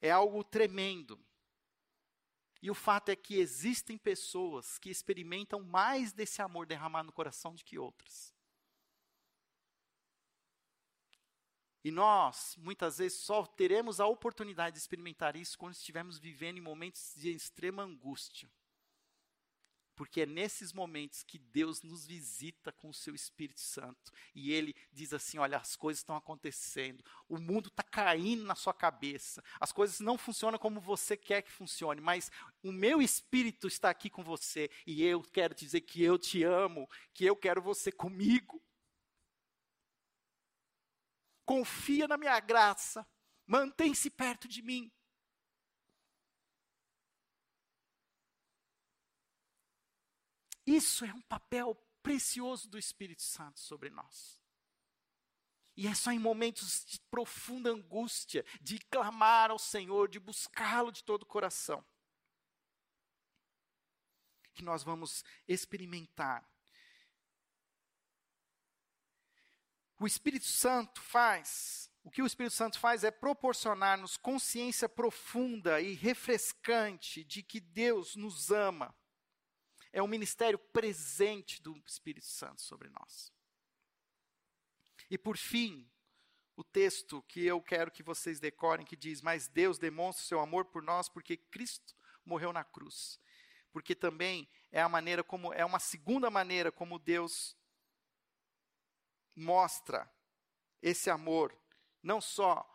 É 0.01 0.11
algo 0.11 0.43
tremendo. 0.43 1.23
E 2.65 2.71
o 2.71 2.75
fato 2.75 3.11
é 3.11 3.15
que 3.15 3.35
existem 3.35 3.99
pessoas 3.99 4.79
que 4.79 4.89
experimentam 4.89 5.61
mais 5.61 6.15
desse 6.15 6.41
amor 6.41 6.65
derramado 6.65 7.05
no 7.05 7.13
coração 7.13 7.55
do 7.55 7.63
que 7.63 7.79
outras. 7.79 8.35
E 11.85 11.91
nós, 11.91 12.57
muitas 12.57 12.97
vezes, 12.97 13.19
só 13.19 13.45
teremos 13.45 14.01
a 14.01 14.07
oportunidade 14.07 14.77
de 14.77 14.81
experimentar 14.81 15.37
isso 15.37 15.59
quando 15.59 15.75
estivermos 15.75 16.19
vivendo 16.19 16.57
em 16.57 16.63
momentos 16.63 17.13
de 17.15 17.29
extrema 17.33 17.83
angústia. 17.83 18.51
Porque 19.95 20.23
é 20.23 20.27
nesses 20.27 20.73
momentos 20.73 21.23
que 21.23 21.39
Deus 21.39 21.83
nos 21.83 22.07
visita 22.07 22.73
com 22.73 22.89
o 22.89 22.95
seu 22.95 23.15
Espírito 23.15 23.61
Santo. 23.61 24.13
E 24.35 24.53
ele 24.53 24.75
diz 24.93 25.13
assim: 25.13 25.39
olha, 25.39 25.59
as 25.59 25.77
coisas 25.77 26.01
estão 26.01 26.17
acontecendo, 26.17 27.05
o 27.29 27.39
mundo 27.39 27.69
está 27.69 27.83
caindo 27.83 28.45
na 28.45 28.55
sua 28.55 28.75
cabeça, 28.75 29.43
as 29.61 29.73
coisas 29.73 30.01
não 30.01 30.19
funcionam 30.19 30.59
como 30.59 30.81
você 30.81 31.17
quer 31.17 31.43
que 31.43 31.51
funcione, 31.51 32.01
mas 32.01 32.31
o 32.63 32.73
meu 32.73 33.01
Espírito 33.01 33.67
está 33.69 33.91
aqui 33.91 34.11
com 34.11 34.25
você. 34.25 34.71
E 34.87 35.03
eu 35.03 35.23
quero 35.23 35.55
te 35.55 35.65
dizer 35.65 35.83
que 35.83 36.03
eu 36.03 36.19
te 36.19 36.43
amo, 36.43 36.89
que 37.13 37.25
eu 37.25 37.37
quero 37.37 37.63
você 37.63 37.93
comigo. 37.93 38.61
Confia 41.45 42.09
na 42.09 42.17
minha 42.17 42.41
graça, 42.41 43.07
mantém-se 43.47 44.11
perto 44.11 44.49
de 44.49 44.63
mim. 44.63 44.91
Isso 50.67 51.05
é 51.05 51.13
um 51.13 51.23
papel 51.23 51.75
precioso 52.03 52.69
do 52.69 52.79
Espírito 52.79 53.23
Santo 53.23 53.61
sobre 53.61 53.91
nós. 53.91 54.41
E 55.77 55.89
é 55.89 55.95
só 55.95 56.13
em 56.13 56.19
momentos 56.19 56.85
de 56.85 57.01
profunda 57.11 57.71
angústia, 57.71 58.45
de 58.61 58.79
clamar 58.79 59.51
ao 59.51 59.59
Senhor, 59.59 60.09
de 60.09 60.21
buscá-lo 60.21 60.93
de 60.93 61.03
todo 61.03 61.25
o 61.25 61.27
coração, 61.27 61.85
que 64.55 64.63
nós 64.63 64.85
vamos 64.85 65.25
experimentar. 65.49 66.49
O 69.99 70.07
Espírito 70.07 70.47
Santo 70.47 71.01
faz, 71.01 71.91
o 72.05 72.11
que 72.11 72.23
o 72.23 72.27
Espírito 72.27 72.55
Santo 72.55 72.79
faz 72.79 73.03
é 73.03 73.11
proporcionar-nos 73.11 74.17
consciência 74.17 74.89
profunda 74.89 75.81
e 75.81 75.95
refrescante 75.95 77.25
de 77.25 77.43
que 77.43 77.59
Deus 77.59 78.15
nos 78.15 78.51
ama 78.51 78.95
é 79.95 80.03
o 80.03 80.09
ministério 80.09 80.59
presente 80.59 81.63
do 81.63 81.81
Espírito 81.87 82.27
Santo 82.27 82.61
sobre 82.61 82.89
nós. 82.89 83.33
E 85.09 85.17
por 85.17 85.39
fim, 85.39 85.89
o 86.57 86.65
texto 86.65 87.23
que 87.29 87.47
eu 87.47 87.63
quero 87.63 87.93
que 87.93 88.03
vocês 88.03 88.41
decorem, 88.41 88.85
que 88.85 88.97
diz: 88.97 89.23
Mas 89.23 89.47
Deus 89.47 89.79
demonstra 89.79 90.25
o 90.25 90.27
seu 90.27 90.41
amor 90.41 90.65
por 90.65 90.83
nós 90.83 91.09
porque 91.09 91.37
Cristo 91.37 91.95
morreu 92.25 92.53
na 92.53 92.65
cruz. 92.65 93.21
Porque 93.71 93.95
também 93.95 94.49
é 94.73 94.83
a 94.83 94.89
maneira 94.89 95.23
como, 95.23 95.53
é 95.53 95.65
uma 95.65 95.79
segunda 95.79 96.29
maneira 96.29 96.73
como 96.73 96.99
Deus 96.99 97.57
mostra 99.33 100.13
esse 100.83 101.09
amor, 101.09 101.57
não 102.03 102.21
só 102.21 102.69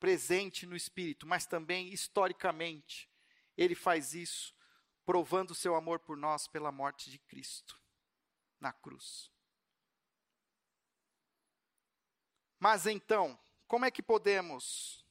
presente 0.00 0.64
no 0.64 0.74
Espírito, 0.74 1.26
mas 1.26 1.44
também 1.44 1.92
historicamente. 1.92 3.10
Ele 3.58 3.74
faz 3.74 4.14
isso 4.14 4.54
provando 5.12 5.54
seu 5.54 5.76
amor 5.76 5.98
por 5.98 6.16
nós 6.16 6.48
pela 6.48 6.72
morte 6.72 7.10
de 7.10 7.18
Cristo 7.18 7.78
na 8.58 8.72
cruz. 8.72 9.30
Mas 12.58 12.86
então, 12.86 13.38
como 13.68 13.84
é 13.84 13.90
que 13.90 14.02
podemos 14.02 15.04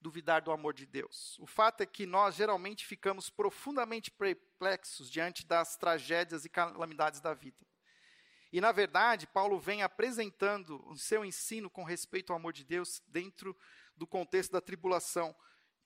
duvidar 0.00 0.40
do 0.40 0.52
amor 0.52 0.72
de 0.72 0.86
Deus? 0.86 1.36
O 1.40 1.48
fato 1.48 1.80
é 1.80 1.86
que 1.86 2.06
nós 2.06 2.36
geralmente 2.36 2.86
ficamos 2.86 3.28
profundamente 3.28 4.08
perplexos 4.08 5.10
diante 5.10 5.44
das 5.44 5.76
tragédias 5.76 6.44
e 6.44 6.48
calamidades 6.48 7.20
da 7.20 7.34
vida. 7.34 7.66
E, 8.52 8.60
na 8.60 8.70
verdade, 8.70 9.26
Paulo 9.26 9.58
vem 9.58 9.82
apresentando 9.82 10.80
o 10.88 10.96
seu 10.96 11.24
ensino 11.24 11.68
com 11.68 11.82
respeito 11.82 12.32
ao 12.32 12.38
amor 12.38 12.52
de 12.52 12.62
Deus 12.62 13.02
dentro 13.08 13.58
do 13.96 14.06
contexto 14.06 14.52
da 14.52 14.60
tribulação, 14.60 15.34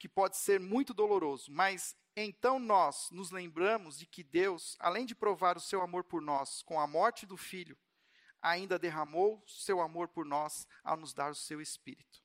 que 0.01 0.09
pode 0.09 0.39
ser 0.39 0.59
muito 0.59 0.95
doloroso, 0.95 1.53
mas 1.53 1.95
então 2.17 2.59
nós 2.59 3.11
nos 3.11 3.31
lembramos 3.31 3.99
de 3.99 4.07
que 4.07 4.25
Deus, 4.25 4.75
além 4.81 5.05
de 5.05 5.15
provar 5.15 5.59
o 5.59 5.61
seu 5.61 5.83
amor 5.83 6.05
por 6.05 6.23
nós 6.23 6.63
com 6.63 6.81
a 6.81 6.87
morte 6.87 7.27
do 7.27 7.37
filho, 7.37 7.79
ainda 8.41 8.79
derramou 8.79 9.45
seu 9.47 9.79
amor 9.79 10.09
por 10.09 10.25
nós 10.25 10.67
ao 10.83 10.97
nos 10.97 11.13
dar 11.13 11.31
o 11.31 11.35
seu 11.35 11.61
espírito. 11.61 12.25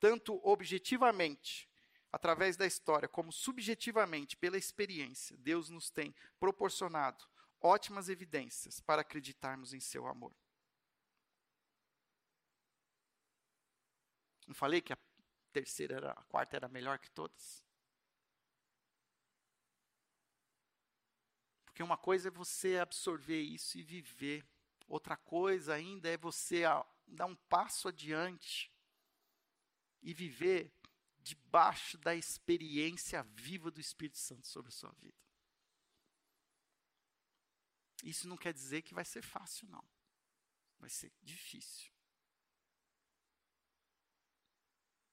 Tanto 0.00 0.40
objetivamente, 0.42 1.68
através 2.10 2.56
da 2.56 2.64
história, 2.64 3.06
como 3.06 3.30
subjetivamente, 3.30 4.34
pela 4.34 4.56
experiência, 4.56 5.36
Deus 5.36 5.68
nos 5.68 5.90
tem 5.90 6.14
proporcionado 6.40 7.22
ótimas 7.60 8.08
evidências 8.08 8.80
para 8.80 9.02
acreditarmos 9.02 9.74
em 9.74 9.80
seu 9.80 10.06
amor. 10.06 10.34
Não 14.46 14.54
falei 14.54 14.80
que 14.80 14.94
a 14.94 15.07
terceira 15.48 15.96
era, 15.96 16.12
a 16.12 16.22
quarta 16.24 16.56
era 16.56 16.68
melhor 16.68 16.98
que 16.98 17.10
todas? 17.10 17.64
Porque 21.64 21.82
uma 21.82 21.96
coisa 21.96 22.28
é 22.28 22.30
você 22.30 22.78
absorver 22.78 23.40
isso 23.40 23.78
e 23.78 23.82
viver, 23.82 24.44
outra 24.86 25.16
coisa 25.16 25.74
ainda 25.74 26.08
é 26.08 26.16
você 26.16 26.62
dar 27.06 27.26
um 27.26 27.36
passo 27.36 27.88
adiante 27.88 28.72
e 30.02 30.12
viver 30.12 30.72
debaixo 31.20 31.98
da 31.98 32.14
experiência 32.14 33.22
viva 33.22 33.70
do 33.70 33.80
Espírito 33.80 34.18
Santo 34.18 34.46
sobre 34.46 34.70
a 34.70 34.72
sua 34.72 34.90
vida. 34.92 35.16
Isso 38.02 38.28
não 38.28 38.36
quer 38.36 38.52
dizer 38.52 38.82
que 38.82 38.94
vai 38.94 39.04
ser 39.04 39.22
fácil, 39.22 39.68
não. 39.68 39.84
Vai 40.78 40.88
ser 40.88 41.12
difícil. 41.22 41.92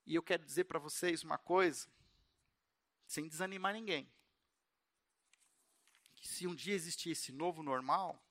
E 0.06 0.16
eu 0.16 0.24
quero 0.24 0.46
dizer 0.46 0.66
para 0.66 0.80
vocês 0.80 1.24
uma 1.24 1.38
coisa, 1.38 1.88
sem 3.08 3.28
desanimar 3.28 3.74
ninguém 3.74 4.12
se 6.26 6.48
um 6.48 6.56
dia 6.56 6.74
existir 6.74 7.12
esse 7.12 7.32
novo 7.32 7.62
normal, 7.62 8.22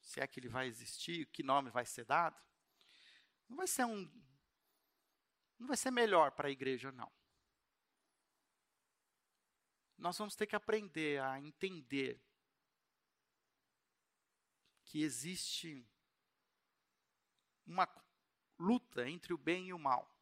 se 0.00 0.20
é 0.20 0.26
que 0.26 0.38
ele 0.38 0.48
vai 0.48 0.66
existir, 0.66 1.26
que 1.26 1.42
nome 1.42 1.70
vai 1.70 1.84
ser 1.84 2.04
dado, 2.04 2.40
não 3.48 3.56
vai 3.56 3.66
ser 3.66 3.84
um 3.84 4.10
não 5.58 5.68
vai 5.68 5.76
ser 5.76 5.90
melhor 5.90 6.32
para 6.32 6.48
a 6.48 6.50
igreja 6.50 6.90
não. 6.92 7.10
Nós 9.96 10.18
vamos 10.18 10.34
ter 10.34 10.46
que 10.46 10.56
aprender 10.56 11.22
a 11.22 11.40
entender 11.40 12.20
que 14.84 15.02
existe 15.02 15.86
uma 17.64 17.88
luta 18.58 19.08
entre 19.08 19.32
o 19.32 19.38
bem 19.38 19.68
e 19.68 19.72
o 19.72 19.78
mal. 19.78 20.13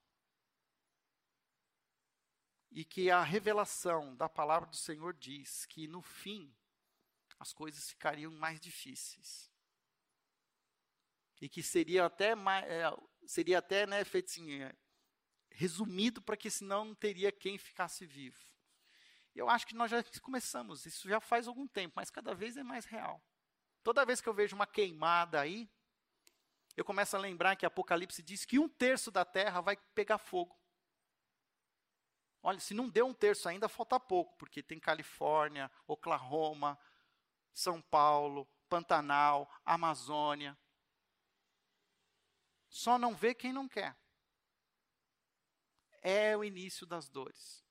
E 2.72 2.84
que 2.84 3.10
a 3.10 3.22
revelação 3.22 4.16
da 4.16 4.28
palavra 4.28 4.68
do 4.68 4.76
Senhor 4.76 5.14
diz 5.14 5.66
que 5.66 5.86
no 5.86 6.00
fim 6.02 6.52
as 7.38 7.52
coisas 7.52 7.90
ficariam 7.90 8.32
mais 8.32 8.58
difíceis. 8.58 9.50
E 11.40 11.48
que 11.48 11.62
seria 11.62 12.06
até 12.06 12.34
mais, 12.34 12.64
é, 12.66 12.84
seria 13.26 13.58
até 13.58 13.86
né, 13.86 14.04
feito 14.04 14.30
assim, 14.30 14.62
é, 14.62 14.74
resumido 15.50 16.22
para 16.22 16.36
que 16.36 16.48
senão 16.50 16.84
não 16.84 16.94
teria 16.94 17.30
quem 17.32 17.58
ficasse 17.58 18.06
vivo. 18.06 18.40
Eu 19.34 19.48
acho 19.48 19.66
que 19.66 19.74
nós 19.74 19.90
já 19.90 20.02
começamos, 20.20 20.86
isso 20.86 21.08
já 21.08 21.20
faz 21.20 21.48
algum 21.48 21.66
tempo, 21.66 21.94
mas 21.96 22.10
cada 22.10 22.34
vez 22.34 22.56
é 22.56 22.62
mais 22.62 22.84
real. 22.84 23.22
Toda 23.82 24.04
vez 24.04 24.20
que 24.20 24.28
eu 24.28 24.34
vejo 24.34 24.54
uma 24.54 24.66
queimada 24.66 25.40
aí, 25.40 25.68
eu 26.76 26.84
começo 26.84 27.16
a 27.16 27.18
lembrar 27.18 27.56
que 27.56 27.66
Apocalipse 27.66 28.22
diz 28.22 28.44
que 28.44 28.58
um 28.58 28.68
terço 28.68 29.10
da 29.10 29.24
terra 29.24 29.60
vai 29.60 29.76
pegar 29.94 30.18
fogo. 30.18 30.56
Olha, 32.42 32.58
se 32.58 32.74
não 32.74 32.88
deu 32.88 33.06
um 33.06 33.14
terço 33.14 33.48
ainda, 33.48 33.68
falta 33.68 34.00
pouco, 34.00 34.36
porque 34.36 34.62
tem 34.62 34.80
Califórnia, 34.80 35.70
Oklahoma, 35.86 36.78
são 37.52 37.80
Paulo, 37.80 38.46
Pantanal, 38.68 39.48
Amazônia. 39.64 40.58
Só 42.68 42.98
não 42.98 43.14
vê 43.14 43.34
quem 43.34 43.52
não 43.52 43.68
quer. 43.68 43.96
É 46.00 46.36
o 46.36 46.42
início 46.42 46.84
das 46.84 47.08
dores. 47.08 47.64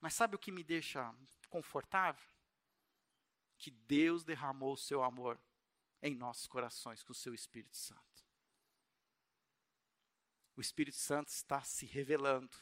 Mas 0.00 0.14
sabe 0.14 0.34
o 0.34 0.38
que 0.38 0.50
me 0.50 0.64
deixa 0.64 1.14
confortável? 1.48 2.26
Que 3.58 3.70
Deus 3.70 4.24
derramou 4.24 4.72
o 4.72 4.78
seu 4.78 5.04
amor 5.04 5.40
em 6.02 6.16
nossos 6.16 6.48
corações 6.48 7.02
com 7.02 7.12
o 7.12 7.14
seu 7.14 7.34
Espírito 7.34 7.76
Santo. 7.76 8.09
O 10.60 10.68
Espírito 10.70 10.98
Santo 10.98 11.28
está 11.28 11.62
se 11.62 11.86
revelando. 11.86 12.54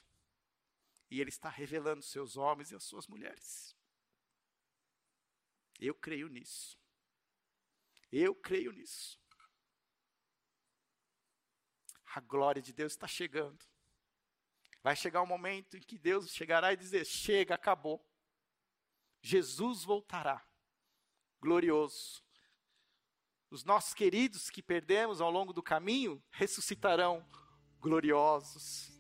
E 1.11 1.21
ele 1.21 1.31
está 1.31 1.49
revelando 1.49 2.01
seus 2.01 2.37
homens 2.37 2.71
e 2.71 2.77
as 2.77 2.85
suas 2.85 3.09
mulheres. 3.09 3.77
Eu 5.81 5.97
creio 5.97 6.29
nisso. 6.29 6.79
Eu 8.13 8.37
creio 8.37 8.71
nisso. 8.71 9.21
A 12.15 12.21
glória 12.21 12.63
de 12.63 12.73
Deus 12.73 12.93
está 12.93 13.09
chegando. 13.09 13.67
Vai 14.81 14.95
chegar 14.95 15.21
um 15.21 15.27
momento 15.27 15.77
em 15.77 15.81
que 15.81 15.99
Deus 15.99 16.31
chegará 16.31 16.73
e 16.73 16.77
dizer: 16.77 17.05
chega, 17.05 17.57
acabou. 17.57 18.09
Jesus 19.21 19.83
voltará, 19.83 20.47
glorioso. 21.41 22.23
Os 23.51 23.65
nossos 23.65 23.93
queridos 23.93 24.51
que 24.51 24.63
perdemos 24.63 25.21
ao 25.21 25.33
longo 25.33 25.53
do 25.53 25.65
caminho 25.65 26.23
ressuscitarão 26.31 27.29
gloriosos. 27.81 28.99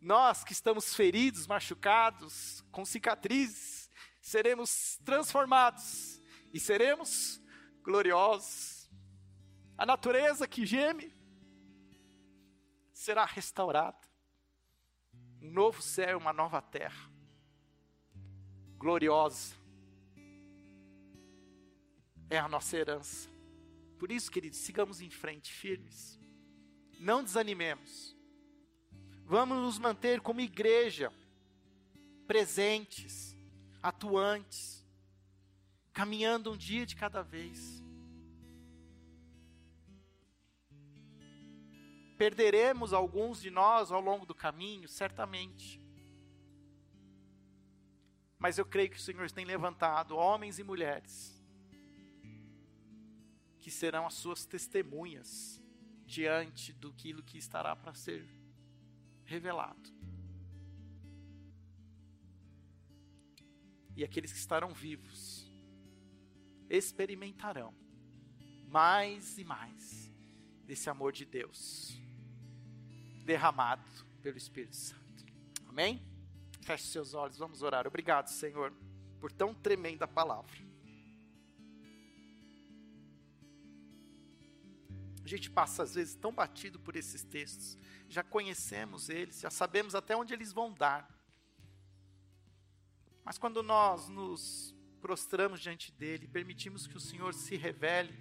Nós 0.00 0.44
que 0.44 0.52
estamos 0.52 0.94
feridos, 0.94 1.46
machucados, 1.46 2.62
com 2.70 2.84
cicatrizes, 2.84 3.90
seremos 4.20 4.98
transformados 5.04 6.20
e 6.52 6.60
seremos 6.60 7.40
gloriosos. 7.82 8.90
A 9.76 9.84
natureza 9.84 10.46
que 10.46 10.64
geme 10.64 11.14
será 12.92 13.24
restaurada. 13.24 14.06
Um 15.40 15.50
novo 15.50 15.82
céu, 15.82 16.18
uma 16.18 16.32
nova 16.32 16.60
terra. 16.62 17.10
Gloriosa. 18.78 19.54
É 22.28 22.38
a 22.38 22.48
nossa 22.48 22.76
herança. 22.76 23.28
Por 23.98 24.10
isso, 24.10 24.30
queridos, 24.30 24.58
sigamos 24.58 25.00
em 25.00 25.10
frente, 25.10 25.52
firmes. 25.52 26.18
Não 26.98 27.22
desanimemos. 27.22 28.16
Vamos 29.24 29.58
nos 29.58 29.78
manter 29.78 30.20
como 30.20 30.40
igreja, 30.40 31.12
presentes, 32.26 33.36
atuantes, 33.82 34.86
caminhando 35.92 36.52
um 36.52 36.56
dia 36.56 36.86
de 36.86 36.94
cada 36.94 37.22
vez. 37.22 37.82
Perderemos 42.16 42.92
alguns 42.92 43.42
de 43.42 43.50
nós 43.50 43.90
ao 43.90 44.00
longo 44.00 44.24
do 44.24 44.34
caminho, 44.34 44.88
certamente. 44.88 45.80
Mas 48.38 48.58
eu 48.58 48.64
creio 48.64 48.90
que 48.90 48.96
o 48.96 49.00
Senhor 49.00 49.30
tem 49.30 49.44
levantado 49.44 50.16
homens 50.16 50.58
e 50.58 50.62
mulheres 50.62 51.36
que 53.66 53.70
serão 53.72 54.06
as 54.06 54.14
suas 54.14 54.46
testemunhas 54.46 55.60
diante 56.06 56.72
do 56.72 56.92
que 56.92 57.36
estará 57.36 57.74
para 57.74 57.92
ser 57.92 58.24
revelado. 59.24 59.92
E 63.96 64.04
aqueles 64.04 64.32
que 64.32 64.38
estarão 64.38 64.72
vivos 64.72 65.50
experimentarão 66.68 67.74
mais 68.68 69.38
e 69.38 69.44
mais 69.44 70.12
desse 70.64 70.90
amor 70.90 71.12
de 71.12 71.24
Deus 71.24 71.98
derramado 73.24 73.88
pelo 74.22 74.36
Espírito 74.36 74.76
Santo. 74.76 75.24
Amém? 75.68 76.02
Feche 76.62 76.84
seus 76.84 77.14
olhos, 77.14 77.38
vamos 77.38 77.62
orar. 77.62 77.86
Obrigado, 77.86 78.28
Senhor, 78.28 78.72
por 79.20 79.32
tão 79.32 79.54
tremenda 79.54 80.06
palavra. 80.06 80.65
A 85.26 85.28
gente 85.28 85.50
passa 85.50 85.82
às 85.82 85.96
vezes 85.96 86.14
tão 86.14 86.32
batido 86.32 86.78
por 86.78 86.94
esses 86.94 87.24
textos, 87.24 87.76
já 88.08 88.22
conhecemos 88.22 89.08
eles, 89.08 89.40
já 89.40 89.50
sabemos 89.50 89.96
até 89.96 90.14
onde 90.14 90.32
eles 90.32 90.52
vão 90.52 90.72
dar. 90.72 91.12
Mas 93.24 93.36
quando 93.36 93.60
nós 93.60 94.08
nos 94.08 94.72
prostramos 95.00 95.60
diante 95.60 95.90
dele, 95.90 96.28
permitimos 96.28 96.86
que 96.86 96.96
o 96.96 97.00
Senhor 97.00 97.34
se 97.34 97.56
revele, 97.56 98.16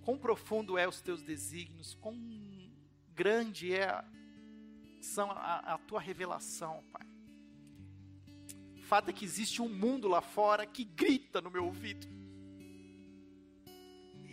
quão 0.00 0.16
profundo 0.16 0.78
é 0.78 0.88
os 0.88 1.02
teus 1.02 1.22
desígnios, 1.22 1.92
quão 1.92 2.18
grande 3.12 3.74
é 3.74 4.02
são 5.02 5.30
a, 5.30 5.74
a 5.74 5.78
tua 5.80 6.00
revelação, 6.00 6.82
Pai. 6.90 7.06
O 8.74 8.82
fato 8.84 9.10
é 9.10 9.12
que 9.12 9.26
existe 9.26 9.60
um 9.60 9.68
mundo 9.68 10.08
lá 10.08 10.22
fora 10.22 10.64
que 10.64 10.82
grita 10.82 11.42
no 11.42 11.50
meu 11.50 11.66
ouvido. 11.66 12.17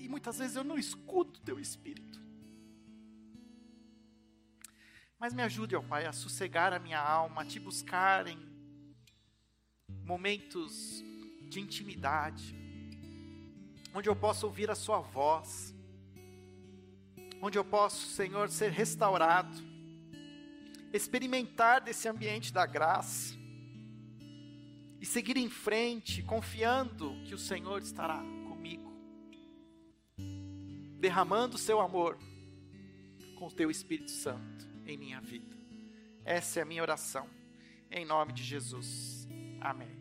E 0.06 0.08
muitas 0.08 0.38
vezes 0.38 0.56
eu 0.56 0.64
não 0.64 0.78
escuto 0.78 1.42
teu 1.42 1.60
espírito. 1.60 2.22
Mas 5.18 5.34
me 5.34 5.42
ajude, 5.42 5.76
ó 5.76 5.82
Pai, 5.82 6.06
a 6.06 6.14
sossegar 6.14 6.72
a 6.74 6.78
minha 6.78 7.02
alma, 7.02 7.42
a 7.42 7.46
te 7.46 7.60
buscar 7.60 8.28
em 8.28 8.38
momentos 10.04 11.04
de 11.50 11.60
intimidade, 11.60 12.56
onde 13.96 14.08
eu 14.08 14.16
possa 14.16 14.46
ouvir 14.46 14.70
a 14.70 14.76
Sua 14.76 15.00
voz, 15.00 15.74
onde 17.42 17.58
eu 17.58 17.66
posso, 17.66 18.08
Senhor, 18.10 18.48
ser 18.50 18.70
restaurado, 18.70 19.58
experimentar 20.94 21.82
desse 21.82 22.08
ambiente 22.08 22.54
da 22.54 22.68
graça 22.68 23.34
e 25.02 25.06
seguir 25.06 25.36
em 25.36 25.50
frente, 25.50 26.22
confiando 26.22 27.12
que 27.26 27.34
o 27.34 27.40
Senhor 27.40 27.82
estará 27.82 28.24
derramando 31.06 31.54
o 31.56 31.60
seu 31.60 31.80
amor 31.80 32.18
com 33.36 33.46
o 33.46 33.52
teu 33.52 33.70
Espírito 33.70 34.10
Santo 34.10 34.68
em 34.88 34.98
minha 34.98 35.22
vida. 35.22 35.56
Essa 36.24 36.62
é 36.62 36.64
a 36.64 36.66
minha 36.66 36.82
oração, 36.82 37.30
em 37.92 38.04
nome 38.04 38.34
de 38.34 38.44
Jesus. 38.44 39.28
Amém. 39.62 39.95